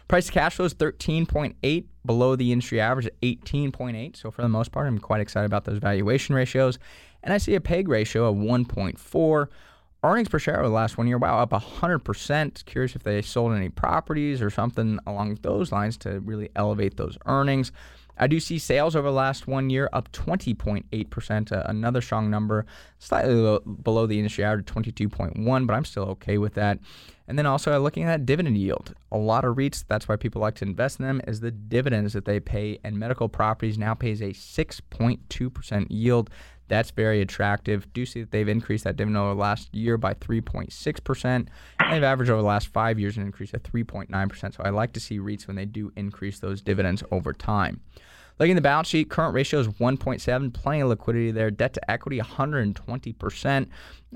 Price 0.09 0.27
to 0.27 0.33
cash 0.33 0.57
flow 0.57 0.67
is 0.67 0.75
13.8, 0.75 1.85
below 2.05 2.37
the 2.37 2.53
industry 2.53 2.81
average 2.81 3.07
at 3.07 3.21
18.8. 3.23 4.17
So 4.17 4.31
for 4.31 4.43
the 4.43 4.49
most 4.49 4.71
part, 4.71 4.87
I'm 4.87 4.99
quite 4.99 5.21
excited 5.21 5.47
about 5.47 5.65
those 5.65 5.79
valuation 5.79 6.35
ratios. 6.35 6.79
And 7.23 7.33
I 7.33 7.39
see 7.39 7.55
a 7.55 7.61
PEG 7.61 7.89
ratio 7.89 8.29
of 8.29 8.37
1.4. 8.37 9.47
Earnings 10.03 10.29
per 10.29 10.39
share 10.39 10.59
over 10.59 10.69
the 10.69 10.75
last 10.75 10.99
one 10.99 11.07
year, 11.07 11.17
wow, 11.17 11.39
up 11.39 11.51
100%. 11.51 12.65
Curious 12.67 12.95
if 12.95 13.03
they 13.03 13.23
sold 13.23 13.55
any 13.55 13.71
properties 13.71 14.43
or 14.43 14.51
something 14.51 14.99
along 15.07 15.39
those 15.41 15.73
lines 15.73 15.97
to 15.99 16.21
really 16.21 16.51
elevate 16.55 16.99
those 16.99 17.17
earnings. 17.25 17.73
I 18.17 18.27
do 18.27 18.39
see 18.39 18.59
sales 18.59 18.95
over 18.95 19.09
the 19.09 19.15
last 19.15 19.47
one 19.47 19.71
year 19.71 19.89
up 19.93 20.11
20.8%, 20.13 21.53
uh, 21.53 21.63
another 21.67 22.01
strong 22.01 22.31
number, 22.31 22.67
slightly 22.99 23.35
low, 23.35 23.61
below 23.61 24.07
the 24.07 24.19
industry 24.19 24.45
average, 24.45 24.67
22.1, 24.67 25.67
but 25.67 25.75
I'm 25.75 25.85
still 25.85 26.05
okay 26.05 26.39
with 26.39 26.55
that. 26.55 26.79
And 27.27 27.39
then 27.39 27.47
also 27.47 27.79
looking 27.81 28.05
at 28.05 28.27
dividend 28.27 28.59
yield. 28.59 28.95
A 29.11 29.17
lot 29.17 29.45
of 29.45 29.57
REITs, 29.57 29.85
that's 29.89 30.07
why 30.07 30.17
people 30.17 30.43
like 30.43 30.57
to 30.57 30.65
invest 30.65 31.01
in 31.01 31.07
them, 31.07 31.23
is 31.27 31.41
the 31.41 31.51
dividends 31.51 32.13
that 32.13 32.27
they 32.27 32.39
pay. 32.39 32.79
And 32.85 32.99
medical 32.99 33.29
properties 33.29 33.79
now 33.79 33.95
pays 33.95 34.21
a 34.21 34.31
6.2% 34.31 35.87
yield. 35.89 36.31
That's 36.69 36.91
very 36.91 37.21
attractive. 37.21 37.93
Do 37.93 38.07
see 38.07 38.21
that 38.21 38.31
they've 38.31 38.49
increased 38.49 38.85
that 38.85 38.97
dividend 38.97 39.19
over 39.19 39.35
the 39.35 39.41
last 39.41 39.75
year 39.75 39.97
by 39.97 40.15
3.6%. 40.15 41.49
They've 41.91 42.03
averaged 42.03 42.31
over 42.31 42.41
the 42.41 42.49
last 42.49 42.69
five 42.69 42.99
years 42.99 43.17
an 43.17 43.25
increase 43.25 43.53
of 43.53 43.63
3.9%. 43.63 44.55
So 44.55 44.63
I 44.63 44.71
like 44.71 44.93
to 44.95 45.01
see 45.01 45.19
REITs 45.19 45.47
when 45.47 45.57
they 45.57 45.67
do 45.67 45.93
increase 45.97 46.39
those 46.39 46.63
dividends 46.63 47.03
over 47.11 47.33
time. 47.33 47.81
Looking 48.39 48.53
at 48.53 48.57
the 48.57 48.63
balance 48.63 48.89
sheet, 48.89 49.11
current 49.11 49.33
ratio 49.33 49.61
is 49.61 49.69
1.7, 49.69 50.53
plenty 50.53 50.81
of 50.81 50.89
liquidity 50.89 51.31
there. 51.31 51.53
Debt 51.53 51.73
to 51.75 51.91
equity, 51.91 52.19
120%. 52.19 53.69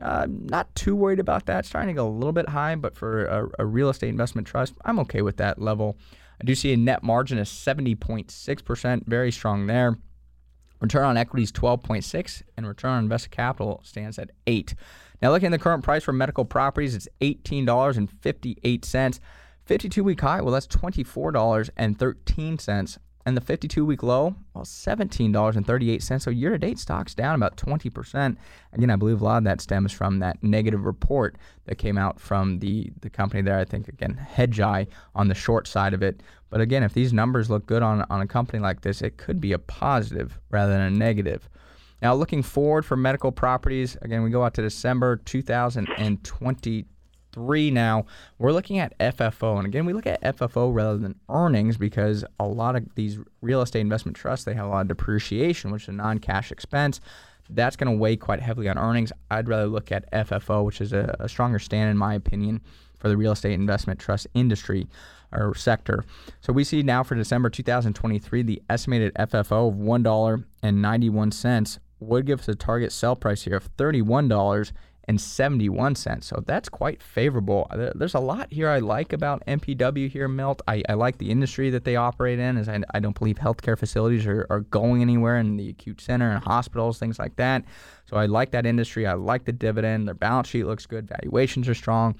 Uh, 0.02 0.26
not 0.28 0.74
too 0.74 0.96
worried 0.96 1.20
about 1.20 1.46
that. 1.46 1.64
Starting 1.64 1.88
to 1.88 1.94
go 1.94 2.08
a 2.08 2.10
little 2.10 2.32
bit 2.32 2.48
high, 2.48 2.74
but 2.74 2.96
for 2.96 3.26
a, 3.26 3.48
a 3.60 3.66
real 3.66 3.88
estate 3.90 4.08
investment 4.08 4.46
trust, 4.48 4.74
I'm 4.84 4.98
okay 5.00 5.22
with 5.22 5.36
that 5.36 5.60
level. 5.60 5.96
I 6.40 6.44
do 6.44 6.54
see 6.56 6.72
a 6.72 6.76
net 6.76 7.04
margin 7.04 7.38
of 7.38 7.46
70.6%, 7.46 9.06
very 9.06 9.30
strong 9.30 9.66
there. 9.66 9.98
Return 10.80 11.04
on 11.04 11.16
equity 11.16 11.42
is 11.42 11.50
12.6, 11.52 12.42
and 12.56 12.66
return 12.66 12.92
on 12.92 13.02
invested 13.04 13.30
capital 13.30 13.80
stands 13.82 14.18
at 14.18 14.30
8. 14.46 14.74
Now, 15.20 15.32
looking 15.32 15.46
at 15.46 15.52
the 15.52 15.58
current 15.58 15.82
price 15.82 16.04
for 16.04 16.12
medical 16.12 16.44
properties, 16.44 16.94
it's 16.94 17.08
$18.58. 17.20 19.20
52 19.64 20.04
week 20.04 20.20
high, 20.20 20.40
well, 20.40 20.54
that's 20.54 20.68
$24.13. 20.68 22.98
And 23.28 23.36
the 23.36 23.42
52 23.42 23.84
week 23.84 24.02
low, 24.02 24.36
well, 24.54 24.64
$17.38. 24.64 26.22
So 26.22 26.30
year 26.30 26.48
to 26.48 26.58
date, 26.58 26.78
stocks 26.78 27.14
down 27.14 27.34
about 27.34 27.58
20%. 27.58 28.38
Again, 28.72 28.88
I 28.88 28.96
believe 28.96 29.20
a 29.20 29.24
lot 29.24 29.36
of 29.36 29.44
that 29.44 29.60
stems 29.60 29.92
from 29.92 30.20
that 30.20 30.42
negative 30.42 30.86
report 30.86 31.36
that 31.66 31.76
came 31.76 31.98
out 31.98 32.18
from 32.18 32.60
the, 32.60 32.90
the 33.02 33.10
company 33.10 33.42
there. 33.42 33.58
I 33.58 33.66
think, 33.66 33.86
again, 33.86 34.14
hedge 34.14 34.56
Hedgeye 34.56 34.86
on 35.14 35.28
the 35.28 35.34
short 35.34 35.68
side 35.68 35.92
of 35.92 36.02
it. 36.02 36.22
But 36.48 36.62
again, 36.62 36.82
if 36.82 36.94
these 36.94 37.12
numbers 37.12 37.50
look 37.50 37.66
good 37.66 37.82
on, 37.82 38.02
on 38.08 38.22
a 38.22 38.26
company 38.26 38.60
like 38.60 38.80
this, 38.80 39.02
it 39.02 39.18
could 39.18 39.42
be 39.42 39.52
a 39.52 39.58
positive 39.58 40.40
rather 40.50 40.72
than 40.72 40.80
a 40.80 40.90
negative. 40.90 41.50
Now, 42.00 42.14
looking 42.14 42.42
forward 42.42 42.86
for 42.86 42.96
medical 42.96 43.30
properties, 43.30 43.98
again, 44.00 44.22
we 44.22 44.30
go 44.30 44.42
out 44.42 44.54
to 44.54 44.62
December 44.62 45.16
2022 45.16 46.84
three 47.38 47.70
now. 47.70 48.04
We're 48.38 48.52
looking 48.52 48.80
at 48.80 48.98
FFO. 48.98 49.58
And 49.58 49.66
again, 49.66 49.86
we 49.86 49.92
look 49.92 50.06
at 50.06 50.20
FFO 50.22 50.74
rather 50.74 50.98
than 50.98 51.14
earnings 51.28 51.76
because 51.76 52.24
a 52.40 52.46
lot 52.46 52.74
of 52.74 52.84
these 52.96 53.18
real 53.40 53.62
estate 53.62 53.80
investment 53.80 54.16
trusts, 54.16 54.44
they 54.44 54.54
have 54.54 54.66
a 54.66 54.68
lot 54.68 54.82
of 54.82 54.88
depreciation, 54.88 55.70
which 55.70 55.84
is 55.84 55.88
a 55.88 55.92
non 55.92 56.18
cash 56.18 56.50
expense. 56.50 57.00
That's 57.48 57.76
going 57.76 57.90
to 57.90 57.98
weigh 57.98 58.16
quite 58.16 58.40
heavily 58.40 58.68
on 58.68 58.76
earnings. 58.76 59.12
I'd 59.30 59.48
rather 59.48 59.68
look 59.68 59.92
at 59.92 60.10
FFO, 60.12 60.64
which 60.64 60.80
is 60.80 60.92
a, 60.92 61.14
a 61.20 61.28
stronger 61.28 61.60
stand, 61.60 61.90
in 61.90 61.96
my 61.96 62.14
opinion, 62.14 62.60
for 62.98 63.08
the 63.08 63.16
real 63.16 63.32
estate 63.32 63.52
investment 63.52 64.00
trust 64.00 64.26
industry 64.34 64.88
or 65.32 65.54
sector. 65.54 66.04
So 66.40 66.52
we 66.52 66.64
see 66.64 66.82
now 66.82 67.04
for 67.04 67.14
December 67.14 67.50
2023, 67.50 68.42
the 68.42 68.60
estimated 68.68 69.14
FFO 69.14 69.68
of 69.68 69.76
$1.91 69.76 71.78
would 72.00 72.26
give 72.26 72.40
us 72.40 72.48
a 72.48 72.54
target 72.54 72.92
sell 72.92 73.16
price 73.16 73.42
here 73.42 73.56
of 73.56 73.76
$31 73.76 74.72
and 75.08 75.18
71 75.18 75.94
cents. 75.94 76.26
So 76.26 76.42
that's 76.46 76.68
quite 76.68 77.02
favorable. 77.02 77.68
There's 77.94 78.14
a 78.14 78.20
lot 78.20 78.52
here 78.52 78.68
I 78.68 78.78
like 78.78 79.14
about 79.14 79.44
MPW 79.46 80.10
here, 80.10 80.28
Milt. 80.28 80.60
I, 80.68 80.82
I 80.86 80.94
like 80.94 81.16
the 81.16 81.30
industry 81.30 81.70
that 81.70 81.84
they 81.84 81.96
operate 81.96 82.38
in, 82.38 82.58
as 82.58 82.68
I, 82.68 82.82
I 82.92 83.00
don't 83.00 83.18
believe 83.18 83.38
healthcare 83.38 83.76
facilities 83.76 84.26
are, 84.26 84.46
are 84.50 84.60
going 84.60 85.00
anywhere 85.00 85.38
in 85.38 85.56
the 85.56 85.70
acute 85.70 86.02
center 86.02 86.30
and 86.30 86.44
hospitals, 86.44 86.98
things 86.98 87.18
like 87.18 87.36
that. 87.36 87.64
So 88.04 88.18
I 88.18 88.26
like 88.26 88.50
that 88.50 88.66
industry. 88.66 89.06
I 89.06 89.14
like 89.14 89.46
the 89.46 89.52
dividend. 89.52 90.06
Their 90.06 90.14
balance 90.14 90.48
sheet 90.48 90.64
looks 90.64 90.84
good. 90.84 91.08
Valuations 91.08 91.68
are 91.68 91.74
strong. 91.74 92.14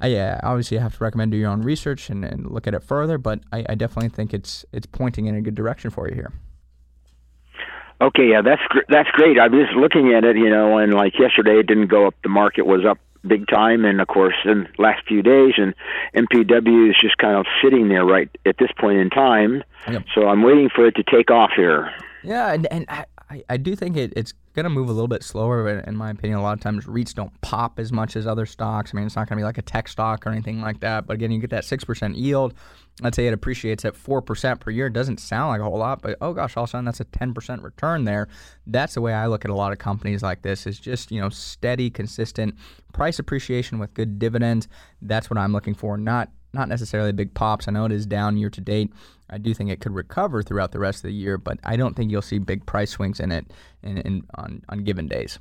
I, 0.00 0.08
yeah, 0.08 0.40
obviously, 0.42 0.78
I 0.78 0.82
have 0.82 0.98
to 0.98 1.04
recommend 1.04 1.30
do 1.30 1.38
your 1.38 1.50
own 1.50 1.62
research 1.62 2.10
and, 2.10 2.24
and 2.24 2.50
look 2.50 2.66
at 2.66 2.74
it 2.74 2.82
further, 2.82 3.18
but 3.18 3.40
I, 3.52 3.64
I 3.68 3.74
definitely 3.76 4.08
think 4.08 4.34
it's 4.34 4.64
it's 4.72 4.86
pointing 4.86 5.26
in 5.26 5.36
a 5.36 5.40
good 5.40 5.54
direction 5.54 5.90
for 5.90 6.08
you 6.08 6.14
here. 6.14 6.32
Okay, 8.00 8.30
yeah, 8.30 8.42
that's 8.42 8.62
gr- 8.68 8.88
that's 8.88 9.10
great. 9.10 9.38
I 9.38 9.48
was 9.48 9.68
looking 9.76 10.12
at 10.12 10.24
it, 10.24 10.36
you 10.36 10.50
know, 10.50 10.78
and 10.78 10.92
like 10.94 11.18
yesterday, 11.18 11.58
it 11.60 11.66
didn't 11.66 11.88
go 11.88 12.06
up. 12.06 12.14
The 12.22 12.28
market 12.28 12.66
was 12.66 12.84
up 12.84 12.98
big 13.26 13.46
time, 13.46 13.84
and 13.84 14.00
of 14.00 14.08
course, 14.08 14.34
in 14.44 14.68
the 14.76 14.82
last 14.82 15.06
few 15.06 15.22
days, 15.22 15.54
and 15.56 15.74
MPW 16.14 16.90
is 16.90 16.96
just 17.00 17.18
kind 17.18 17.36
of 17.36 17.46
sitting 17.62 17.88
there 17.88 18.04
right 18.04 18.28
at 18.44 18.56
this 18.58 18.70
point 18.78 18.98
in 18.98 19.10
time. 19.10 19.62
Yep. 19.88 20.04
So 20.14 20.28
I'm 20.28 20.42
waiting 20.42 20.68
for 20.74 20.86
it 20.86 20.96
to 20.96 21.04
take 21.04 21.30
off 21.30 21.50
here. 21.54 21.92
Yeah, 22.24 22.52
and 22.52 22.66
and 22.72 22.86
I, 22.88 23.04
I 23.48 23.56
do 23.56 23.74
think 23.76 23.96
it, 23.96 24.12
it's 24.16 24.34
going 24.54 24.64
to 24.64 24.70
move 24.70 24.88
a 24.88 24.92
little 24.92 25.08
bit 25.08 25.22
slower. 25.22 25.68
In 25.68 25.96
my 25.96 26.10
opinion, 26.10 26.38
a 26.38 26.42
lot 26.42 26.52
of 26.52 26.60
times 26.60 26.86
REITs 26.86 27.14
don't 27.14 27.38
pop 27.40 27.78
as 27.78 27.92
much 27.92 28.16
as 28.16 28.26
other 28.26 28.46
stocks. 28.46 28.92
I 28.92 28.96
mean, 28.96 29.06
it's 29.06 29.16
not 29.16 29.28
going 29.28 29.38
to 29.38 29.40
be 29.40 29.44
like 29.44 29.58
a 29.58 29.62
tech 29.62 29.88
stock 29.88 30.26
or 30.26 30.30
anything 30.30 30.60
like 30.60 30.80
that. 30.80 31.06
But 31.06 31.14
again, 31.14 31.30
you 31.30 31.40
get 31.40 31.50
that 31.50 31.64
six 31.64 31.84
percent 31.84 32.16
yield 32.16 32.54
let's 33.00 33.16
say 33.16 33.26
it 33.26 33.32
appreciates 33.32 33.84
at 33.84 33.94
4% 33.94 34.60
per 34.60 34.70
year, 34.70 34.88
it 34.88 34.92
doesn't 34.92 35.18
sound 35.18 35.48
like 35.48 35.60
a 35.60 35.64
whole 35.64 35.78
lot, 35.78 36.02
but 36.02 36.16
oh 36.20 36.34
gosh, 36.34 36.56
all 36.56 36.64
of 36.64 36.70
a 36.70 36.72
sudden 36.72 36.84
that's 36.84 37.00
a 37.00 37.04
10% 37.06 37.62
return 37.62 38.04
there. 38.04 38.28
That's 38.66 38.94
the 38.94 39.00
way 39.00 39.14
I 39.14 39.26
look 39.26 39.44
at 39.44 39.50
a 39.50 39.54
lot 39.54 39.72
of 39.72 39.78
companies 39.78 40.22
like 40.22 40.42
this 40.42 40.66
is 40.66 40.78
just, 40.78 41.10
you 41.10 41.20
know, 41.20 41.30
steady, 41.30 41.88
consistent 41.88 42.56
price 42.92 43.18
appreciation 43.18 43.78
with 43.78 43.94
good 43.94 44.18
dividends. 44.18 44.68
That's 45.00 45.30
what 45.30 45.38
I'm 45.38 45.52
looking 45.52 45.74
for, 45.74 45.96
not 45.96 46.30
not 46.54 46.68
necessarily 46.68 47.12
big 47.12 47.32
pops. 47.32 47.66
I 47.66 47.70
know 47.70 47.86
it 47.86 47.92
is 47.92 48.04
down 48.04 48.36
year 48.36 48.50
to 48.50 48.60
date. 48.60 48.92
I 49.32 49.38
do 49.38 49.54
think 49.54 49.70
it 49.70 49.80
could 49.80 49.94
recover 49.94 50.42
throughout 50.42 50.72
the 50.72 50.78
rest 50.78 50.98
of 50.98 51.02
the 51.04 51.12
year, 51.12 51.38
but 51.38 51.58
I 51.64 51.76
don't 51.76 51.96
think 51.96 52.10
you'll 52.10 52.22
see 52.22 52.38
big 52.38 52.66
price 52.66 52.90
swings 52.90 53.18
in 53.18 53.32
it 53.32 53.46
in, 53.82 53.98
in 53.98 54.24
on, 54.34 54.62
on 54.68 54.84
given 54.84 55.08
days. 55.08 55.38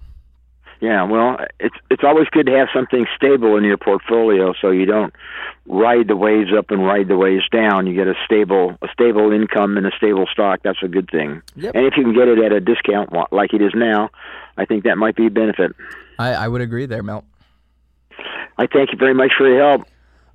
Yeah, 0.79 1.03
well, 1.03 1.37
it's 1.59 1.75
it's 1.91 2.03
always 2.03 2.27
good 2.31 2.47
to 2.47 2.53
have 2.53 2.67
something 2.73 3.05
stable 3.15 3.55
in 3.55 3.63
your 3.63 3.77
portfolio, 3.77 4.53
so 4.59 4.71
you 4.71 4.87
don't 4.87 5.13
ride 5.67 6.07
the 6.07 6.15
waves 6.15 6.49
up 6.57 6.71
and 6.71 6.83
ride 6.83 7.07
the 7.07 7.17
waves 7.17 7.47
down. 7.51 7.85
You 7.85 7.93
get 7.93 8.07
a 8.07 8.15
stable 8.25 8.77
a 8.81 8.87
stable 8.91 9.31
income 9.31 9.77
and 9.77 9.85
a 9.85 9.91
stable 9.95 10.25
stock. 10.31 10.61
That's 10.63 10.81
a 10.81 10.87
good 10.87 11.07
thing. 11.11 11.43
Yep. 11.55 11.75
And 11.75 11.85
if 11.85 11.93
you 11.97 12.03
can 12.03 12.15
get 12.15 12.27
it 12.27 12.39
at 12.39 12.51
a 12.51 12.59
discount 12.59 13.13
like 13.31 13.53
it 13.53 13.61
is 13.61 13.73
now, 13.75 14.09
I 14.57 14.65
think 14.65 14.85
that 14.85 14.97
might 14.97 15.15
be 15.15 15.27
a 15.27 15.29
benefit. 15.29 15.75
I, 16.17 16.29
I 16.33 16.47
would 16.47 16.61
agree 16.61 16.87
there, 16.87 17.03
Mel. 17.03 17.25
I 18.57 18.65
thank 18.65 18.91
you 18.91 18.97
very 18.97 19.13
much 19.13 19.33
for 19.37 19.47
your 19.47 19.59
help. 19.59 19.87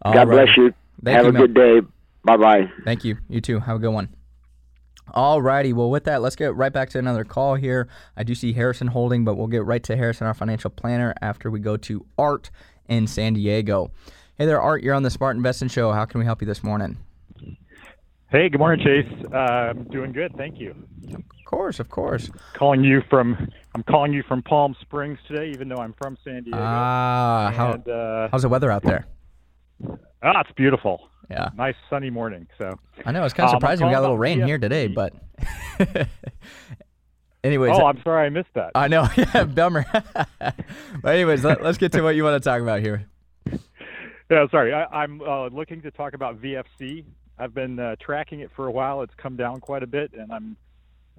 All 0.03 0.13
God 0.13 0.29
right. 0.29 0.45
bless 0.45 0.57
you. 0.57 0.73
Thank 1.03 1.17
have 1.17 1.25
you, 1.25 1.31
a 1.31 1.47
good 1.47 1.55
day. 1.55 1.81
Bye 2.27 2.37
bye. 2.37 2.71
Thank 2.85 3.05
you. 3.05 3.19
You 3.29 3.41
too. 3.41 3.61
Have 3.61 3.77
a 3.77 3.79
good 3.79 3.93
one. 3.93 4.09
All 5.13 5.41
righty. 5.41 5.73
Well, 5.73 5.91
with 5.91 6.05
that, 6.05 6.21
let's 6.21 6.35
get 6.35 6.57
right 6.57 6.73
back 6.73 6.91
to 6.91 6.99
another 6.99 7.25
call 7.25 7.55
here. 7.55 7.87
I 8.17 8.25
do 8.25 8.35
see 8.35 8.53
Harrison 8.53 8.89
holding, 8.89 9.25
but 9.25 9.37
we'll 9.37 9.47
get 9.47 9.65
right 9.65 9.83
to 9.85 9.97
Harrison, 9.97 10.27
our 10.27 10.35
financial 10.35 10.69
planner, 10.69 11.15
after 11.23 11.53
we 11.53 11.61
go 11.61 11.77
to 11.77 12.05
Art 12.19 12.51
in 12.89 13.07
San 13.07 13.35
Diego. 13.35 13.93
Hey 14.37 14.47
there, 14.47 14.61
Art. 14.61 14.83
You're 14.83 14.95
on 14.95 15.05
the 15.05 15.11
Smart 15.11 15.37
Investing 15.37 15.69
Show. 15.69 15.93
How 15.93 16.05
can 16.05 16.19
we 16.19 16.25
help 16.25 16.43
you 16.43 16.49
this 16.49 16.65
morning? 16.65 16.99
Hey, 18.29 18.49
good 18.49 18.59
morning, 18.59 18.85
Chase. 18.85 19.25
Uh, 19.33 19.37
I'm 19.37 19.85
doing 19.85 20.11
good, 20.11 20.35
thank 20.37 20.59
you. 20.59 20.75
Of 21.15 21.23
course, 21.47 21.79
of 21.79 21.91
course. 21.91 22.29
Calling 22.55 22.83
you 22.83 23.03
from 23.09 23.49
I'm 23.77 23.85
calling 23.85 24.13
you 24.13 24.25
from 24.27 24.43
Palm 24.43 24.75
Springs 24.81 25.21
today, 25.29 25.51
even 25.51 25.69
though 25.69 25.77
I'm 25.77 25.95
from 26.03 26.19
San 26.25 26.43
Diego. 26.43 26.59
Ah, 26.61 27.53
how, 27.55 27.71
uh, 27.93 28.29
how's 28.33 28.43
the 28.43 28.49
weather 28.49 28.73
out 28.73 28.83
there? 28.83 29.07
Ah, 30.25 30.41
it's 30.41 30.51
beautiful. 30.57 31.09
Yeah. 31.31 31.51
Nice 31.57 31.75
sunny 31.91 32.11
morning. 32.11 32.47
So 32.59 32.79
I 33.05 33.13
know 33.13 33.25
it's 33.25 33.35
kind 33.35 33.49
of 33.49 33.55
um, 33.55 33.61
surprising 33.61 33.87
we 33.87 33.93
got 33.93 34.01
a 34.01 34.03
little 34.03 34.19
rain 34.19 34.43
here 34.43 34.59
today, 34.59 34.87
but 34.87 35.13
anyways. 37.45 37.73
Oh, 37.75 37.87
I'm 37.87 38.01
sorry 38.03 38.27
I 38.27 38.29
missed 38.29 38.55
that. 38.55 38.73
I 38.75 38.89
know. 38.89 39.09
Yeah, 39.17 39.45
bummer. 39.45 39.87
but 40.39 40.55
anyways, 41.05 41.45
let, 41.45 41.63
us 41.63 41.79
get 41.79 41.93
to 41.93 42.03
what 42.03 42.15
you 42.15 42.25
want 42.25 42.43
to 42.43 42.49
talk 42.49 42.61
about 42.61 42.81
here. 42.81 43.07
Yeah, 44.31 44.47
sorry. 44.51 44.73
I, 44.73 45.05
am 45.05 45.21
uh, 45.21 45.49
looking 45.49 45.83
to 45.83 45.91
talk 45.91 46.15
about 46.15 46.41
VFC. 46.41 47.05
I've 47.39 47.55
been 47.55 47.79
uh, 47.79 47.97
tracking 48.01 48.41
it 48.41 48.51
for 48.57 48.67
a 48.67 48.71
while. 48.71 49.03
It's 49.03 49.15
come 49.17 49.37
down 49.37 49.61
quite 49.61 49.83
a 49.83 49.87
bit, 49.87 50.13
and 50.15 50.33
I'm 50.33 50.57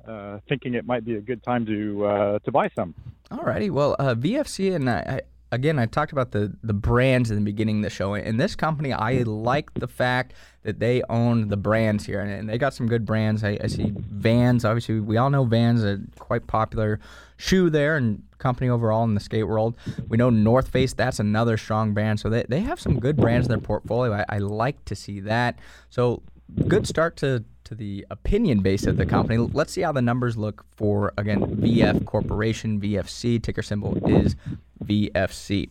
uh, 0.05 0.39
thinking 0.49 0.73
it 0.73 0.85
might 0.85 1.05
be 1.05 1.15
a 1.15 1.21
good 1.21 1.43
time 1.43 1.65
to 1.67 2.05
uh, 2.05 2.39
to 2.39 2.51
buy 2.51 2.69
some. 2.75 2.95
All 3.31 3.43
righty. 3.43 3.69
Well, 3.69 3.95
uh, 3.99 4.15
VFC 4.15 4.73
and 4.75 4.89
I, 4.89 5.21
again, 5.51 5.79
I 5.79 5.85
talked 5.85 6.11
about 6.11 6.31
the 6.31 6.55
the 6.63 6.73
brands 6.73 7.31
in 7.31 7.37
the 7.37 7.43
beginning 7.43 7.77
of 7.77 7.83
the 7.83 7.89
show. 7.89 8.13
In 8.13 8.37
this 8.37 8.55
company, 8.55 8.93
I 8.93 9.15
mm-hmm. 9.15 9.29
like 9.29 9.73
the 9.75 9.87
fact 9.87 10.33
that 10.63 10.79
they 10.79 11.01
own 11.09 11.47
the 11.47 11.57
brands 11.57 12.05
here, 12.05 12.19
and, 12.19 12.49
they 12.49 12.57
got 12.57 12.73
some 12.73 12.87
good 12.87 13.05
brands. 13.05 13.43
I, 13.43 13.57
I, 13.63 13.67
see 13.67 13.93
Vans. 13.95 14.65
Obviously, 14.65 14.99
we 14.99 15.17
all 15.17 15.29
know 15.29 15.45
Vans 15.45 15.83
are 15.83 15.99
quite 16.19 16.47
popular 16.47 16.99
shoe 17.37 17.69
there 17.69 17.95
and 17.95 18.23
company 18.39 18.69
overall 18.69 19.03
in 19.03 19.13
the 19.13 19.19
skate 19.19 19.47
world. 19.47 19.75
We 20.07 20.17
know 20.17 20.29
North 20.29 20.67
Face. 20.67 20.93
That's 20.93 21.19
another 21.19 21.57
strong 21.57 21.93
brand. 21.93 22.19
So 22.19 22.29
they 22.29 22.45
they 22.47 22.61
have 22.61 22.79
some 22.79 22.99
good 22.99 23.17
brands 23.17 23.47
in 23.47 23.51
their 23.51 23.59
portfolio. 23.59 24.13
I, 24.13 24.25
I 24.29 24.37
like 24.39 24.83
to 24.85 24.95
see 24.95 25.19
that. 25.21 25.59
So 25.89 26.21
good 26.67 26.87
start 26.87 27.17
to 27.17 27.43
to 27.67 27.75
the 27.75 28.05
opinion 28.09 28.61
base 28.61 28.85
of 28.85 28.97
the 28.97 29.05
company. 29.05 29.37
Let's 29.37 29.73
see 29.73 29.81
how 29.81 29.91
the 29.91 30.01
numbers 30.01 30.37
look 30.37 30.65
for 30.75 31.13
again 31.17 31.41
VF 31.57 32.05
Corporation, 32.05 32.79
VFC 32.79 33.41
ticker 33.41 33.61
symbol 33.61 33.97
is 34.07 34.35
VFC. 34.83 35.69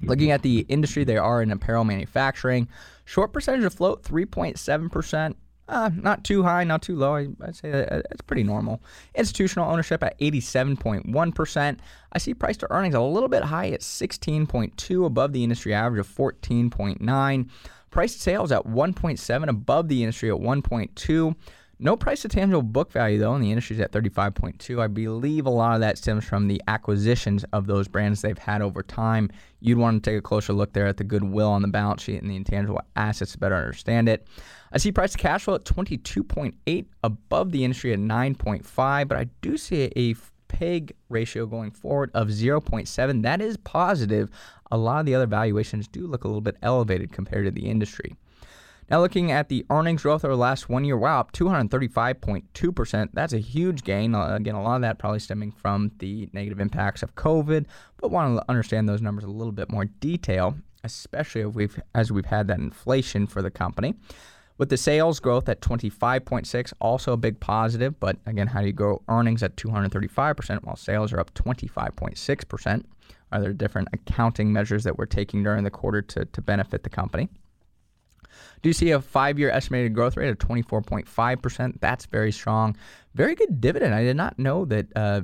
Looking 0.00 0.30
at 0.30 0.42
the 0.42 0.60
industry, 0.68 1.04
they 1.04 1.18
are 1.18 1.42
in 1.42 1.52
apparel 1.52 1.84
manufacturing. 1.84 2.66
Short 3.04 3.32
percentage 3.32 3.64
of 3.64 3.74
float, 3.74 4.02
3.7%. 4.02 5.34
Uh, 5.68 5.90
not 5.94 6.24
too 6.24 6.42
high, 6.42 6.64
not 6.64 6.82
too 6.82 6.96
low. 6.96 7.14
I, 7.14 7.28
would 7.38 7.56
say 7.56 7.70
it's 7.70 8.20
pretty 8.22 8.42
normal. 8.42 8.82
Institutional 9.14 9.70
ownership 9.70 10.02
at 10.02 10.18
87.1%. 10.18 11.78
I 12.12 12.18
see 12.18 12.34
price 12.34 12.56
to 12.58 12.72
earnings 12.72 12.94
a 12.94 13.00
little 13.00 13.28
bit 13.28 13.44
high 13.44 13.68
at 13.68 13.80
16.2, 13.80 15.06
above 15.06 15.32
the 15.32 15.44
industry 15.44 15.72
average 15.72 16.00
of 16.00 16.08
14.9. 16.08 17.48
Price 17.92 18.14
to 18.14 18.20
sales 18.20 18.50
at 18.50 18.64
1.7, 18.64 19.48
above 19.48 19.86
the 19.86 20.02
industry 20.02 20.30
at 20.30 20.36
1.2. 20.36 21.36
No 21.78 21.96
price 21.96 22.22
to 22.22 22.28
tangible 22.28 22.62
book 22.62 22.90
value, 22.90 23.18
though, 23.18 23.34
and 23.34 23.44
the 23.44 23.50
industry 23.50 23.74
is 23.74 23.80
at 23.80 23.92
35.2. 23.92 24.80
I 24.80 24.86
believe 24.86 25.46
a 25.46 25.50
lot 25.50 25.74
of 25.74 25.80
that 25.80 25.98
stems 25.98 26.24
from 26.24 26.48
the 26.48 26.62
acquisitions 26.68 27.44
of 27.52 27.66
those 27.66 27.88
brands 27.88 28.22
they've 28.22 28.38
had 28.38 28.62
over 28.62 28.82
time. 28.82 29.30
You'd 29.60 29.78
want 29.78 30.02
to 30.02 30.10
take 30.10 30.18
a 30.18 30.22
closer 30.22 30.52
look 30.52 30.72
there 30.72 30.86
at 30.86 30.96
the 30.96 31.04
goodwill 31.04 31.48
on 31.48 31.60
the 31.60 31.68
balance 31.68 32.02
sheet 32.02 32.22
and 32.22 32.30
the 32.30 32.36
intangible 32.36 32.80
assets 32.96 33.32
to 33.32 33.38
better 33.38 33.56
understand 33.56 34.08
it. 34.08 34.26
I 34.72 34.78
see 34.78 34.90
price 34.90 35.12
to 35.12 35.18
cash 35.18 35.42
flow 35.42 35.56
at 35.56 35.64
22.8, 35.64 36.86
above 37.04 37.52
the 37.52 37.62
industry 37.62 37.92
at 37.92 37.98
9.5, 37.98 39.08
but 39.08 39.18
I 39.18 39.24
do 39.42 39.58
see 39.58 39.92
a 39.96 40.14
PEG 40.52 40.94
ratio 41.08 41.46
going 41.46 41.70
forward 41.70 42.10
of 42.14 42.28
0.7. 42.28 43.22
That 43.22 43.40
is 43.40 43.56
positive. 43.56 44.30
A 44.70 44.76
lot 44.76 45.00
of 45.00 45.06
the 45.06 45.14
other 45.14 45.26
valuations 45.26 45.88
do 45.88 46.06
look 46.06 46.24
a 46.24 46.28
little 46.28 46.40
bit 46.40 46.56
elevated 46.62 47.12
compared 47.12 47.46
to 47.46 47.50
the 47.50 47.68
industry. 47.68 48.14
Now, 48.90 49.00
looking 49.00 49.32
at 49.32 49.48
the 49.48 49.64
earnings 49.70 50.02
growth 50.02 50.24
over 50.24 50.34
the 50.34 50.38
last 50.38 50.68
one 50.68 50.84
year, 50.84 50.98
wow, 50.98 51.20
up 51.20 51.32
235.2%. 51.32 53.08
That's 53.14 53.32
a 53.32 53.38
huge 53.38 53.84
gain. 53.84 54.14
Uh, 54.14 54.34
again, 54.34 54.54
a 54.54 54.62
lot 54.62 54.76
of 54.76 54.82
that 54.82 54.98
probably 54.98 55.20
stemming 55.20 55.52
from 55.52 55.92
the 55.98 56.28
negative 56.32 56.60
impacts 56.60 57.02
of 57.02 57.14
COVID, 57.14 57.64
but 57.96 58.10
want 58.10 58.36
to 58.36 58.44
understand 58.50 58.88
those 58.88 59.00
numbers 59.00 59.24
a 59.24 59.28
little 59.28 59.52
bit 59.52 59.70
more 59.70 59.86
detail, 59.86 60.56
especially 60.84 61.46
we've, 61.46 61.80
as 61.94 62.12
we've 62.12 62.26
had 62.26 62.48
that 62.48 62.58
inflation 62.58 63.26
for 63.26 63.40
the 63.40 63.50
company. 63.50 63.94
With 64.58 64.68
the 64.68 64.76
sales 64.76 65.18
growth 65.18 65.48
at 65.48 65.60
25.6, 65.60 66.72
also 66.80 67.12
a 67.12 67.16
big 67.16 67.40
positive, 67.40 67.98
but 67.98 68.18
again, 68.26 68.48
how 68.48 68.60
do 68.60 68.66
you 68.66 68.72
grow 68.72 69.02
earnings 69.08 69.42
at 69.42 69.56
235% 69.56 70.62
while 70.62 70.76
sales 70.76 71.12
are 71.12 71.20
up 71.20 71.32
25.6%? 71.34 72.84
Are 73.32 73.40
there 73.40 73.52
different 73.52 73.88
accounting 73.92 74.52
measures 74.52 74.84
that 74.84 74.98
we're 74.98 75.06
taking 75.06 75.42
during 75.42 75.64
the 75.64 75.70
quarter 75.70 76.02
to, 76.02 76.26
to 76.26 76.42
benefit 76.42 76.82
the 76.82 76.90
company? 76.90 77.28
Do 78.62 78.68
you 78.68 78.72
see 78.72 78.90
a 78.90 79.00
five 79.00 79.38
year 79.38 79.50
estimated 79.50 79.94
growth 79.94 80.16
rate 80.16 80.28
of 80.28 80.38
24.5%? 80.38 81.80
That's 81.80 82.06
very 82.06 82.30
strong. 82.30 82.76
Very 83.14 83.34
good 83.34 83.60
dividend. 83.60 83.94
I 83.94 84.04
did 84.04 84.16
not 84.16 84.38
know 84.38 84.64
that 84.66 84.86
uh, 84.94 85.22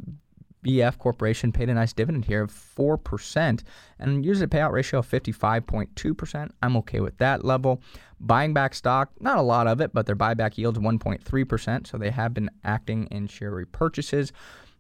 VF 0.69 0.99
Corporation 0.99 1.51
paid 1.51 1.71
a 1.71 1.75
nice 1.75 1.93
dividend 1.93 2.27
here 2.27 2.43
of 2.43 2.53
4% 2.53 3.63
and 3.99 4.25
uses 4.25 4.43
a 4.43 4.47
payout 4.47 4.73
ratio 4.73 5.01
of 5.01 5.09
55.2%. 5.09 6.51
I'm 6.63 6.77
okay 6.77 7.01
with 7.01 7.17
that 7.19 7.45
level. 7.45 7.83
Buying 8.21 8.53
back 8.53 8.75
stock, 8.75 9.11
not 9.21 9.39
a 9.39 9.43
lot 9.43 9.67
of 9.67 9.81
it, 9.81 9.95
but 9.95 10.07
their 10.07 10.17
buyback 10.17 10.59
yields 10.59 10.79
1.3%, 10.79 11.87
so 11.87 11.97
they 11.97 12.11
have 12.11 12.35
been 12.35 12.51
acting 12.65 13.07
in 13.07 13.29
share 13.29 13.53
repurchases. 13.53 14.33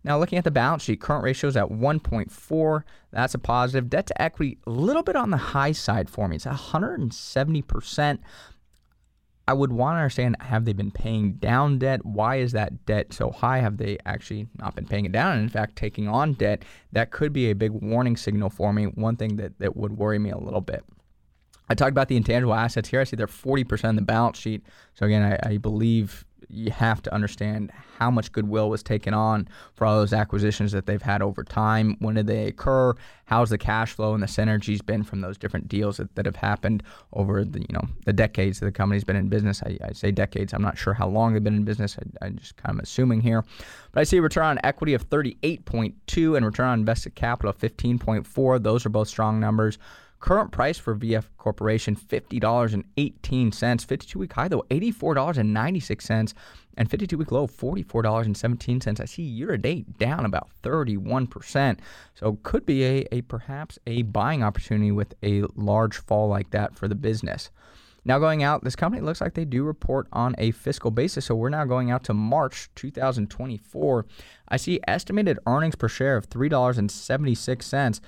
Now, 0.05 0.18
looking 0.18 0.39
at 0.39 0.45
the 0.45 0.51
balance 0.51 0.84
sheet, 0.84 1.01
current 1.01 1.24
ratio 1.24 1.49
is 1.49 1.57
at 1.57 1.70
1.4. 1.70 2.82
That's 3.11 3.34
a 3.34 3.39
positive. 3.39 3.91
Debt 3.91 4.07
to 4.07 4.22
equity, 4.22 4.59
a 4.66 4.70
little 4.70 5.03
bit 5.03 5.16
on 5.16 5.30
the 5.30 5.36
high 5.36 5.72
side 5.72 6.09
for 6.09 6.28
me. 6.28 6.36
It's 6.36 6.45
170%. 6.45 8.18
I 9.49 9.55
would 9.55 9.72
want 9.72 9.94
to 9.94 10.01
understand 10.01 10.36
have 10.40 10.66
they 10.66 10.74
been 10.74 10.90
paying 10.90 11.32
down 11.32 11.78
debt? 11.78 12.05
Why 12.05 12.36
is 12.36 12.53
that 12.53 12.84
debt 12.84 13.14
so 13.14 13.30
high? 13.30 13.61
Have 13.61 13.78
they 13.78 13.96
actually 14.05 14.46
not 14.59 14.74
been 14.74 14.84
paying 14.84 15.07
it 15.07 15.12
down? 15.12 15.32
And 15.32 15.42
in 15.42 15.49
fact, 15.49 15.74
taking 15.74 16.07
on 16.07 16.34
debt, 16.34 16.66
that 16.92 17.12
could 17.12 17.32
be 17.32 17.51
a 17.51 17.55
big 17.55 17.72
warning 17.72 18.18
signal 18.18 18.51
for 18.51 18.74
me. 18.74 18.84
One 18.84 19.16
thing 19.16 19.36
that, 19.36 19.59
that 19.59 19.74
would 19.74 19.96
worry 19.96 20.18
me 20.18 20.28
a 20.28 20.36
little 20.36 20.61
bit. 20.61 20.84
I 21.70 21.74
talked 21.74 21.92
about 21.92 22.09
the 22.09 22.16
intangible 22.16 22.53
assets 22.53 22.90
here. 22.90 23.01
I 23.01 23.05
see 23.05 23.16
they're 23.16 23.26
40% 23.26 23.88
of 23.88 23.96
the 23.96 24.03
balance 24.03 24.38
sheet. 24.38 24.62
So 24.92 25.07
again, 25.07 25.22
I, 25.22 25.55
I 25.55 25.57
believe 25.57 26.26
you 26.49 26.70
have 26.70 27.03
to 27.03 27.12
understand 27.12 27.70
how 27.99 28.11
much 28.11 28.32
goodwill 28.32 28.70
was 28.70 28.82
taken 28.82 29.12
on 29.12 29.49
for 29.74 29.84
all 29.86 29.99
those 29.99 30.12
acquisitions 30.12 30.72
that 30.72 30.86
they've 30.86 31.03
had 31.03 31.20
over 31.20 31.43
time. 31.43 31.97
When 31.99 32.14
did 32.14 32.26
they 32.26 32.47
occur? 32.47 32.95
How's 33.26 33.51
the 33.51 33.59
cash 33.59 33.93
flow 33.93 34.14
and 34.14 34.22
the 34.22 34.26
synergies 34.26 34.84
been 34.84 35.03
from 35.03 35.20
those 35.20 35.36
different 35.36 35.68
deals 35.68 35.99
that, 35.99 36.14
that 36.14 36.24
have 36.26 36.36
happened 36.36 36.82
over 37.12 37.45
the 37.45 37.61
you 37.61 37.72
know 37.72 37.84
the 38.07 38.12
decades 38.12 38.61
that 38.61 38.66
the 38.66 38.72
company's 38.72 39.05
been 39.05 39.16
in 39.16 39.28
business? 39.28 39.62
I, 39.62 39.78
I 39.84 39.93
say 39.93 40.11
decades. 40.11 40.53
I'm 40.53 40.62
not 40.62 40.78
sure 40.78 40.95
how 40.95 41.09
long 41.09 41.32
they've 41.32 41.45
been 41.45 41.57
in 41.57 41.64
business. 41.64 41.99
I, 42.22 42.26
am 42.26 42.39
just 42.39 42.57
kind 42.57 42.78
of 42.78 42.82
assuming 42.82 43.20
here, 43.20 43.45
but 43.93 44.01
I 44.01 44.05
see 44.05 44.20
return 44.20 44.45
on 44.45 44.61
equity 44.64 44.95
of 44.95 45.09
38.2 45.11 46.36
and 46.36 46.47
return 46.47 46.68
on 46.68 46.78
invested 46.80 47.14
capital 47.14 47.51
of 47.51 47.59
15.4. 47.59 48.62
Those 48.62 48.86
are 48.86 48.91
both 48.91 49.09
strong 49.09 49.41
numbers. 49.41 49.78
Current 50.20 50.50
price 50.50 50.78
for 50.78 50.96
VF 50.96 51.26
Corporation, 51.36 51.94
$50.18. 51.94 53.84
52 53.84 54.18
week 54.18 54.32
high, 54.32 54.48
though, 54.48 54.64
$84.96. 54.70 56.34
And 56.76 56.90
52 56.90 57.18
week 57.18 57.32
low, 57.32 57.46
$44.17. 57.46 59.00
I 59.00 59.04
see 59.04 59.22
year 59.22 59.48
to 59.48 59.58
date 59.58 59.98
down 59.98 60.24
about 60.24 60.48
31%. 60.62 61.78
So 62.14 62.38
could 62.42 62.66
be 62.66 62.84
a, 62.84 63.06
a 63.12 63.22
perhaps 63.22 63.78
a 63.86 64.02
buying 64.02 64.42
opportunity 64.42 64.90
with 64.90 65.14
a 65.22 65.44
large 65.54 65.98
fall 65.98 66.28
like 66.28 66.50
that 66.50 66.74
for 66.74 66.88
the 66.88 66.94
business. 66.94 67.50
Now, 68.04 68.18
going 68.18 68.42
out, 68.42 68.64
this 68.64 68.76
company 68.76 69.02
looks 69.02 69.20
like 69.20 69.34
they 69.34 69.44
do 69.44 69.64
report 69.64 70.06
on 70.12 70.34
a 70.38 70.52
fiscal 70.52 70.90
basis. 70.90 71.26
So 71.26 71.34
we're 71.34 71.50
now 71.50 71.64
going 71.64 71.90
out 71.90 72.04
to 72.04 72.14
March 72.14 72.70
2024. 72.76 74.06
I 74.48 74.56
see 74.56 74.80
estimated 74.88 75.38
earnings 75.46 75.74
per 75.74 75.88
share 75.88 76.16
of 76.16 76.30
$3.76. 76.30 78.00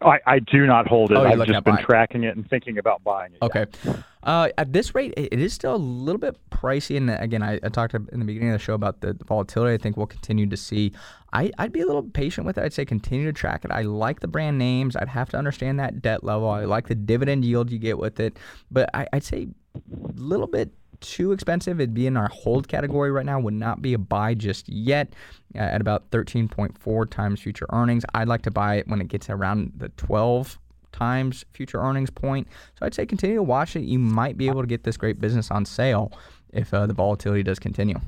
I, 0.02 0.18
I 0.26 0.40
do 0.40 0.66
not 0.66 0.88
hold 0.88 1.12
it. 1.12 1.18
Oh, 1.18 1.26
I've 1.26 1.46
just 1.46 1.64
been 1.64 1.78
tracking 1.78 2.24
it 2.24 2.36
and 2.36 2.50
thinking 2.50 2.80
about 2.80 3.04
buying 3.04 3.34
it. 3.34 3.44
Okay. 3.44 3.68
Yeah. 3.84 3.98
Uh, 4.24 4.50
at 4.58 4.72
this 4.72 4.96
rate, 4.96 5.14
it 5.18 5.34
is 5.34 5.54
still 5.54 5.76
a 5.76 5.78
little 5.78 6.20
bit 6.20 6.38
pricey. 6.50 6.96
And 6.96 7.10
again, 7.10 7.44
I, 7.44 7.60
I, 7.62 7.70
talked 7.70 7.94
in 7.94 8.08
the 8.20 8.26
beginning 8.26 8.50
of 8.50 8.54
the 8.54 8.64
show 8.64 8.74
about 8.74 9.02
the, 9.02 9.18
volatility. 9.28 9.74
I 9.74 9.78
think 9.78 9.98
we'll 9.98 10.08
continue 10.08 10.46
to 10.48 10.56
see. 10.56 10.94
I, 11.34 11.52
would 11.60 11.74
be 11.74 11.82
a 11.82 11.86
little 11.86 12.04
patient 12.04 12.48
with 12.48 12.58
it. 12.58 12.64
I'd 12.64 12.74
say 12.74 12.86
continue 12.86 13.26
to 13.26 13.34
track 13.34 13.66
it. 13.66 13.72
I 13.72 13.82
like 13.82 14.22
the 14.22 14.30
brand 14.30 14.58
names. 14.58 14.96
I'd 14.96 15.10
have 15.10 15.30
to 15.32 15.38
understand 15.38 15.80
that 15.80 16.02
debt 16.02 16.24
level. 16.24 16.50
I 16.50 16.64
like 16.64 16.88
the 16.88 16.96
dividend 16.96 17.44
yield 17.44 17.70
you 17.70 17.80
get 17.80 17.98
with 17.98 18.20
it. 18.22 18.38
But 18.72 18.90
I, 18.94 19.08
I'd 19.12 19.26
say 19.26 19.50
a 19.76 19.82
little 20.16 20.48
bit 20.48 20.72
too 21.02 21.34
expensive. 21.34 21.82
It'd 21.82 21.94
be 21.94 22.08
in 22.08 22.16
our 22.16 22.30
hold 22.30 22.70
category 22.70 23.12
right 23.12 23.26
now. 23.26 23.40
Would 23.42 23.54
not 23.54 23.82
be 23.82 23.94
a 23.94 23.98
buy 23.98 24.36
just 24.36 24.70
yet 24.70 25.14
uh, 25.54 25.60
at 25.60 25.82
about 25.82 26.10
13.4 26.12 27.10
times 27.10 27.42
future 27.42 27.66
earnings. 27.74 28.06
I'd 28.14 28.30
like 28.30 28.44
to 28.44 28.52
buy 28.52 28.76
it 28.76 28.88
when 28.88 29.02
it 29.02 29.10
gets 29.10 29.30
around 29.30 29.74
the 29.76 29.90
12 29.90 30.58
times 30.94 31.44
future 31.52 31.82
earnings 31.82 32.10
point. 32.10 32.48
So 32.80 32.86
I'd 32.86 32.94
say 32.94 33.06
continue 33.06 33.36
to 33.36 33.44
watch 33.44 33.76
it. 33.76 33.82
You 33.82 34.00
might 34.00 34.38
be 34.38 34.48
able 34.48 34.62
to 34.62 34.68
get 34.68 34.84
this 34.84 34.96
great 34.96 35.20
business 35.20 35.52
on 35.52 35.66
sale 35.66 36.12
if 36.54 36.74
uh, 36.74 36.86
the 36.86 36.94
volatility 36.94 37.44
does 37.44 37.60
continue. 37.60 38.00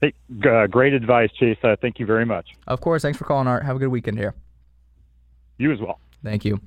Hey, 0.00 0.14
uh, 0.48 0.66
great 0.66 0.92
advice, 0.92 1.30
Chase. 1.38 1.58
Uh, 1.62 1.76
thank 1.80 1.98
you 1.98 2.06
very 2.06 2.24
much. 2.24 2.48
Of 2.66 2.80
course. 2.80 3.02
Thanks 3.02 3.18
for 3.18 3.24
calling, 3.24 3.46
Art. 3.46 3.64
Have 3.64 3.76
a 3.76 3.78
good 3.78 3.88
weekend 3.88 4.18
here. 4.18 4.34
You 5.58 5.72
as 5.72 5.80
well. 5.80 6.00
Thank 6.22 6.44
you. 6.44 6.60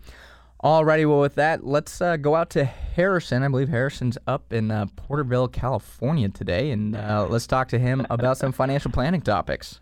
Alrighty, 0.63 1.09
well, 1.09 1.19
with 1.19 1.35
that, 1.35 1.65
let's 1.65 2.01
uh, 2.01 2.17
go 2.17 2.35
out 2.35 2.51
to 2.51 2.65
Harrison. 2.65 3.41
I 3.41 3.47
believe 3.47 3.69
Harrison's 3.69 4.17
up 4.27 4.53
in 4.53 4.69
uh, 4.69 4.85
Porterville, 4.95 5.47
California 5.47 6.29
today, 6.29 6.69
and 6.69 6.95
uh, 6.95 7.25
let's 7.27 7.47
talk 7.47 7.67
to 7.69 7.79
him 7.79 8.05
about 8.11 8.37
some 8.37 8.51
financial 8.51 8.91
planning 8.91 9.21
topics. 9.21 9.79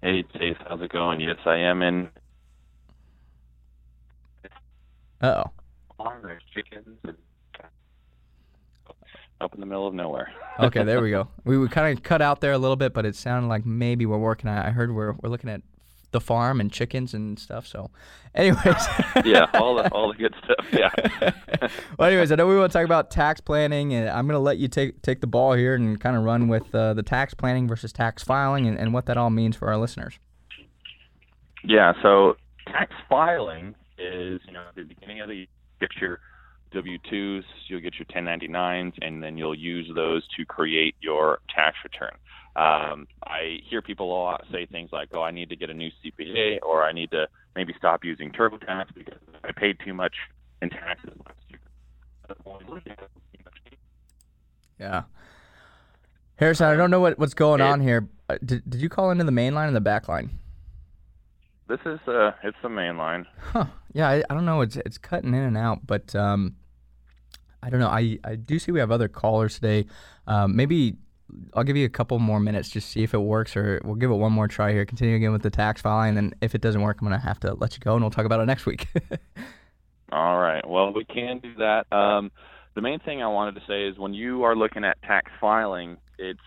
Hey, 0.00 0.22
Chase, 0.38 0.56
how's 0.68 0.80
it 0.80 0.92
going? 0.92 1.20
Yes, 1.20 1.38
I 1.44 1.56
am 1.56 1.82
in 1.82 2.08
oh. 5.22 5.44
There's 6.22 6.42
chickens 6.52 6.98
up 9.42 9.54
in 9.54 9.60
the 9.60 9.66
middle 9.66 9.86
of 9.86 9.94
nowhere. 9.94 10.32
okay, 10.60 10.84
there 10.84 11.02
we 11.02 11.10
go. 11.10 11.28
We 11.44 11.58
would 11.58 11.70
kind 11.70 11.96
of 11.96 12.02
cut 12.02 12.22
out 12.22 12.40
there 12.40 12.52
a 12.52 12.58
little 12.58 12.76
bit, 12.76 12.94
but 12.94 13.04
it 13.04 13.16
sounded 13.16 13.48
like 13.48 13.66
maybe 13.66 14.06
we're 14.06 14.18
working. 14.18 14.48
I 14.48 14.70
heard 14.70 14.94
we're 14.94 15.12
we're 15.12 15.28
looking 15.28 15.50
at 15.50 15.62
the 16.12 16.20
farm 16.20 16.60
and 16.60 16.70
chickens 16.70 17.14
and 17.14 17.38
stuff. 17.38 17.66
So, 17.66 17.90
anyways. 18.34 18.64
yeah, 19.24 19.46
all 19.54 19.76
the 19.76 19.90
all 19.92 20.12
the 20.12 20.18
good 20.18 20.34
stuff. 20.44 20.66
Yeah. 20.72 21.68
well, 21.98 22.08
anyways, 22.08 22.30
I 22.30 22.36
know 22.36 22.46
we 22.46 22.56
want 22.56 22.70
to 22.70 22.78
talk 22.78 22.84
about 22.84 23.10
tax 23.10 23.40
planning, 23.40 23.92
and 23.94 24.08
I'm 24.08 24.26
going 24.26 24.38
to 24.38 24.42
let 24.42 24.58
you 24.58 24.68
take 24.68 25.02
take 25.02 25.20
the 25.20 25.26
ball 25.26 25.54
here 25.54 25.74
and 25.74 26.00
kind 26.00 26.16
of 26.16 26.22
run 26.22 26.48
with 26.48 26.72
uh, 26.74 26.94
the 26.94 27.02
tax 27.02 27.34
planning 27.34 27.66
versus 27.66 27.92
tax 27.92 28.22
filing 28.22 28.66
and, 28.66 28.78
and 28.78 28.94
what 28.94 29.06
that 29.06 29.16
all 29.16 29.30
means 29.30 29.56
for 29.56 29.68
our 29.68 29.76
listeners. 29.76 30.18
Yeah. 31.64 31.92
So 32.02 32.36
tax 32.66 32.92
filing 33.08 33.74
is, 34.02 34.40
you 34.46 34.52
know, 34.52 34.64
at 34.68 34.74
the 34.74 34.82
beginning 34.82 35.20
of 35.20 35.28
the 35.28 35.34
year, 35.34 35.46
get 35.80 35.90
your 36.00 36.20
W-2s, 36.72 37.44
you'll 37.68 37.80
get 37.80 37.94
your 37.98 38.06
1099s, 38.06 38.94
and 39.02 39.22
then 39.22 39.36
you'll 39.36 39.54
use 39.54 39.90
those 39.94 40.26
to 40.36 40.44
create 40.44 40.94
your 41.00 41.40
tax 41.54 41.76
return. 41.84 42.16
Um, 42.54 43.06
I 43.24 43.58
hear 43.68 43.80
people 43.80 44.12
a 44.12 44.12
lot 44.12 44.44
say 44.52 44.66
things 44.66 44.90
like, 44.92 45.08
"Oh, 45.14 45.22
I 45.22 45.30
need 45.30 45.48
to 45.48 45.56
get 45.56 45.70
a 45.70 45.74
new 45.74 45.90
CPA," 46.02 46.58
or 46.62 46.84
"I 46.84 46.92
need 46.92 47.10
to 47.12 47.26
maybe 47.56 47.74
stop 47.78 48.04
using 48.04 48.30
TurboTax 48.30 48.94
because 48.94 49.18
I 49.42 49.52
paid 49.52 49.78
too 49.82 49.94
much 49.94 50.14
in 50.60 50.68
taxes 50.68 51.16
last 51.24 51.38
year." 51.48 51.60
Yeah. 54.78 55.02
Harrison, 56.36 56.66
I 56.66 56.76
don't 56.76 56.90
know 56.90 57.00
what, 57.00 57.18
what's 57.18 57.34
going 57.34 57.60
on 57.60 57.80
here. 57.80 58.08
Uh, 58.28 58.36
Did, 58.44 58.68
did 58.68 58.80
you 58.80 58.88
call 58.88 59.10
into 59.10 59.24
the 59.24 59.30
main 59.32 59.54
line 59.54 59.68
or 59.68 59.72
the 59.72 59.80
back 59.80 60.08
line? 60.08 60.38
This 61.72 61.80
is 61.86 62.06
uh, 62.06 62.32
it's 62.42 62.58
the 62.62 62.68
main 62.68 62.98
line. 62.98 63.26
Huh. 63.38 63.64
Yeah, 63.94 64.06
I, 64.06 64.22
I 64.28 64.34
don't 64.34 64.44
know. 64.44 64.60
It's 64.60 64.76
it's 64.76 64.98
cutting 64.98 65.30
in 65.30 65.40
and 65.40 65.56
out, 65.56 65.86
but 65.86 66.14
um, 66.14 66.56
I 67.62 67.70
don't 67.70 67.80
know. 67.80 67.88
I, 67.88 68.18
I 68.24 68.34
do 68.34 68.58
see 68.58 68.72
we 68.72 68.78
have 68.78 68.90
other 68.90 69.08
callers 69.08 69.54
today. 69.54 69.86
Um, 70.26 70.54
maybe 70.54 70.96
I'll 71.54 71.64
give 71.64 71.78
you 71.78 71.86
a 71.86 71.88
couple 71.88 72.18
more 72.18 72.40
minutes 72.40 72.68
just 72.68 72.90
see 72.90 73.02
if 73.02 73.14
it 73.14 73.20
works, 73.20 73.56
or 73.56 73.80
we'll 73.84 73.94
give 73.94 74.10
it 74.10 74.16
one 74.16 74.32
more 74.32 74.48
try 74.48 74.72
here. 74.72 74.84
Continue 74.84 75.16
again 75.16 75.32
with 75.32 75.40
the 75.40 75.48
tax 75.48 75.80
filing, 75.80 76.10
and 76.10 76.16
then 76.18 76.34
if 76.42 76.54
it 76.54 76.60
doesn't 76.60 76.82
work, 76.82 76.98
I'm 77.00 77.06
gonna 77.06 77.18
have 77.18 77.40
to 77.40 77.54
let 77.54 77.72
you 77.72 77.80
go, 77.80 77.94
and 77.94 78.02
we'll 78.02 78.10
talk 78.10 78.26
about 78.26 78.40
it 78.40 78.44
next 78.44 78.66
week. 78.66 78.88
All 80.12 80.38
right. 80.40 80.68
Well, 80.68 80.92
we 80.92 81.06
can 81.06 81.38
do 81.38 81.54
that. 81.54 81.90
Um, 81.90 82.32
the 82.74 82.82
main 82.82 82.98
thing 82.98 83.22
I 83.22 83.28
wanted 83.28 83.54
to 83.54 83.62
say 83.66 83.86
is 83.86 83.96
when 83.96 84.12
you 84.12 84.42
are 84.42 84.54
looking 84.54 84.84
at 84.84 85.00
tax 85.00 85.32
filing, 85.40 85.96
it's 86.18 86.38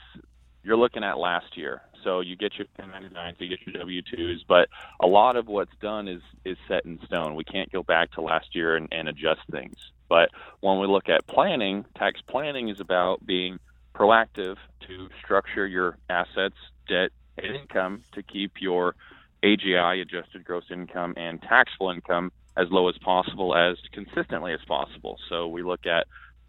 you're 0.61 0.77
looking 0.77 1.03
at 1.03 1.17
last 1.17 1.57
year. 1.57 1.81
So 2.05 2.19
you 2.19 2.35
get 2.35 2.53
your 2.55 2.67
1099s, 2.79 3.33
you 3.39 3.49
get 3.49 3.65
your 3.65 3.73
W-2s, 3.79 4.45
but 4.47 4.69
a 5.01 5.07
lot 5.07 5.35
of 5.35 5.47
what's 5.47 5.75
done 5.81 6.07
is 6.07 6.21
is 6.45 6.55
set 6.67 6.85
in 6.85 6.99
stone. 7.07 7.33
We 7.33 7.43
can't 7.43 7.71
go 7.71 7.81
back 7.81 8.11
to 8.11 8.21
last 8.21 8.55
year 8.55 8.77
and, 8.77 8.87
and 8.91 9.09
adjust 9.09 9.41
things. 9.51 9.75
But 10.07 10.29
when 10.61 10.79
we 10.79 10.85
look 10.85 11.09
at 11.09 11.25
planning, 11.25 11.83
tax 11.97 12.21
planning 12.29 12.69
is 12.69 12.79
about 12.79 13.25
being 13.25 13.59
proactive 13.95 14.57
to 14.87 15.09
structure 15.23 15.65
your 15.65 15.97
assets, 16.07 16.55
debt, 16.87 17.09
and 17.39 17.55
income 17.55 18.03
to 18.13 18.21
keep 18.21 18.61
your 18.61 18.95
AGI, 19.43 19.99
adjusted 19.99 20.45
gross 20.45 20.65
income, 20.69 21.15
and 21.17 21.41
taxable 21.41 21.89
income 21.89 22.31
as 22.55 22.67
low 22.69 22.87
as 22.87 22.97
possible, 22.99 23.55
as 23.55 23.77
consistently 23.91 24.53
as 24.53 24.63
possible. 24.67 25.17
So 25.27 25.47
we 25.47 25.63
look 25.63 25.87
at 25.87 26.05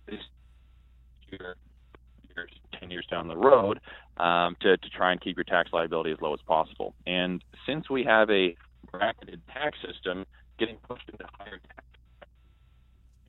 this 0.07 0.21
year, 1.31 1.57
years, 2.37 2.51
10 2.79 2.91
years 2.91 3.07
down 3.07 3.29
the 3.29 3.37
road 3.37 3.81
um, 4.19 4.57
to, 4.61 4.77
to 4.77 4.89
try 4.91 5.13
and 5.13 5.21
keep 5.21 5.37
your 5.37 5.45
tax 5.45 5.71
liability 5.73 6.13
as 6.13 6.19
low 6.21 6.33
as 6.35 6.41
possible. 6.47 6.95
And 7.07 7.43
since 7.67 7.89
we 7.91 8.05
have 8.05 8.31
a 8.31 8.57
bracketed 8.93 9.43
tax 9.53 9.77
system, 9.87 10.25
getting 10.59 10.77
pushed 10.89 11.09
into 11.11 11.25
higher 11.39 11.59
tax 11.69 11.85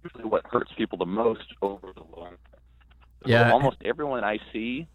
usually 0.04 0.26
what 0.26 0.46
hurts 0.46 0.72
people 0.78 0.98
the 0.98 1.06
most 1.06 1.54
over 1.62 1.92
the 1.94 2.02
long 2.16 2.30
term. 2.30 2.62
So 3.24 3.30
Yeah. 3.30 3.52
almost 3.52 3.78
everyone 3.84 4.24
I 4.24 4.40
see 4.54 4.88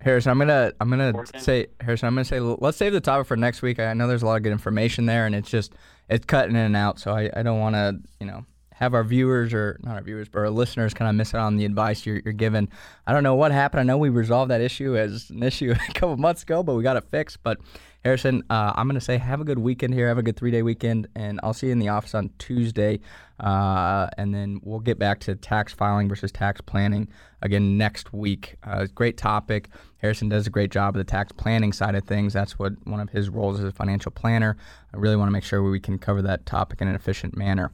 Harrison, 0.00 0.30
I'm 0.30 0.38
gonna 0.38 0.72
I'm 0.80 0.90
gonna 0.90 1.12
Morgan? 1.12 1.40
say 1.40 1.66
Harrison, 1.80 2.06
I'm 2.06 2.14
gonna 2.14 2.24
say 2.24 2.38
let's 2.40 2.76
save 2.76 2.92
the 2.92 3.00
topic 3.00 3.26
for 3.26 3.36
next 3.36 3.62
week. 3.62 3.80
I 3.80 3.94
know 3.94 4.06
there's 4.06 4.22
a 4.22 4.26
lot 4.26 4.36
of 4.36 4.42
good 4.44 4.52
information 4.52 5.06
there, 5.06 5.26
and 5.26 5.34
it's 5.34 5.50
just 5.50 5.74
it's 6.08 6.24
cutting 6.24 6.52
in 6.54 6.62
and 6.62 6.76
out. 6.76 7.00
So 7.00 7.12
I, 7.12 7.30
I 7.34 7.42
don't 7.42 7.58
want 7.58 7.74
to 7.74 7.98
you 8.20 8.26
know 8.26 8.44
have 8.78 8.94
our 8.94 9.02
viewers 9.02 9.52
or 9.52 9.78
not 9.82 9.96
our 9.96 10.02
viewers 10.02 10.28
but 10.28 10.38
our 10.38 10.50
listeners 10.50 10.94
kind 10.94 11.08
of 11.08 11.16
miss 11.16 11.34
out 11.34 11.40
on 11.40 11.56
the 11.56 11.64
advice 11.64 12.06
you're, 12.06 12.20
you're 12.24 12.32
giving. 12.32 12.68
I 13.06 13.12
don't 13.12 13.24
know 13.24 13.34
what 13.34 13.50
happened. 13.50 13.80
I 13.80 13.82
know 13.82 13.98
we 13.98 14.08
resolved 14.08 14.52
that 14.52 14.60
issue 14.60 14.96
as 14.96 15.30
an 15.30 15.42
issue 15.42 15.74
a 15.88 15.92
couple 15.92 16.16
months 16.16 16.44
ago, 16.44 16.62
but 16.62 16.74
we 16.74 16.84
got 16.84 16.96
it 16.96 17.04
fixed. 17.10 17.42
But 17.42 17.58
Harrison, 18.04 18.44
uh, 18.48 18.72
I'm 18.76 18.86
gonna 18.86 19.00
say 19.00 19.18
have 19.18 19.40
a 19.40 19.44
good 19.44 19.58
weekend 19.58 19.94
here. 19.94 20.06
Have 20.06 20.18
a 20.18 20.22
good 20.22 20.36
three 20.36 20.52
day 20.52 20.62
weekend, 20.62 21.08
and 21.16 21.40
I'll 21.42 21.52
see 21.52 21.66
you 21.66 21.72
in 21.72 21.80
the 21.80 21.88
office 21.88 22.14
on 22.14 22.30
Tuesday, 22.38 23.00
uh, 23.40 24.08
and 24.16 24.32
then 24.32 24.60
we'll 24.62 24.78
get 24.78 24.98
back 25.00 25.18
to 25.20 25.34
tax 25.34 25.72
filing 25.72 26.08
versus 26.08 26.30
tax 26.30 26.60
planning 26.60 27.08
again 27.42 27.76
next 27.76 28.12
week. 28.12 28.54
Uh, 28.62 28.86
great 28.94 29.16
topic. 29.16 29.68
Harrison 29.96 30.28
does 30.28 30.46
a 30.46 30.50
great 30.50 30.70
job 30.70 30.94
of 30.94 30.98
the 30.98 31.10
tax 31.10 31.32
planning 31.32 31.72
side 31.72 31.96
of 31.96 32.04
things. 32.04 32.32
That's 32.32 32.56
what 32.58 32.74
one 32.84 33.00
of 33.00 33.10
his 33.10 33.28
roles 33.28 33.58
as 33.58 33.64
a 33.64 33.72
financial 33.72 34.12
planner. 34.12 34.56
I 34.94 34.96
really 34.96 35.16
want 35.16 35.26
to 35.26 35.32
make 35.32 35.44
sure 35.44 35.60
we 35.62 35.80
can 35.80 35.98
cover 35.98 36.22
that 36.22 36.46
topic 36.46 36.80
in 36.80 36.86
an 36.86 36.94
efficient 36.94 37.36
manner. 37.36 37.72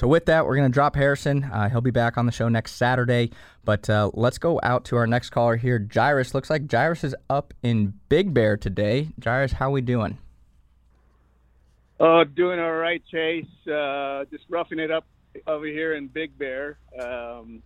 So 0.00 0.06
with 0.06 0.24
that, 0.24 0.46
we're 0.46 0.56
going 0.56 0.70
to 0.70 0.72
drop 0.72 0.96
Harrison. 0.96 1.44
Uh, 1.44 1.68
he'll 1.68 1.82
be 1.82 1.90
back 1.90 2.16
on 2.16 2.24
the 2.24 2.32
show 2.32 2.48
next 2.48 2.76
Saturday. 2.76 3.32
But 3.66 3.90
uh, 3.90 4.10
let's 4.14 4.38
go 4.38 4.58
out 4.62 4.86
to 4.86 4.96
our 4.96 5.06
next 5.06 5.28
caller 5.28 5.56
here, 5.56 5.86
Jairus. 5.94 6.32
Looks 6.32 6.48
like 6.48 6.72
Jairus 6.72 7.04
is 7.04 7.14
up 7.28 7.52
in 7.62 7.92
Big 8.08 8.32
Bear 8.32 8.56
today. 8.56 9.10
Jairus, 9.22 9.52
how 9.52 9.68
are 9.68 9.72
we 9.72 9.82
doing? 9.82 10.16
Oh, 12.00 12.24
doing 12.24 12.58
all 12.58 12.76
right, 12.76 13.02
Chase. 13.10 13.44
Uh, 13.70 14.24
just 14.30 14.44
roughing 14.48 14.78
it 14.78 14.90
up 14.90 15.04
over 15.46 15.66
here 15.66 15.92
in 15.92 16.06
Big 16.06 16.38
Bear. 16.38 16.78
Um, 16.98 17.62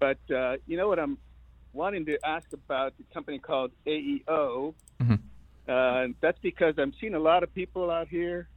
but 0.00 0.18
uh, 0.34 0.56
you 0.66 0.76
know 0.76 0.88
what 0.88 0.98
I'm 0.98 1.16
wanting 1.72 2.06
to 2.06 2.18
ask 2.26 2.52
about 2.52 2.92
the 2.98 3.04
company 3.14 3.38
called 3.38 3.70
AEO. 3.86 4.74
Mhm. 5.00 5.20
Uh, 5.68 6.12
that's 6.20 6.40
because 6.40 6.74
I'm 6.76 6.92
seeing 7.00 7.14
a 7.14 7.20
lot 7.20 7.44
of 7.44 7.54
people 7.54 7.88
out 7.88 8.08
here. 8.08 8.48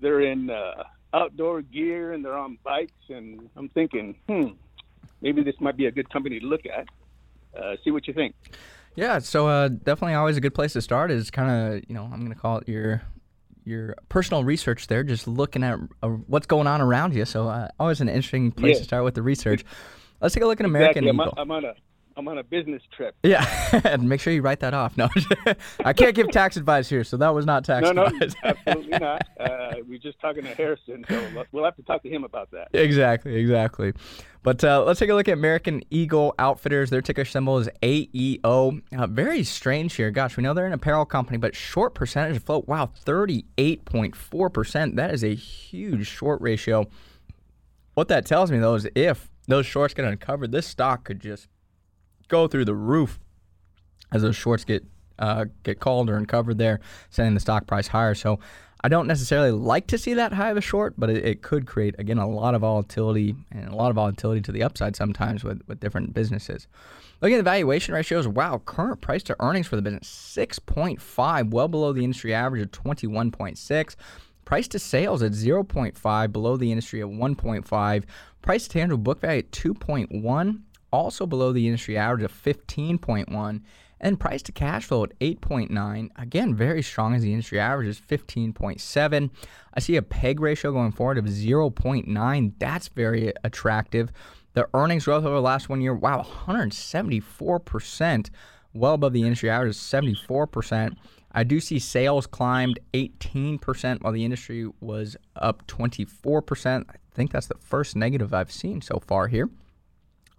They're 0.00 0.22
in 0.22 0.48
uh, 0.48 0.84
outdoor 1.12 1.62
gear 1.62 2.12
and 2.12 2.24
they're 2.24 2.36
on 2.36 2.58
bikes, 2.64 2.92
and 3.08 3.48
I'm 3.56 3.68
thinking, 3.70 4.16
hmm, 4.28 4.48
maybe 5.20 5.42
this 5.42 5.54
might 5.60 5.76
be 5.76 5.86
a 5.86 5.90
good 5.90 6.08
company 6.10 6.40
to 6.40 6.46
look 6.46 6.62
at. 6.66 6.86
Uh, 7.58 7.76
see 7.84 7.90
what 7.90 8.06
you 8.06 8.14
think. 8.14 8.34
Yeah, 8.94 9.18
so 9.18 9.48
uh, 9.48 9.68
definitely 9.68 10.14
always 10.14 10.36
a 10.36 10.40
good 10.40 10.54
place 10.54 10.72
to 10.74 10.82
start 10.82 11.10
is 11.10 11.30
kind 11.30 11.50
of 11.76 11.82
you 11.88 11.94
know 11.94 12.04
I'm 12.04 12.20
going 12.20 12.32
to 12.32 12.38
call 12.38 12.58
it 12.58 12.68
your 12.68 13.02
your 13.64 13.94
personal 14.08 14.42
research 14.44 14.86
there, 14.86 15.02
just 15.04 15.28
looking 15.28 15.62
at 15.62 15.78
uh, 16.02 16.08
what's 16.08 16.46
going 16.46 16.66
on 16.66 16.80
around 16.80 17.14
you. 17.14 17.24
So 17.24 17.48
uh, 17.48 17.68
always 17.78 18.00
an 18.00 18.08
interesting 18.08 18.52
place 18.52 18.76
Yeah. 18.76 18.78
to 18.80 18.84
start 18.84 19.04
with 19.04 19.14
the 19.14 19.22
research. 19.22 19.64
Let's 20.20 20.34
take 20.34 20.42
a 20.42 20.46
look 20.46 20.60
at 20.60 20.66
American 20.66 21.04
Exactly. 21.04 21.08
I'm, 21.10 21.28
Eagle. 21.28 21.34
on, 21.36 21.42
I'm 21.42 21.50
on 21.50 21.64
a 21.64 21.74
I'm 22.20 22.28
on 22.28 22.36
a 22.36 22.42
business 22.42 22.82
trip. 22.94 23.16
Yeah, 23.22 23.46
and 23.84 24.06
make 24.06 24.20
sure 24.20 24.30
you 24.30 24.42
write 24.42 24.60
that 24.60 24.74
off. 24.74 24.94
No, 24.98 25.08
I 25.84 25.94
can't 25.94 26.14
give 26.14 26.30
tax 26.30 26.58
advice 26.58 26.86
here, 26.86 27.02
so 27.02 27.16
that 27.16 27.30
was 27.34 27.46
not 27.46 27.64
tax 27.64 27.82
No, 27.82 27.92
no, 27.92 28.04
advice. 28.04 28.34
absolutely 28.44 28.98
not. 28.98 29.26
Uh, 29.40 29.72
we're 29.88 29.98
just 29.98 30.20
talking 30.20 30.42
to 30.42 30.54
Harrison, 30.54 31.02
so 31.08 31.46
we'll 31.50 31.64
have 31.64 31.76
to 31.76 31.82
talk 31.82 32.02
to 32.02 32.10
him 32.10 32.24
about 32.24 32.50
that. 32.50 32.68
exactly, 32.74 33.36
exactly. 33.36 33.94
But 34.42 34.62
uh, 34.62 34.84
let's 34.84 35.00
take 35.00 35.08
a 35.08 35.14
look 35.14 35.28
at 35.28 35.32
American 35.32 35.82
Eagle 35.88 36.34
Outfitters. 36.38 36.90
Their 36.90 37.00
ticker 37.00 37.24
symbol 37.24 37.56
is 37.58 37.70
AEO. 37.82 38.82
Uh, 38.94 39.06
very 39.06 39.42
strange 39.42 39.94
here. 39.94 40.10
Gosh, 40.10 40.36
we 40.36 40.42
know 40.42 40.52
they're 40.52 40.66
an 40.66 40.74
apparel 40.74 41.06
company, 41.06 41.38
but 41.38 41.56
short 41.56 41.94
percentage 41.94 42.36
of 42.36 42.44
float. 42.44 42.68
Wow, 42.68 42.90
38.4%. 43.06 44.96
That 44.96 45.14
is 45.14 45.24
a 45.24 45.34
huge 45.34 46.06
short 46.06 46.42
ratio. 46.42 46.86
What 47.94 48.08
that 48.08 48.26
tells 48.26 48.50
me, 48.50 48.58
though, 48.58 48.74
is 48.74 48.86
if 48.94 49.30
those 49.46 49.64
shorts 49.64 49.94
get 49.94 50.04
uncovered, 50.04 50.52
this 50.52 50.66
stock 50.66 51.04
could 51.04 51.20
just 51.20 51.48
go 52.30 52.48
through 52.48 52.64
the 52.64 52.74
roof 52.74 53.20
as 54.12 54.22
those 54.22 54.36
shorts 54.36 54.64
get 54.64 54.84
uh, 55.18 55.44
get 55.62 55.80
called 55.80 56.08
or 56.08 56.16
uncovered 56.16 56.56
there, 56.56 56.80
sending 57.10 57.34
the 57.34 57.40
stock 57.40 57.66
price 57.66 57.88
higher. 57.88 58.14
So 58.14 58.40
I 58.82 58.88
don't 58.88 59.06
necessarily 59.06 59.50
like 59.50 59.86
to 59.88 59.98
see 59.98 60.14
that 60.14 60.32
high 60.32 60.48
of 60.48 60.56
a 60.56 60.62
short, 60.62 60.94
but 60.96 61.10
it, 61.10 61.24
it 61.24 61.42
could 61.42 61.66
create 61.66 61.94
again 61.98 62.16
a 62.16 62.26
lot 62.26 62.54
of 62.54 62.62
volatility 62.62 63.34
and 63.52 63.68
a 63.68 63.76
lot 63.76 63.90
of 63.90 63.96
volatility 63.96 64.40
to 64.40 64.52
the 64.52 64.62
upside 64.62 64.96
sometimes 64.96 65.44
with, 65.44 65.60
with 65.66 65.80
different 65.80 66.14
businesses. 66.14 66.66
Looking 67.20 67.34
at 67.34 67.40
the 67.40 67.50
valuation 67.50 67.92
ratios, 67.92 68.26
wow, 68.26 68.62
current 68.64 69.02
price 69.02 69.22
to 69.24 69.36
earnings 69.40 69.66
for 69.66 69.76
the 69.76 69.82
business 69.82 70.08
6.5, 70.08 71.50
well 71.50 71.68
below 71.68 71.92
the 71.92 72.02
industry 72.02 72.32
average 72.32 72.62
of 72.62 72.70
21.6. 72.70 73.96
Price 74.46 74.68
to 74.68 74.78
sales 74.78 75.22
at 75.22 75.32
0.5, 75.32 76.32
below 76.32 76.56
the 76.56 76.70
industry 76.72 77.02
at 77.02 77.08
1.5. 77.08 78.04
Price 78.40 78.62
to 78.64 78.70
tangible 78.70 78.98
book 78.98 79.20
value 79.20 79.40
at 79.40 79.50
2.1, 79.52 80.60
also 80.92 81.26
below 81.26 81.52
the 81.52 81.66
industry 81.66 81.96
average 81.96 82.24
of 82.24 82.32
15.1. 82.32 83.62
And 84.02 84.18
price 84.18 84.40
to 84.44 84.52
cash 84.52 84.86
flow 84.86 85.04
at 85.04 85.18
8.9. 85.18 86.08
Again, 86.16 86.54
very 86.54 86.82
strong 86.82 87.14
as 87.14 87.20
the 87.20 87.32
industry 87.32 87.60
average 87.60 87.88
is 87.88 88.00
15.7. 88.00 89.30
I 89.74 89.80
see 89.80 89.96
a 89.96 90.02
PEG 90.02 90.40
ratio 90.40 90.72
going 90.72 90.92
forward 90.92 91.18
of 91.18 91.26
0.9. 91.26 92.52
That's 92.58 92.88
very 92.88 93.34
attractive. 93.44 94.10
The 94.54 94.66
earnings 94.72 95.04
growth 95.04 95.26
over 95.26 95.34
the 95.34 95.42
last 95.42 95.68
one 95.68 95.82
year, 95.82 95.94
wow, 95.94 96.26
174%, 96.46 98.30
well 98.72 98.94
above 98.94 99.12
the 99.12 99.22
industry 99.22 99.50
average 99.50 99.76
of 99.76 99.82
74%. 99.82 100.96
I 101.32 101.44
do 101.44 101.60
see 101.60 101.78
sales 101.78 102.26
climbed 102.26 102.80
18% 102.92 104.02
while 104.02 104.12
the 104.12 104.24
industry 104.24 104.68
was 104.80 105.16
up 105.36 105.66
24%. 105.66 106.84
I 106.88 106.94
think 107.12 107.30
that's 107.30 107.46
the 107.46 107.54
first 107.60 107.94
negative 107.94 108.34
I've 108.34 108.50
seen 108.50 108.80
so 108.80 109.00
far 109.06 109.28
here. 109.28 109.48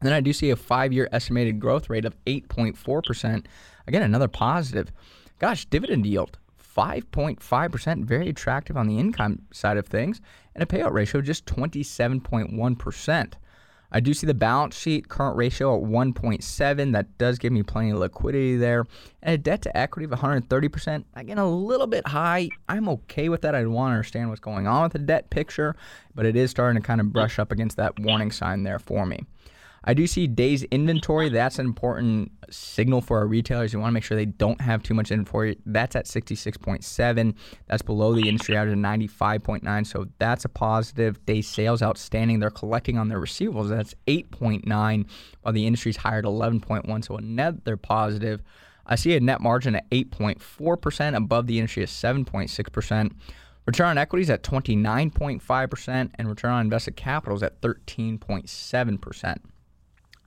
Then 0.01 0.13
I 0.13 0.21
do 0.21 0.33
see 0.33 0.49
a 0.49 0.55
five 0.55 0.91
year 0.91 1.07
estimated 1.11 1.59
growth 1.59 1.89
rate 1.89 2.05
of 2.05 2.15
8.4%. 2.25 3.45
Again, 3.87 4.01
another 4.03 4.27
positive. 4.27 4.91
Gosh, 5.39 5.65
dividend 5.65 6.05
yield 6.05 6.37
5.5%, 6.75 8.05
very 8.05 8.29
attractive 8.29 8.77
on 8.77 8.87
the 8.87 8.97
income 8.97 9.43
side 9.51 9.77
of 9.77 9.87
things, 9.87 10.21
and 10.55 10.63
a 10.63 10.65
payout 10.65 10.93
ratio 10.93 11.19
of 11.19 11.25
just 11.25 11.45
27.1%. 11.45 13.33
I 13.93 13.99
do 13.99 14.13
see 14.13 14.25
the 14.25 14.33
balance 14.33 14.77
sheet 14.77 15.09
current 15.09 15.35
ratio 15.35 15.75
at 15.75 15.83
1.7. 15.83 16.93
That 16.93 17.17
does 17.17 17.37
give 17.37 17.51
me 17.51 17.61
plenty 17.61 17.89
of 17.89 17.97
liquidity 17.97 18.55
there. 18.55 18.85
And 19.21 19.33
a 19.33 19.37
debt 19.37 19.61
to 19.63 19.77
equity 19.77 20.05
of 20.05 20.11
130%. 20.11 21.03
Again, 21.15 21.37
a 21.37 21.49
little 21.49 21.87
bit 21.87 22.07
high. 22.07 22.49
I'm 22.69 22.87
okay 22.87 23.27
with 23.27 23.41
that. 23.41 23.53
I 23.53 23.65
want 23.65 23.89
to 23.89 23.95
understand 23.95 24.29
what's 24.29 24.39
going 24.39 24.65
on 24.65 24.83
with 24.83 24.93
the 24.93 24.99
debt 24.99 25.29
picture, 25.29 25.75
but 26.15 26.25
it 26.25 26.37
is 26.37 26.51
starting 26.51 26.81
to 26.81 26.87
kind 26.87 27.01
of 27.01 27.11
brush 27.11 27.37
up 27.37 27.51
against 27.51 27.75
that 27.77 27.99
warning 27.99 28.31
sign 28.31 28.63
there 28.63 28.79
for 28.79 29.05
me. 29.05 29.25
I 29.83 29.95
do 29.95 30.05
see 30.05 30.27
days 30.27 30.61
inventory. 30.65 31.29
That's 31.29 31.57
an 31.57 31.65
important 31.65 32.31
signal 32.51 33.01
for 33.01 33.17
our 33.17 33.25
retailers. 33.25 33.73
You 33.73 33.79
want 33.79 33.89
to 33.89 33.93
make 33.93 34.03
sure 34.03 34.15
they 34.15 34.25
don't 34.25 34.61
have 34.61 34.83
too 34.83 34.93
much 34.93 35.09
inventory. 35.09 35.57
That's 35.65 35.95
at 35.95 36.05
66.7. 36.05 37.35
That's 37.65 37.81
below 37.81 38.13
the 38.13 38.29
industry 38.29 38.55
average 38.55 38.73
of 38.73 38.79
95.9. 38.79 39.87
So 39.87 40.05
that's 40.19 40.45
a 40.45 40.49
positive. 40.49 41.25
Day 41.25 41.41
sales 41.41 41.81
outstanding. 41.81 42.39
They're 42.39 42.51
collecting 42.51 42.99
on 42.99 43.09
their 43.09 43.19
receivables. 43.19 43.69
That's 43.69 43.95
8.9, 44.05 45.09
while 45.41 45.53
the 45.53 45.65
industry's 45.65 45.97
hired 45.97 46.25
11.1. 46.25 47.05
So 47.05 47.17
another 47.17 47.75
positive. 47.75 48.43
I 48.85 48.95
see 48.95 49.15
a 49.15 49.19
net 49.19 49.41
margin 49.41 49.75
at 49.75 49.89
8.4%, 49.89 51.15
above 51.15 51.47
the 51.47 51.57
industry 51.57 51.81
at 51.81 51.89
7.6%. 51.89 53.11
Return 53.65 53.87
on 53.87 53.97
equity 53.97 54.21
is 54.23 54.29
at 54.29 54.43
29.5%, 54.43 56.11
and 56.15 56.29
return 56.29 56.51
on 56.51 56.61
invested 56.61 56.95
capital 56.95 57.35
is 57.35 57.43
at 57.43 57.61
13.7%. 57.61 59.37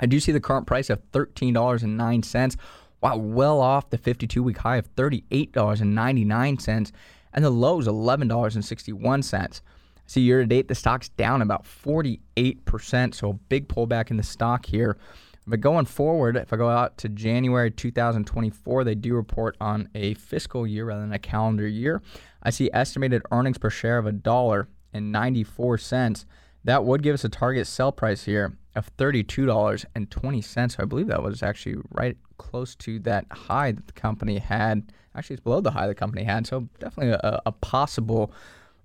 I 0.01 0.07
do 0.07 0.21
see 0.21 0.33
the 0.33 0.41
current 0.41 0.67
price 0.67 0.91
of 0.91 1.01
$13.09. 1.13 2.57
Wow, 3.01 3.17
well 3.17 3.61
off 3.61 3.91
the 3.91 3.99
52 3.99 4.43
week 4.43 4.59
high 4.59 4.77
of 4.77 4.95
$38.99, 4.95 6.93
and 7.33 7.45
the 7.45 7.51
low 7.51 7.79
is 7.79 7.87
$11.61. 7.87 9.61
See, 10.07 10.21
year 10.21 10.41
to 10.41 10.47
date, 10.47 10.69
the 10.69 10.75
stock's 10.75 11.09
down 11.11 11.41
about 11.41 11.65
48%, 11.65 13.15
so 13.15 13.31
a 13.31 13.35
big 13.35 13.69
pullback 13.69 14.11
in 14.11 14.17
the 14.17 14.23
stock 14.23 14.67
here. 14.67 14.99
But 15.47 15.61
going 15.61 15.85
forward, 15.85 16.37
if 16.37 16.53
I 16.53 16.57
go 16.57 16.71
out 16.71 16.97
to 16.99 17.09
January 17.09 17.71
2024, 17.71 18.85
they 18.85 18.95
do 18.95 19.15
report 19.15 19.57
on 19.61 19.89
a 19.95 20.15
fiscal 20.15 20.67
year 20.67 20.87
rather 20.87 21.03
than 21.03 21.13
a 21.13 21.19
calendar 21.19 21.67
year. 21.67 22.03
I 22.43 22.51
see 22.51 22.71
estimated 22.73 23.23
earnings 23.31 23.59
per 23.59 23.71
share 23.71 23.99
of 23.99 24.07
a 24.07 24.13
dollar 24.13 24.69
and 24.93 25.13
94 25.13 25.79
cents. 25.79 26.25
That 26.65 26.85
would 26.85 27.03
give 27.03 27.15
us 27.15 27.25
a 27.25 27.29
target 27.29 27.67
sell 27.67 27.93
price 27.93 28.25
here 28.25 28.57
of 28.75 28.95
$32.20. 28.97 30.73
So 30.73 30.83
I 30.83 30.87
believe 30.87 31.09
that 31.09 31.23
was 31.23 31.43
actually 31.43 31.77
right 31.91 32.17
close 32.39 32.75
to 32.77 32.99
that 33.01 33.27
high 33.31 33.73
that 33.73 33.87
the 33.87 33.93
company 33.93 34.39
had. 34.39 34.93
Actually, 35.15 35.35
it's 35.35 35.43
below 35.43 35.61
the 35.61 35.71
high 35.71 35.87
the 35.87 35.95
company 35.95 36.25
had. 36.25 36.47
So 36.47 36.69
definitely 36.79 37.13
a, 37.13 37.43
a 37.47 37.53
possible 37.53 38.33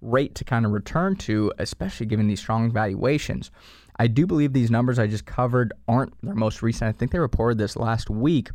rate 0.01 0.35
to 0.35 0.43
kind 0.43 0.65
of 0.65 0.71
return 0.71 1.15
to, 1.15 1.51
especially 1.57 2.05
given 2.05 2.27
these 2.27 2.39
strong 2.39 2.71
valuations. 2.71 3.51
I 3.97 4.07
do 4.07 4.25
believe 4.25 4.53
these 4.53 4.71
numbers 4.71 4.97
I 4.99 5.07
just 5.07 5.25
covered 5.25 5.73
aren't 5.87 6.13
their 6.21 6.35
most 6.35 6.61
recent. 6.61 6.87
I 6.87 6.97
think 6.97 7.11
they 7.11 7.19
reported 7.19 7.57
this 7.57 7.75
last 7.75 8.09
week. 8.09 8.49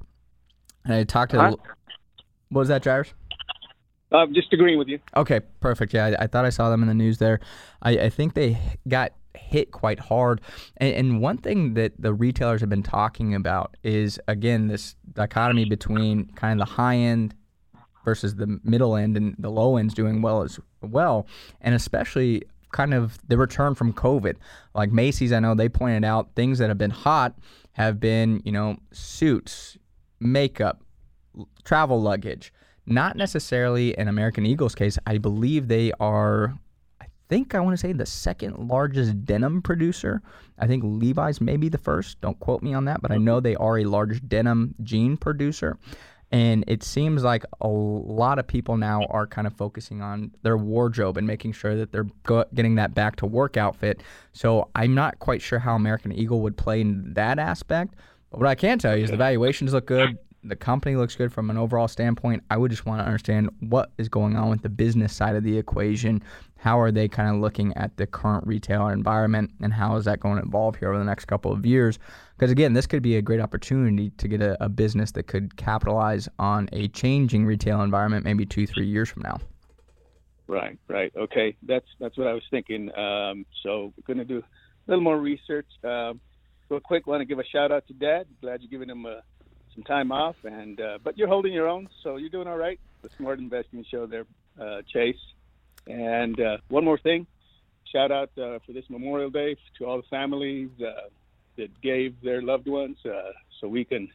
And 0.84 0.94
I 0.94 1.04
talked 1.04 1.32
to. 1.32 1.38
What 2.50 2.60
was 2.60 2.68
that, 2.68 2.84
Jairus? 2.84 3.12
Uh, 4.14 4.26
just 4.26 4.52
agreeing 4.52 4.78
with 4.78 4.86
you. 4.86 5.00
Okay, 5.16 5.40
perfect. 5.58 5.92
Yeah, 5.92 6.06
I, 6.06 6.24
I, 6.24 6.26
thought 6.28 6.44
I 6.44 6.50
saw 6.50 6.70
them 6.70 6.82
in 6.82 6.88
the 6.88 6.94
news 6.94 7.18
there. 7.18 7.40
I, 7.82 7.98
I 7.98 8.10
think 8.10 8.34
they 8.34 8.56
got 8.86 9.12
hit 9.34 9.72
quite 9.72 9.98
hard. 9.98 10.40
And, 10.76 10.94
and, 10.94 11.20
one 11.20 11.38
thing 11.38 11.74
that 11.74 11.92
the 11.98 12.14
retailers 12.14 12.60
have 12.60 12.70
been 12.70 12.84
talking 12.84 13.34
about 13.34 13.76
is, 13.82 14.20
again, 14.28 14.68
this 14.68 14.94
dichotomy 15.12 15.64
between 15.64 16.26
kind 16.36 16.60
of 16.60 16.68
the 16.68 16.74
high 16.74 16.94
end 16.96 17.34
versus 18.04 18.36
the 18.36 18.60
middle 18.62 18.94
end 18.94 19.16
and 19.16 19.34
the 19.36 19.50
low 19.50 19.76
end's 19.76 19.94
doing 19.94 20.22
well 20.22 20.42
as 20.42 20.60
well. 20.80 21.26
And 21.60 21.74
especially 21.74 22.44
kind 22.70 22.94
of 22.94 23.18
the 23.26 23.36
return 23.36 23.74
from 23.74 23.92
COVID. 23.92 24.36
Like 24.74 24.92
Macy's, 24.92 25.32
I 25.32 25.40
know 25.40 25.56
they 25.56 25.68
pointed 25.68 26.04
out 26.04 26.34
things 26.36 26.58
that 26.58 26.68
have 26.68 26.78
been 26.78 26.90
hot 26.90 27.34
have 27.72 27.98
been, 27.98 28.42
you 28.44 28.52
know, 28.52 28.76
suits, 28.92 29.76
makeup, 30.20 30.82
travel 31.64 32.00
luggage. 32.00 32.52
Not 32.86 33.16
necessarily 33.16 33.96
in 33.98 34.08
American 34.08 34.44
Eagle's 34.44 34.74
case. 34.74 34.98
I 35.06 35.18
believe 35.18 35.68
they 35.68 35.92
are, 36.00 36.54
I 37.00 37.06
think 37.28 37.54
I 37.54 37.60
want 37.60 37.74
to 37.74 37.80
say 37.80 37.92
the 37.92 38.06
second 38.06 38.68
largest 38.68 39.24
denim 39.24 39.62
producer. 39.62 40.20
I 40.58 40.66
think 40.66 40.84
Levi's 40.84 41.40
may 41.40 41.56
be 41.56 41.68
the 41.68 41.78
first. 41.78 42.20
Don't 42.20 42.38
quote 42.40 42.62
me 42.62 42.74
on 42.74 42.84
that, 42.84 43.00
but 43.00 43.10
I 43.10 43.16
know 43.16 43.40
they 43.40 43.56
are 43.56 43.78
a 43.78 43.84
large 43.84 44.26
denim 44.28 44.74
jean 44.82 45.16
producer. 45.16 45.78
And 46.30 46.64
it 46.66 46.82
seems 46.82 47.22
like 47.22 47.44
a 47.60 47.68
lot 47.68 48.38
of 48.38 48.46
people 48.46 48.76
now 48.76 49.04
are 49.04 49.26
kind 49.26 49.46
of 49.46 49.52
focusing 49.52 50.02
on 50.02 50.32
their 50.42 50.56
wardrobe 50.56 51.16
and 51.16 51.26
making 51.26 51.52
sure 51.52 51.76
that 51.76 51.92
they're 51.92 52.08
getting 52.54 52.74
that 52.74 52.92
back 52.92 53.16
to 53.16 53.26
work 53.26 53.56
outfit. 53.56 54.02
So 54.32 54.68
I'm 54.74 54.94
not 54.94 55.20
quite 55.20 55.40
sure 55.40 55.60
how 55.60 55.76
American 55.76 56.10
Eagle 56.12 56.40
would 56.40 56.56
play 56.56 56.80
in 56.80 57.14
that 57.14 57.38
aspect. 57.38 57.94
But 58.30 58.40
what 58.40 58.48
I 58.48 58.56
can 58.56 58.80
tell 58.80 58.96
you 58.96 59.04
is 59.04 59.10
the 59.10 59.16
valuations 59.16 59.72
look 59.72 59.86
good. 59.86 60.18
The 60.46 60.56
company 60.56 60.94
looks 60.96 61.16
good 61.16 61.32
from 61.32 61.48
an 61.48 61.56
overall 61.56 61.88
standpoint. 61.88 62.44
I 62.50 62.58
would 62.58 62.70
just 62.70 62.84
want 62.84 63.00
to 63.00 63.06
understand 63.06 63.48
what 63.60 63.90
is 63.96 64.10
going 64.10 64.36
on 64.36 64.50
with 64.50 64.62
the 64.62 64.68
business 64.68 65.14
side 65.14 65.36
of 65.36 65.42
the 65.42 65.56
equation. 65.56 66.22
How 66.58 66.78
are 66.78 66.90
they 66.90 67.08
kind 67.08 67.34
of 67.34 67.40
looking 67.40 67.74
at 67.76 67.96
the 67.96 68.06
current 68.06 68.46
retail 68.46 68.88
environment 68.88 69.52
and 69.62 69.72
how 69.72 69.96
is 69.96 70.04
that 70.04 70.20
going 70.20 70.36
to 70.36 70.46
evolve 70.46 70.76
here 70.76 70.90
over 70.90 70.98
the 70.98 71.04
next 71.04 71.24
couple 71.24 71.50
of 71.50 71.64
years? 71.64 71.98
Because 72.36 72.50
again, 72.50 72.74
this 72.74 72.86
could 72.86 73.02
be 73.02 73.16
a 73.16 73.22
great 73.22 73.40
opportunity 73.40 74.10
to 74.10 74.28
get 74.28 74.42
a, 74.42 74.62
a 74.62 74.68
business 74.68 75.12
that 75.12 75.26
could 75.26 75.56
capitalize 75.56 76.28
on 76.38 76.68
a 76.72 76.88
changing 76.88 77.46
retail 77.46 77.80
environment 77.80 78.24
maybe 78.24 78.44
two, 78.44 78.66
three 78.66 78.86
years 78.86 79.08
from 79.08 79.22
now. 79.22 79.40
Right, 80.46 80.78
right. 80.88 81.10
Okay, 81.16 81.56
that's 81.62 81.86
that's 81.98 82.18
what 82.18 82.26
I 82.26 82.34
was 82.34 82.42
thinking. 82.50 82.94
Um, 82.94 83.46
so 83.62 83.94
we're 83.96 84.14
going 84.14 84.18
to 84.18 84.24
do 84.26 84.38
a 84.40 84.90
little 84.90 85.02
more 85.02 85.18
research. 85.18 85.68
Um, 85.82 86.20
real 86.68 86.80
quick, 86.80 87.06
want 87.06 87.22
to 87.22 87.24
give 87.24 87.38
a 87.38 87.44
shout 87.44 87.72
out 87.72 87.86
to 87.86 87.94
Dad. 87.94 88.26
Glad 88.40 88.60
you're 88.60 88.70
giving 88.70 88.90
him 88.90 89.06
uh, 89.06 89.20
some 89.74 89.84
time 89.84 90.12
off, 90.12 90.36
and 90.44 90.80
uh, 90.80 90.98
but 91.02 91.18
you're 91.18 91.28
holding 91.28 91.52
your 91.52 91.68
own, 91.68 91.88
so 92.02 92.16
you're 92.16 92.30
doing 92.30 92.48
all 92.48 92.56
right. 92.56 92.78
The 93.02 93.10
Smart 93.18 93.38
Investing 93.38 93.84
Show 93.90 94.06
there, 94.06 94.24
uh, 94.60 94.82
Chase. 94.92 95.16
And 95.86 96.40
uh, 96.40 96.56
one 96.68 96.84
more 96.84 96.98
thing, 96.98 97.26
shout 97.92 98.10
out 98.10 98.30
uh, 98.38 98.58
for 98.64 98.72
this 98.72 98.84
Memorial 98.88 99.30
Day 99.30 99.56
to 99.78 99.86
all 99.86 99.98
the 99.98 100.08
families 100.08 100.70
uh, 100.80 101.08
that 101.56 101.80
gave 101.82 102.14
their 102.22 102.42
loved 102.42 102.66
ones, 102.66 102.96
uh, 103.04 103.32
so 103.60 103.68
we 103.68 103.84
can 103.84 104.08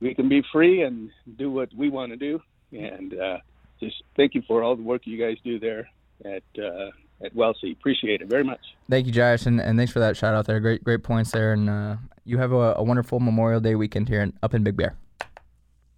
we 0.00 0.14
can 0.14 0.28
be 0.28 0.42
free 0.52 0.82
and 0.82 1.10
do 1.38 1.50
what 1.50 1.68
we 1.74 1.88
want 1.88 2.12
to 2.12 2.16
do. 2.16 2.40
And 2.72 3.18
uh, 3.18 3.38
just 3.80 4.02
thank 4.16 4.34
you 4.34 4.42
for 4.46 4.62
all 4.62 4.76
the 4.76 4.82
work 4.82 5.02
you 5.04 5.18
guys 5.18 5.36
do 5.44 5.58
there 5.58 5.88
at 6.24 6.42
uh, 6.62 6.90
at 7.22 7.34
Wilsey. 7.34 7.72
Appreciate 7.72 8.20
it 8.20 8.28
very 8.28 8.44
much. 8.44 8.60
Thank 8.88 9.06
you, 9.06 9.12
Josh, 9.12 9.46
and, 9.46 9.60
and 9.60 9.78
thanks 9.78 9.92
for 9.92 10.00
that 10.00 10.16
shout 10.16 10.34
out 10.34 10.46
there. 10.46 10.60
Great 10.60 10.82
great 10.82 11.02
points 11.02 11.30
there, 11.30 11.52
and 11.52 11.68
uh, 11.68 11.96
you 12.24 12.38
have 12.38 12.52
a, 12.52 12.74
a, 12.76 12.82
wonderful 12.82 13.20
Memorial 13.20 13.60
Day 13.60 13.74
weekend 13.74 14.08
here 14.08 14.22
in, 14.22 14.32
up 14.42 14.54
in 14.54 14.62
Big 14.62 14.76
Bear. 14.76 14.96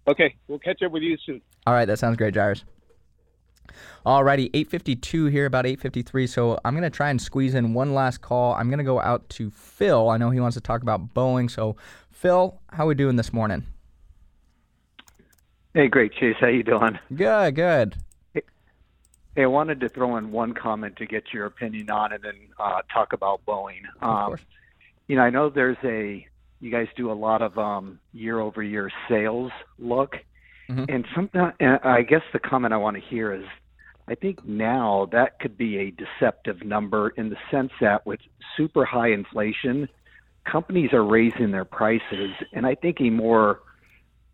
Okay, 0.07 0.35
we'll 0.47 0.59
catch 0.59 0.81
up 0.81 0.91
with 0.91 1.03
you 1.03 1.17
soon. 1.25 1.41
All 1.65 1.73
right, 1.73 1.85
that 1.85 1.99
sounds 1.99 2.17
great, 2.17 2.35
Jairus. 2.35 2.63
Alrighty, 4.05 4.51
8:52 4.51 5.31
here, 5.31 5.45
about 5.45 5.65
8:53. 5.65 6.27
So 6.27 6.59
I'm 6.65 6.75
gonna 6.75 6.89
try 6.89 7.09
and 7.09 7.21
squeeze 7.21 7.55
in 7.55 7.73
one 7.73 7.93
last 7.93 8.21
call. 8.21 8.53
I'm 8.53 8.69
gonna 8.69 8.83
go 8.83 8.99
out 8.99 9.27
to 9.29 9.49
Phil. 9.49 10.09
I 10.09 10.17
know 10.17 10.29
he 10.29 10.39
wants 10.39 10.55
to 10.55 10.61
talk 10.61 10.81
about 10.81 11.13
Boeing. 11.13 11.49
So, 11.49 11.77
Phil, 12.11 12.59
how 12.71 12.83
are 12.83 12.87
we 12.87 12.95
doing 12.95 13.15
this 13.15 13.31
morning? 13.31 13.65
Hey, 15.73 15.87
great, 15.87 16.13
Chase. 16.13 16.35
How 16.39 16.47
you 16.47 16.63
doing? 16.63 16.99
Good, 17.15 17.55
good. 17.55 17.95
Hey, 19.35 19.43
I 19.43 19.47
wanted 19.47 19.79
to 19.79 19.89
throw 19.89 20.17
in 20.17 20.31
one 20.31 20.53
comment 20.53 20.97
to 20.97 21.07
get 21.07 21.33
your 21.33 21.45
opinion 21.45 21.89
on 21.89 22.11
it 22.13 22.21
and 22.23 22.37
uh, 22.59 22.81
talk 22.93 23.13
about 23.13 23.43
Boeing. 23.45 23.81
Um, 24.01 24.09
of 24.09 24.27
course. 24.27 24.45
You 25.07 25.15
know, 25.15 25.23
I 25.23 25.31
know 25.31 25.49
there's 25.49 25.77
a 25.83 26.27
you 26.59 26.71
guys 26.71 26.87
do 26.95 27.11
a 27.11 27.13
lot 27.13 27.41
of 27.41 27.57
um, 27.57 27.99
year-over-year 28.13 28.89
sales 29.09 29.51
look, 29.77 30.15
mm-hmm. 30.69 30.85
and 30.87 31.05
sometimes 31.13 31.55
I 31.59 32.03
guess 32.03 32.21
the 32.31 32.39
comment 32.39 32.73
I 32.73 32.77
want 32.77 32.95
to 32.95 33.01
hear 33.01 33.33
is 33.33 33.43
I 34.07 34.15
think 34.15 34.45
now 34.45 35.09
that 35.11 35.39
could 35.39 35.57
be 35.57 35.77
a 35.77 35.91
deceptive 35.91 36.63
number 36.63 37.09
in 37.09 37.29
the 37.29 37.37
sense 37.51 37.71
that 37.81 38.05
with 38.05 38.19
super 38.55 38.85
high 38.85 39.11
inflation, 39.11 39.89
companies 40.45 40.93
are 40.93 41.03
raising 41.03 41.51
their 41.51 41.65
prices, 41.65 42.31
and 42.53 42.65
I 42.65 42.75
think 42.75 43.01
a 43.01 43.09
more 43.09 43.59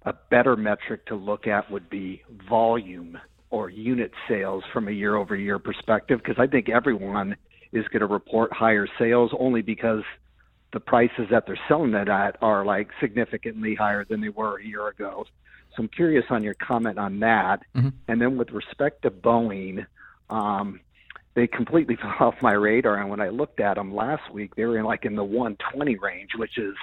a 0.04 0.14
better 0.30 0.56
metric 0.56 1.06
to 1.08 1.16
look 1.16 1.48
at 1.48 1.72
would 1.72 1.90
be 1.90 2.22
volume 2.48 3.18
or 3.52 3.70
unit 3.70 4.12
sales 4.28 4.64
from 4.72 4.88
a 4.88 4.92
year 4.92 5.16
over 5.16 5.36
year 5.36 5.60
perspective 5.60 6.20
because 6.24 6.40
I 6.40 6.48
think 6.48 6.70
everyone 6.70 7.36
is 7.72 7.88
going 7.88 8.02
to 8.02 8.08
report 8.08 8.54
higher 8.54 8.88
sales 8.98 9.32
only 9.38 9.62
because 9.62 10.04
the 10.72 10.80
prices 10.80 11.28
that 11.32 11.46
they're 11.48 11.60
selling 11.68 11.94
it 11.94 12.10
at 12.10 12.38
are 12.42 12.64
like 12.64 12.90
significantly 13.00 13.76
higher 13.76 14.06
than 14.06 14.22
they 14.22 14.30
were 14.30 14.60
a 14.60 14.64
year 14.64 14.88
ago. 14.88 15.26
So 15.76 15.84
I'm 15.84 15.88
curious 15.88 16.26
on 16.30 16.44
your 16.44 16.56
comment 16.56 16.98
on 16.98 17.20
that. 17.20 17.62
Mm-hmm. 17.76 17.90
And 18.08 18.22
then 18.22 18.38
with 18.38 18.52
respect 18.52 19.04
to 19.04 19.12
Boeing, 19.12 19.86
um, 20.30 20.80
they 21.36 21.48
completely 21.48 21.96
fell 22.02 22.16
off 22.20 22.42
my 22.42 22.54
radar. 22.54 22.98
And 22.98 23.10
when 23.10 23.22
I 23.22 23.30
looked 23.30 23.60
at 23.60 23.76
them 23.76 23.96
last 23.96 24.32
week, 24.32 24.56
they 24.56 24.66
were 24.66 24.78
in 24.78 24.86
like 24.86 25.06
in 25.06 25.16
the 25.16 25.24
120 25.24 25.96
range, 25.98 26.32
which 26.36 26.58
is 26.58 26.76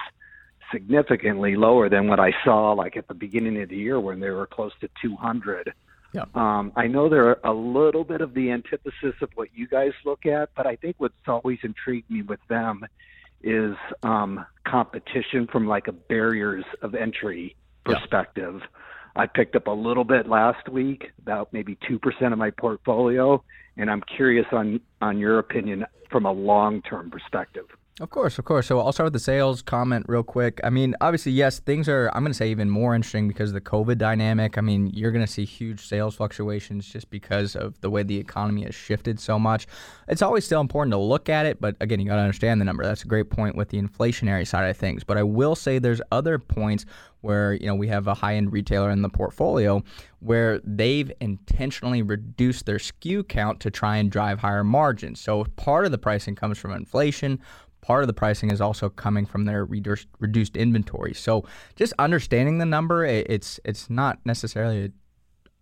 significantly 0.72 1.54
lower 1.56 1.88
than 1.88 2.08
what 2.08 2.18
I 2.18 2.32
saw 2.44 2.72
like 2.72 2.96
at 2.96 3.06
the 3.06 3.14
beginning 3.14 3.60
of 3.62 3.68
the 3.68 3.76
year 3.76 4.00
when 4.00 4.18
they 4.18 4.30
were 4.30 4.46
close 4.46 4.72
to 4.80 4.88
200. 5.00 5.72
Yeah. 6.12 6.24
Um, 6.34 6.72
I 6.76 6.86
know 6.86 7.08
they're 7.08 7.38
a 7.44 7.52
little 7.52 8.04
bit 8.04 8.20
of 8.20 8.34
the 8.34 8.50
antithesis 8.50 9.14
of 9.20 9.28
what 9.34 9.48
you 9.54 9.66
guys 9.66 9.92
look 10.04 10.24
at, 10.26 10.50
but 10.56 10.66
I 10.66 10.76
think 10.76 10.96
what's 10.98 11.14
always 11.26 11.58
intrigued 11.62 12.10
me 12.10 12.22
with 12.22 12.40
them 12.48 12.84
is 13.42 13.76
um, 14.02 14.44
competition 14.66 15.46
from 15.50 15.66
like 15.66 15.88
a 15.88 15.92
barriers 15.92 16.64
of 16.82 16.94
entry 16.94 17.56
perspective. 17.84 18.60
Yeah. 18.60 19.22
I 19.22 19.26
picked 19.26 19.56
up 19.56 19.66
a 19.66 19.72
little 19.72 20.04
bit 20.04 20.28
last 20.28 20.68
week, 20.68 21.10
about 21.22 21.52
maybe 21.52 21.78
2% 21.88 22.32
of 22.32 22.38
my 22.38 22.50
portfolio, 22.50 23.42
and 23.76 23.90
I'm 23.90 24.02
curious 24.16 24.46
on 24.52 24.80
on 25.00 25.18
your 25.18 25.38
opinion 25.38 25.86
from 26.10 26.26
a 26.26 26.32
long-term 26.32 27.10
perspective. 27.10 27.66
Of 27.98 28.10
course, 28.10 28.38
of 28.38 28.44
course. 28.44 28.66
So 28.66 28.78
I'll 28.78 28.92
start 28.92 29.06
with 29.06 29.14
the 29.14 29.20
sales 29.20 29.62
comment 29.62 30.04
real 30.06 30.22
quick. 30.22 30.60
I 30.62 30.68
mean, 30.68 30.94
obviously, 31.00 31.32
yes, 31.32 31.60
things 31.60 31.88
are, 31.88 32.10
I'm 32.12 32.22
going 32.22 32.30
to 32.30 32.36
say, 32.36 32.50
even 32.50 32.68
more 32.68 32.94
interesting 32.94 33.26
because 33.26 33.50
of 33.50 33.54
the 33.54 33.60
COVID 33.62 33.96
dynamic. 33.96 34.58
I 34.58 34.60
mean, 34.60 34.88
you're 34.88 35.12
going 35.12 35.24
to 35.24 35.32
see 35.32 35.46
huge 35.46 35.86
sales 35.86 36.14
fluctuations 36.14 36.86
just 36.86 37.08
because 37.08 37.56
of 37.56 37.80
the 37.80 37.88
way 37.88 38.02
the 38.02 38.18
economy 38.18 38.64
has 38.64 38.74
shifted 38.74 39.18
so 39.18 39.38
much. 39.38 39.66
It's 40.08 40.20
always 40.20 40.44
still 40.44 40.60
important 40.60 40.92
to 40.92 40.98
look 40.98 41.30
at 41.30 41.46
it, 41.46 41.58
but 41.58 41.74
again, 41.80 41.98
you 41.98 42.06
got 42.06 42.16
to 42.16 42.20
understand 42.20 42.60
the 42.60 42.66
number. 42.66 42.84
That's 42.84 43.02
a 43.02 43.08
great 43.08 43.30
point 43.30 43.56
with 43.56 43.70
the 43.70 43.80
inflationary 43.80 44.46
side 44.46 44.68
of 44.68 44.76
things. 44.76 45.02
But 45.02 45.16
I 45.16 45.22
will 45.22 45.54
say 45.54 45.78
there's 45.78 46.02
other 46.12 46.38
points 46.38 46.84
where 47.22 47.54
you 47.54 47.66
know 47.66 47.74
we 47.74 47.88
have 47.88 48.06
a 48.06 48.14
high-end 48.14 48.52
retailer 48.52 48.90
in 48.90 49.02
the 49.02 49.08
portfolio 49.08 49.82
where 50.20 50.60
they've 50.64 51.10
intentionally 51.20 52.02
reduced 52.02 52.66
their 52.66 52.78
SKU 52.78 53.26
count 53.26 53.60
to 53.60 53.70
try 53.70 53.96
and 53.96 54.10
drive 54.10 54.38
higher 54.38 54.64
margins. 54.64 55.20
So 55.20 55.44
part 55.56 55.84
of 55.84 55.92
the 55.92 55.98
pricing 55.98 56.34
comes 56.34 56.56
from 56.58 56.72
inflation, 56.72 57.40
part 57.86 58.02
of 58.02 58.08
the 58.08 58.12
pricing 58.12 58.50
is 58.50 58.60
also 58.60 58.88
coming 58.88 59.24
from 59.24 59.44
their 59.44 59.64
reduced, 59.64 60.08
reduced 60.18 60.56
inventory. 60.56 61.14
So 61.14 61.44
just 61.76 61.92
understanding 62.00 62.58
the 62.58 62.66
number, 62.66 63.04
it's 63.04 63.60
it's 63.64 63.88
not 63.88 64.18
necessarily 64.24 64.92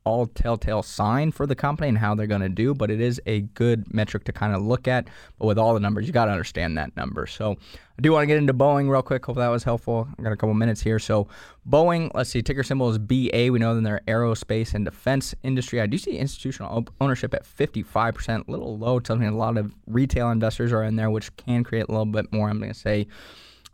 all 0.04 0.26
telltale 0.26 0.82
sign 0.82 1.32
for 1.32 1.46
the 1.46 1.54
company 1.54 1.88
and 1.88 1.98
how 1.98 2.14
they're 2.14 2.26
going 2.26 2.40
to 2.40 2.48
do, 2.48 2.74
but 2.74 2.90
it 2.90 3.00
is 3.00 3.20
a 3.26 3.42
good 3.42 3.92
metric 3.92 4.24
to 4.24 4.32
kind 4.32 4.54
of 4.54 4.62
look 4.62 4.88
at. 4.88 5.06
But 5.38 5.46
with 5.46 5.58
all 5.58 5.74
the 5.74 5.80
numbers, 5.80 6.06
you 6.06 6.12
got 6.12 6.26
to 6.26 6.30
understand 6.30 6.78
that 6.78 6.96
number. 6.96 7.26
So 7.26 7.56
I 7.96 8.02
do 8.02 8.10
want 8.10 8.24
to 8.24 8.26
get 8.26 8.38
into 8.38 8.52
Boeing 8.52 8.90
real 8.90 9.02
quick. 9.02 9.24
Hope 9.24 9.36
that 9.36 9.48
was 9.48 9.62
helpful. 9.62 10.08
I 10.18 10.22
got 10.22 10.32
a 10.32 10.36
couple 10.36 10.54
minutes 10.54 10.80
here. 10.80 10.98
So 10.98 11.28
Boeing, 11.68 12.10
let's 12.12 12.28
see, 12.28 12.42
ticker 12.42 12.64
symbol 12.64 12.90
is 12.90 12.98
BA. 12.98 13.52
We 13.52 13.60
know 13.60 13.76
that 13.76 13.82
they're 13.82 14.00
aerospace 14.08 14.74
and 14.74 14.84
defense 14.84 15.32
industry. 15.44 15.80
I 15.80 15.86
do 15.86 15.96
see 15.96 16.18
institutional 16.18 16.88
ownership 17.00 17.34
at 17.34 17.44
55%, 17.44 18.48
a 18.48 18.50
little 18.50 18.76
low. 18.76 18.98
Tells 18.98 19.20
me 19.20 19.26
a 19.26 19.32
lot 19.32 19.56
of 19.56 19.72
retail 19.86 20.30
investors 20.30 20.72
are 20.72 20.82
in 20.82 20.96
there, 20.96 21.08
which 21.08 21.34
can 21.36 21.62
create 21.62 21.86
a 21.88 21.92
little 21.92 22.04
bit 22.04 22.32
more, 22.32 22.48
I'm 22.48 22.58
going 22.58 22.72
to 22.72 22.78
say, 22.78 23.06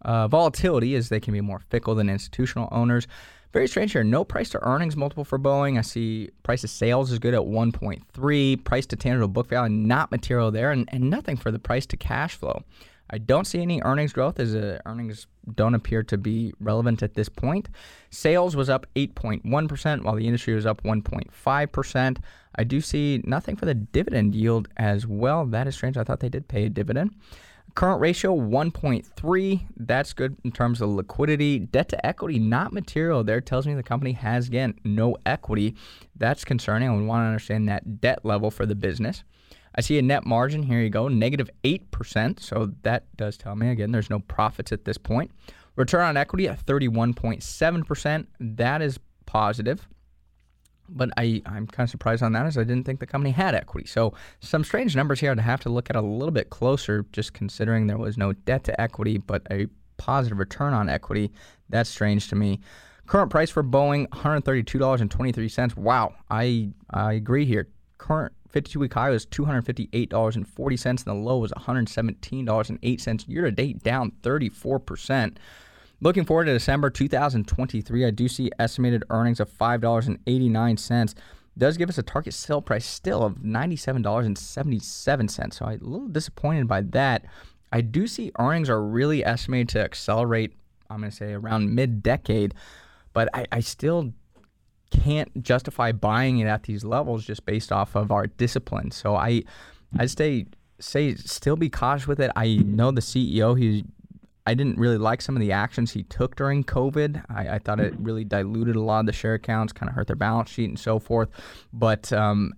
uh, 0.03 0.29
volatility 0.29 0.95
as 0.97 1.09
they 1.09 1.21
can 1.21 1.33
be 1.33 1.41
more 1.41 1.61
fickle 1.71 1.95
than 1.95 2.11
institutional 2.11 2.69
owners. 2.73 3.07
Very 3.55 3.69
strange 3.69 3.93
here. 3.93 4.05
No 4.05 4.23
price 4.23 4.51
to 4.51 4.63
earnings 4.65 4.97
multiple 4.97 5.25
for 5.25 5.39
Boeing. 5.39 5.79
I 5.79 5.81
see 5.81 6.29
price 6.43 6.61
to 6.61 6.69
sales 6.69 7.11
is 7.11 7.19
good 7.19 7.35
at 7.35 7.41
1.3. 7.41 8.65
Price 8.65 8.87
to 8.87 8.97
tangible 8.97 9.29
book 9.29 9.49
value 9.49 9.75
not 9.75 10.11
material 10.11 10.51
there, 10.51 10.73
and, 10.73 10.89
and 10.93 11.09
nothing 11.09 11.39
for 11.39 11.51
the 11.51 11.59
price 11.59 11.87
to 11.87 11.97
cash 11.97 12.37
flow. 12.37 12.63
I 13.11 13.19
don't 13.19 13.47
see 13.47 13.61
any 13.61 13.83
earnings 13.83 14.13
growth 14.13 14.39
as 14.39 14.55
uh, 14.55 14.79
earnings 14.87 15.27
don't 15.55 15.75
appear 15.75 16.03
to 16.05 16.17
be 16.17 16.53
relevant 16.61 17.03
at 17.03 17.15
this 17.15 17.29
point. 17.29 17.69
Sales 18.11 18.55
was 18.55 18.71
up 18.71 18.87
8.1%, 18.95 20.03
while 20.03 20.15
the 20.15 20.27
industry 20.27 20.55
was 20.55 20.65
up 20.65 20.83
1.5%. 20.85 22.19
I 22.55 22.65
do 22.65 22.81
see 22.81 23.21
nothing 23.25 23.57
for 23.57 23.67
the 23.67 23.75
dividend 23.75 24.35
yield 24.35 24.69
as 24.77 25.07
well. 25.07 25.45
That 25.45 25.67
is 25.67 25.75
strange. 25.75 25.97
I 25.97 26.05
thought 26.05 26.21
they 26.21 26.29
did 26.29 26.49
pay 26.49 26.67
a 26.67 26.71
dividend. 26.71 27.15
Current 27.75 28.01
ratio 28.01 28.37
1.3. 28.37 29.67
That's 29.77 30.13
good 30.13 30.37
in 30.45 30.53
terms 30.53 30.81
of 30.81 30.91
liquidity. 30.91 31.61
Debt 31.61 31.89
to 31.91 32.07
equity, 32.07 32.39
not 32.39 32.73
material 32.73 33.23
there. 33.23 33.41
Tells 33.41 33.67
me 33.67 33.75
the 33.75 33.83
company 33.83 34.13
has, 34.13 34.49
again, 34.49 34.75
no 34.85 35.17
equity. 35.25 35.77
That's 36.17 36.45
concerning. 36.45 36.97
We 36.97 37.05
want 37.05 37.23
to 37.23 37.29
understand 37.29 37.69
that 37.69 38.01
debt 38.01 38.25
level 38.25 38.51
for 38.51 38.67
the 38.67 38.75
business. 38.75 39.23
I 39.75 39.81
see 39.81 39.99
a 39.99 40.03
net 40.03 40.27
margin. 40.27 40.63
Here 40.63 40.81
you 40.81 40.91
go, 40.91 41.09
negative 41.09 41.51
8%. 41.65 42.41
So 42.41 42.73
that 42.83 43.05
does 43.17 43.37
tell 43.37 43.57
me, 43.57 43.71
again, 43.71 43.93
there's 43.93 44.11
no 44.11 44.21
profits 44.21 44.73
at 44.73 44.85
this 44.85 44.99
point. 44.99 45.31
Return 45.77 46.03
on 46.03 46.17
equity 46.17 46.49
at 46.49 46.65
31.7%. 46.67 48.27
That 48.41 48.83
is 48.83 48.99
positive 49.27 49.89
but 50.93 51.11
I, 51.17 51.43
I'm 51.47 51.67
kind 51.67 51.87
of 51.87 51.91
surprised 51.91 52.23
on 52.23 52.33
that 52.33 52.47
as 52.47 52.59
I 52.59 52.65
didn't 52.65 52.85
think 52.85 53.01
the 53.01 53.07
company 53.07 53.31
had 53.31 53.55
equity. 53.55 53.87
So 53.87 54.13
some 54.41 54.65
strange 54.65 54.97
numbers 54.97 55.21
here 55.21 55.31
I'd 55.31 55.39
have 55.39 55.61
to 55.61 55.69
look 55.69 55.89
at 55.91 55.97
a 55.97 56.01
little 56.01 56.33
bit 56.33 56.51
closer, 56.51 57.07
just 57.13 57.33
considering 57.33 57.87
there 57.87 57.99
was 57.99 58.19
no 58.19 58.33
debt 58.33 58.65
to 58.65 58.81
equity, 58.81 59.19
but 59.19 59.47
a 59.51 59.67
positive 59.97 60.39
return 60.39 60.75
on 60.75 60.89
equity. 60.89 61.31
That's 61.69 61.89
strange 61.89 62.29
to 62.29 62.37
me. 62.37 62.61
Current 63.07 63.31
price 63.31 63.51
for 63.51 63.63
Boeing, 63.65 64.09
$132.23. 64.09 65.77
Wow, 65.77 66.15
I 66.31 66.71
I 66.91 67.15
agree 67.15 67.45
here. 67.45 67.69
Current 67.99 68.33
52 68.51 68.81
week 68.81 68.95
high 68.95 69.11
was 69.11 69.27
$258.40 69.27 70.87
and 70.87 70.99
the 70.99 71.15
low 71.15 71.39
was 71.39 71.53
$117.08. 71.53 73.29
Year 73.29 73.43
to 73.43 73.51
date 73.51 73.83
down 73.83 74.13
34%. 74.23 75.37
Looking 76.03 76.25
forward 76.25 76.47
to 76.47 76.55
December 76.55 76.89
2023, 76.89 78.07
I 78.07 78.11
do 78.11 78.27
see 78.27 78.51
estimated 78.59 79.05
earnings 79.11 79.39
of 79.39 79.53
$5.89. 79.53 81.15
Does 81.59 81.77
give 81.77 81.91
us 81.91 81.99
a 81.99 82.03
target 82.03 82.33
sale 82.33 82.63
price 82.63 82.87
still 82.87 83.23
of 83.23 83.35
$97.77. 83.37 85.53
So 85.53 85.67
I'm 85.67 85.81
a 85.81 85.85
little 85.85 86.09
disappointed 86.09 86.67
by 86.67 86.81
that. 86.83 87.27
I 87.73 87.81
do 87.83 88.07
see 88.07 88.33
earnings 88.39 88.71
are 88.71 88.83
really 88.83 89.23
estimated 89.25 89.69
to 89.71 89.81
accelerate, 89.81 90.55
I'm 90.89 91.01
going 91.01 91.11
to 91.11 91.17
say 91.17 91.33
around 91.35 91.75
mid 91.75 92.03
decade, 92.03 92.55
but 93.13 93.29
I, 93.35 93.45
I 93.53 93.61
still 93.61 94.15
can't 94.91 95.43
justify 95.43 95.93
buying 95.93 96.39
it 96.39 96.47
at 96.47 96.65
these 96.65 96.85
levels 96.85 97.25
just 97.25 97.47
based 97.47 97.73
off 97.73 97.95
of 97.95 98.11
our 98.11 98.27
discipline. 98.27 98.91
So 98.91 99.17
I 99.17 99.43
I 99.99 100.07
stay 100.07 100.47
say 100.79 101.15
still 101.15 101.57
be 101.57 101.69
cautious 101.69 102.07
with 102.07 102.21
it. 102.21 102.31
I 102.37 102.57
know 102.57 102.91
the 102.91 103.01
CEO 103.01 103.59
he's 103.59 103.83
I 104.47 104.55
didn't 104.55 104.79
really 104.79 104.99
like 104.99 105.21
some 105.21 105.37
of 105.37 105.41
the 105.41 105.53
actions 105.53 105.93
he 105.93 106.03
took 106.05 106.35
during 106.35 106.65
COVID. 106.65 107.25
I, 107.29 107.57
I, 107.57 107.59
thought 107.59 107.79
it 107.79 107.95
really 107.99 108.25
diluted 108.25 108.75
a 108.75 108.81
lot 108.81 109.01
of 109.01 109.07
the 109.07 109.13
share 109.13 109.35
accounts, 109.35 109.73
kind 109.73 109.89
of 109.89 109.95
hurt 109.95 110.07
their 110.07 110.17
balance 110.17 110.51
sheet 110.51 110.69
and 110.69 110.79
so 110.79 110.99
forth. 110.99 111.29
But 111.73 112.13
um, 112.13 112.55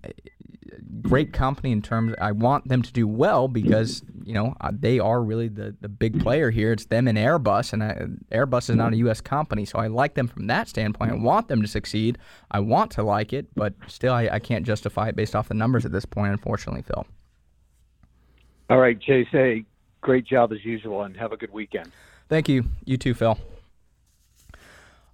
great 1.03 1.33
company 1.33 1.73
in 1.73 1.83
terms. 1.83 2.15
I 2.21 2.33
want 2.33 2.69
them 2.69 2.83
to 2.83 2.93
do 2.93 3.07
well 3.07 3.49
because 3.49 4.03
you 4.25 4.35
know 4.35 4.55
uh, 4.61 4.71
they 4.73 4.99
are 4.99 5.23
really 5.23 5.49
the 5.49 5.75
the 5.81 5.89
big 5.89 6.21
player 6.21 6.51
here. 6.51 6.73
It's 6.73 6.87
them 6.87 7.09
and 7.09 7.19
Airbus, 7.19 7.73
and 7.73 7.83
I, 7.83 7.89
uh, 7.89 8.07
Airbus 8.31 8.71
is 8.71 8.77
not 8.77 8.93
a 8.93 8.97
U.S. 8.97 9.21
company, 9.21 9.65
so 9.65 9.79
I 9.79 9.89
like 9.89 10.15
them 10.15 10.29
from 10.29 10.47
that 10.47 10.69
standpoint. 10.69 11.13
I 11.13 11.15
want 11.15 11.49
them 11.49 11.63
to 11.63 11.69
succeed. 11.69 12.19
I 12.51 12.61
want 12.61 12.91
to 12.93 13.03
like 13.03 13.33
it, 13.33 13.47
but 13.55 13.75
still, 13.87 14.13
I, 14.13 14.29
I 14.33 14.39
can't 14.39 14.65
justify 14.65 15.09
it 15.09 15.17
based 15.17 15.35
off 15.35 15.49
the 15.49 15.55
numbers 15.55 15.85
at 15.85 15.93
this 15.93 16.05
point. 16.05 16.33
Unfortunately, 16.33 16.83
Phil. 16.83 17.07
All 18.71 18.79
right, 18.79 18.99
Chase. 19.01 19.29
Hey, 19.31 19.65
great 20.01 20.25
job 20.25 20.53
as 20.53 20.65
usual, 20.65 21.03
and 21.03 21.17
have 21.17 21.33
a 21.33 21.37
good 21.37 21.53
weekend. 21.53 21.91
Thank 22.29 22.49
you. 22.49 22.65
You 22.85 22.97
too, 22.97 23.15
Phil. 23.15 23.39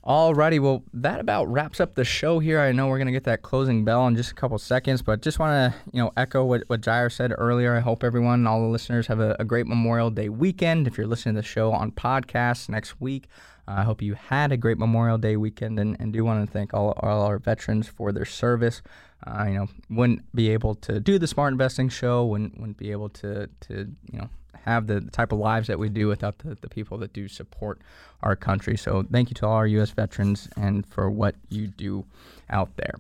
Alrighty, 0.09 0.59
well, 0.59 0.85
that 0.95 1.21
about 1.21 1.53
wraps 1.53 1.81
up 1.81 1.95
the 1.95 2.03
show 2.03 2.39
here. 2.39 2.59
I 2.61 2.73
know 2.73 2.87
we're 2.87 2.97
to 2.97 3.13
get 3.13 3.25
that 3.25 3.43
closing 3.43 3.85
bell 3.85 4.07
in 4.07 4.17
just 4.17 4.31
a 4.31 4.35
couple 4.35 4.57
seconds, 4.57 5.03
but 5.03 5.21
just 5.21 5.39
want 5.39 5.75
to, 5.75 5.79
you 5.93 6.03
know, 6.03 6.13
echo 6.17 6.47
what, 6.47 6.63
what 6.69 6.81
Jair 6.81 7.13
said 7.13 7.35
earlier. 7.37 7.77
I 7.77 7.81
hope 7.81 8.03
everyone, 8.03 8.47
all 8.47 8.63
the 8.63 8.69
listeners, 8.69 9.07
have 9.09 9.21
a, 9.21 9.37
a 9.39 9.45
great 9.45 9.67
Memorial 9.67 10.09
Day 10.09 10.31
weekend. 10.31 10.87
If 10.87 10.97
you're 10.97 11.07
listening 11.07 11.35
to 11.35 11.43
the 11.43 11.47
show 11.47 11.73
on 11.73 11.93
podcast 11.93 12.71
next 12.71 12.99
week, 13.03 13.29
uh, 13.69 13.75
I 13.81 13.83
hope 13.83 14.01
you 14.01 14.15
had 14.15 14.51
a 14.51 14.57
great 14.57 14.79
Memorial 14.79 15.19
Day 15.19 15.37
weekend 15.37 15.79
and, 15.79 15.95
and 16.01 16.11
do 16.11 16.25
want 16.25 16.43
to 16.43 16.51
thank 16.51 16.73
all, 16.73 16.99
all 17.03 17.27
our 17.27 17.39
veterans 17.39 17.87
for 17.87 18.11
their 18.11 18.25
service. 18.25 18.81
Uh, 19.27 19.45
you 19.47 19.55
know, 19.57 19.67
wouldn't 19.91 20.35
be 20.35 20.49
able 20.49 20.75
to 20.77 21.01
do 21.01 21.19
the 21.19 21.27
Smart 21.27 21.53
Investing 21.53 21.91
Show, 21.91 22.25
wouldn't, 22.25 22.59
wouldn't 22.59 22.79
be 22.79 22.93
able 22.93 23.11
to, 23.11 23.47
to, 23.61 23.95
you 24.11 24.19
know, 24.19 24.31
have 24.65 24.87
the, 24.87 25.01
type 25.01 25.33
of 25.33 25.39
lives 25.39 25.69
that 25.69 25.79
we 25.79 25.89
do 25.89 26.09
without 26.09 26.39
the, 26.39 26.57
the 26.61 26.69
people 26.69 26.99
that 26.99 27.13
do 27.13 27.29
support 27.29 27.81
our 28.23 28.37
country. 28.37 28.77
So 28.77 29.05
thank 29.11 29.31
you 29.31 29.35
to 29.35 29.47
all 29.47 29.55
our 29.55 29.67
U.S. 29.67 29.91
veterans 29.91 30.49
and 30.57 30.87
for 30.87 31.11
what 31.11 31.35
you 31.49 31.69
do 31.69 32.05
out 32.51 32.77
there. 32.77 32.95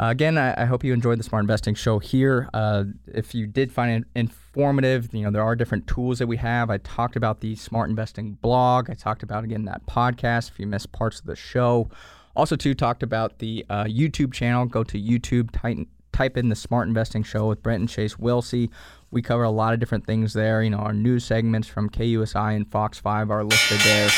Uh, 0.00 0.10
again, 0.10 0.38
I, 0.38 0.62
I, 0.62 0.64
hope 0.66 0.84
you 0.84 0.92
enjoyed 0.92 1.18
the 1.18 1.24
Smart 1.24 1.42
Investing 1.42 1.74
Show 1.74 1.98
here. 1.98 2.48
Uh, 2.54 2.84
if 3.08 3.34
you 3.34 3.48
did 3.48 3.72
find 3.72 4.04
it 4.04 4.08
informative, 4.14 5.12
you 5.12 5.22
know 5.22 5.30
there 5.32 5.42
are 5.42 5.56
different 5.56 5.88
tools 5.88 6.20
that 6.20 6.28
we 6.28 6.36
have. 6.36 6.70
I 6.70 6.78
talked 6.78 7.16
about 7.16 7.40
the 7.40 7.56
Smart 7.56 7.90
Investing 7.90 8.34
blog. 8.34 8.88
I 8.90 8.94
talked 8.94 9.24
about 9.24 9.42
again 9.42 9.64
that 9.64 9.84
podcast. 9.86 10.50
If 10.50 10.60
you 10.60 10.68
missed 10.68 10.92
parts 10.92 11.18
of 11.18 11.26
the 11.26 11.34
show, 11.34 11.90
also 12.36 12.54
too 12.54 12.74
talked 12.74 13.02
about 13.02 13.40
the 13.40 13.66
uh, 13.68 13.84
YouTube 13.84 14.32
channel. 14.32 14.66
Go 14.66 14.84
to 14.84 15.00
YouTube, 15.00 15.50
type, 15.50 15.88
type 16.18 16.36
in 16.36 16.48
the 16.48 16.56
Smart 16.56 16.88
Investing 16.88 17.22
Show 17.22 17.46
with 17.46 17.62
Brent 17.62 17.78
and 17.78 17.88
Chase 17.88 18.16
Wilsey. 18.16 18.70
We 19.12 19.22
cover 19.22 19.44
a 19.44 19.50
lot 19.50 19.72
of 19.72 19.78
different 19.78 20.04
things 20.04 20.32
there. 20.32 20.64
You 20.64 20.70
know, 20.70 20.78
our 20.78 20.92
news 20.92 21.24
segments 21.24 21.68
from 21.68 21.88
KUSI 21.88 22.56
and 22.56 22.68
Fox 22.68 22.98
5 22.98 23.30
are 23.30 23.44
listed 23.44 23.78
there. 23.80 24.10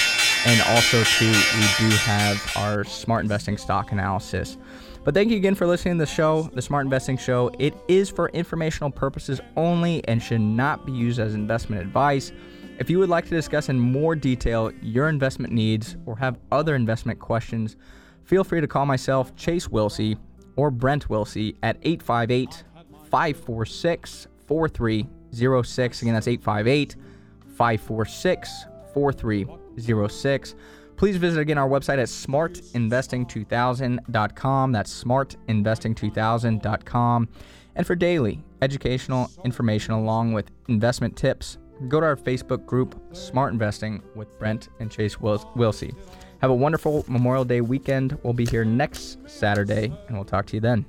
And 0.46 0.62
also, 0.68 1.05
too, 1.05 1.26
we 1.26 1.88
do 1.90 1.94
have 1.96 2.53
our 2.57 2.84
smart 2.84 3.22
investing 3.22 3.59
stock 3.59 3.92
analysis. 3.92 4.57
But 5.05 5.12
thank 5.12 5.30
you 5.30 5.36
again 5.36 5.55
for 5.55 5.66
listening 5.66 5.98
to 5.98 6.07
the 6.07 6.11
show, 6.11 6.51
the 6.55 6.62
Smart 6.62 6.86
Investing 6.86 7.18
Show. 7.18 7.51
It 7.59 7.74
is 7.86 8.09
for 8.09 8.30
informational 8.30 8.90
purposes 8.90 9.38
only 9.59 10.03
and 10.09 10.22
should 10.22 10.40
not 10.40 10.86
be 10.86 10.92
used 10.92 11.20
as 11.20 11.34
investment 11.34 11.82
advice. 11.82 12.32
If 12.78 12.88
you 12.88 12.98
would 12.98 13.11
like 13.11 13.24
to 13.24 13.30
discuss 13.30 13.68
in 13.68 13.78
more 13.78 14.16
detail 14.16 14.72
your 14.80 15.11
investment 15.11 15.53
needs 15.53 15.98
or 16.07 16.16
have 16.16 16.38
other 16.51 16.74
investment 16.74 17.18
questions, 17.18 17.76
feel 18.24 18.42
free 18.42 18.62
to 18.62 18.66
call 18.66 18.86
myself, 18.86 19.36
Chase 19.36 19.68
Wilsey, 19.68 20.16
or 20.57 20.70
Brent 20.70 21.09
Wilsey 21.09 21.57
at 21.62 21.76
858 21.82 22.64
546 23.11 24.28
4306. 24.46 26.03
Again, 26.03 26.14
that's 26.14 26.28
858 26.28 26.96
546 27.57 28.64
4306. 28.92 30.55
Please 30.96 31.16
visit 31.16 31.40
again 31.40 31.57
our 31.57 31.68
website 31.68 31.98
at 31.98 32.09
smartinvesting2000.com. 32.09 34.72
That's 34.72 35.05
smartinvesting2000.com. 35.05 37.28
And 37.76 37.86
for 37.86 37.94
daily 37.94 38.42
educational 38.61 39.30
information 39.44 39.94
along 39.94 40.32
with 40.32 40.51
investment 40.68 41.16
tips, 41.16 41.59
go 41.88 42.01
to 42.01 42.07
our 42.07 42.16
Facebook 42.16 42.66
group, 42.66 43.01
Smart 43.12 43.53
Investing 43.53 44.03
with 44.14 44.38
Brent 44.38 44.68
and 44.80 44.90
Chase 44.90 45.16
Wilsey. 45.16 45.94
Have 46.41 46.51
a 46.51 46.55
wonderful 46.55 47.05
Memorial 47.07 47.45
Day 47.45 47.61
weekend. 47.61 48.16
We'll 48.22 48.32
be 48.32 48.47
here 48.47 48.64
next 48.64 49.18
Saturday, 49.26 49.93
and 50.09 50.16
we'll 50.16 50.24
talk 50.24 50.47
to 50.47 50.57
you 50.57 50.61
then. 50.61 50.86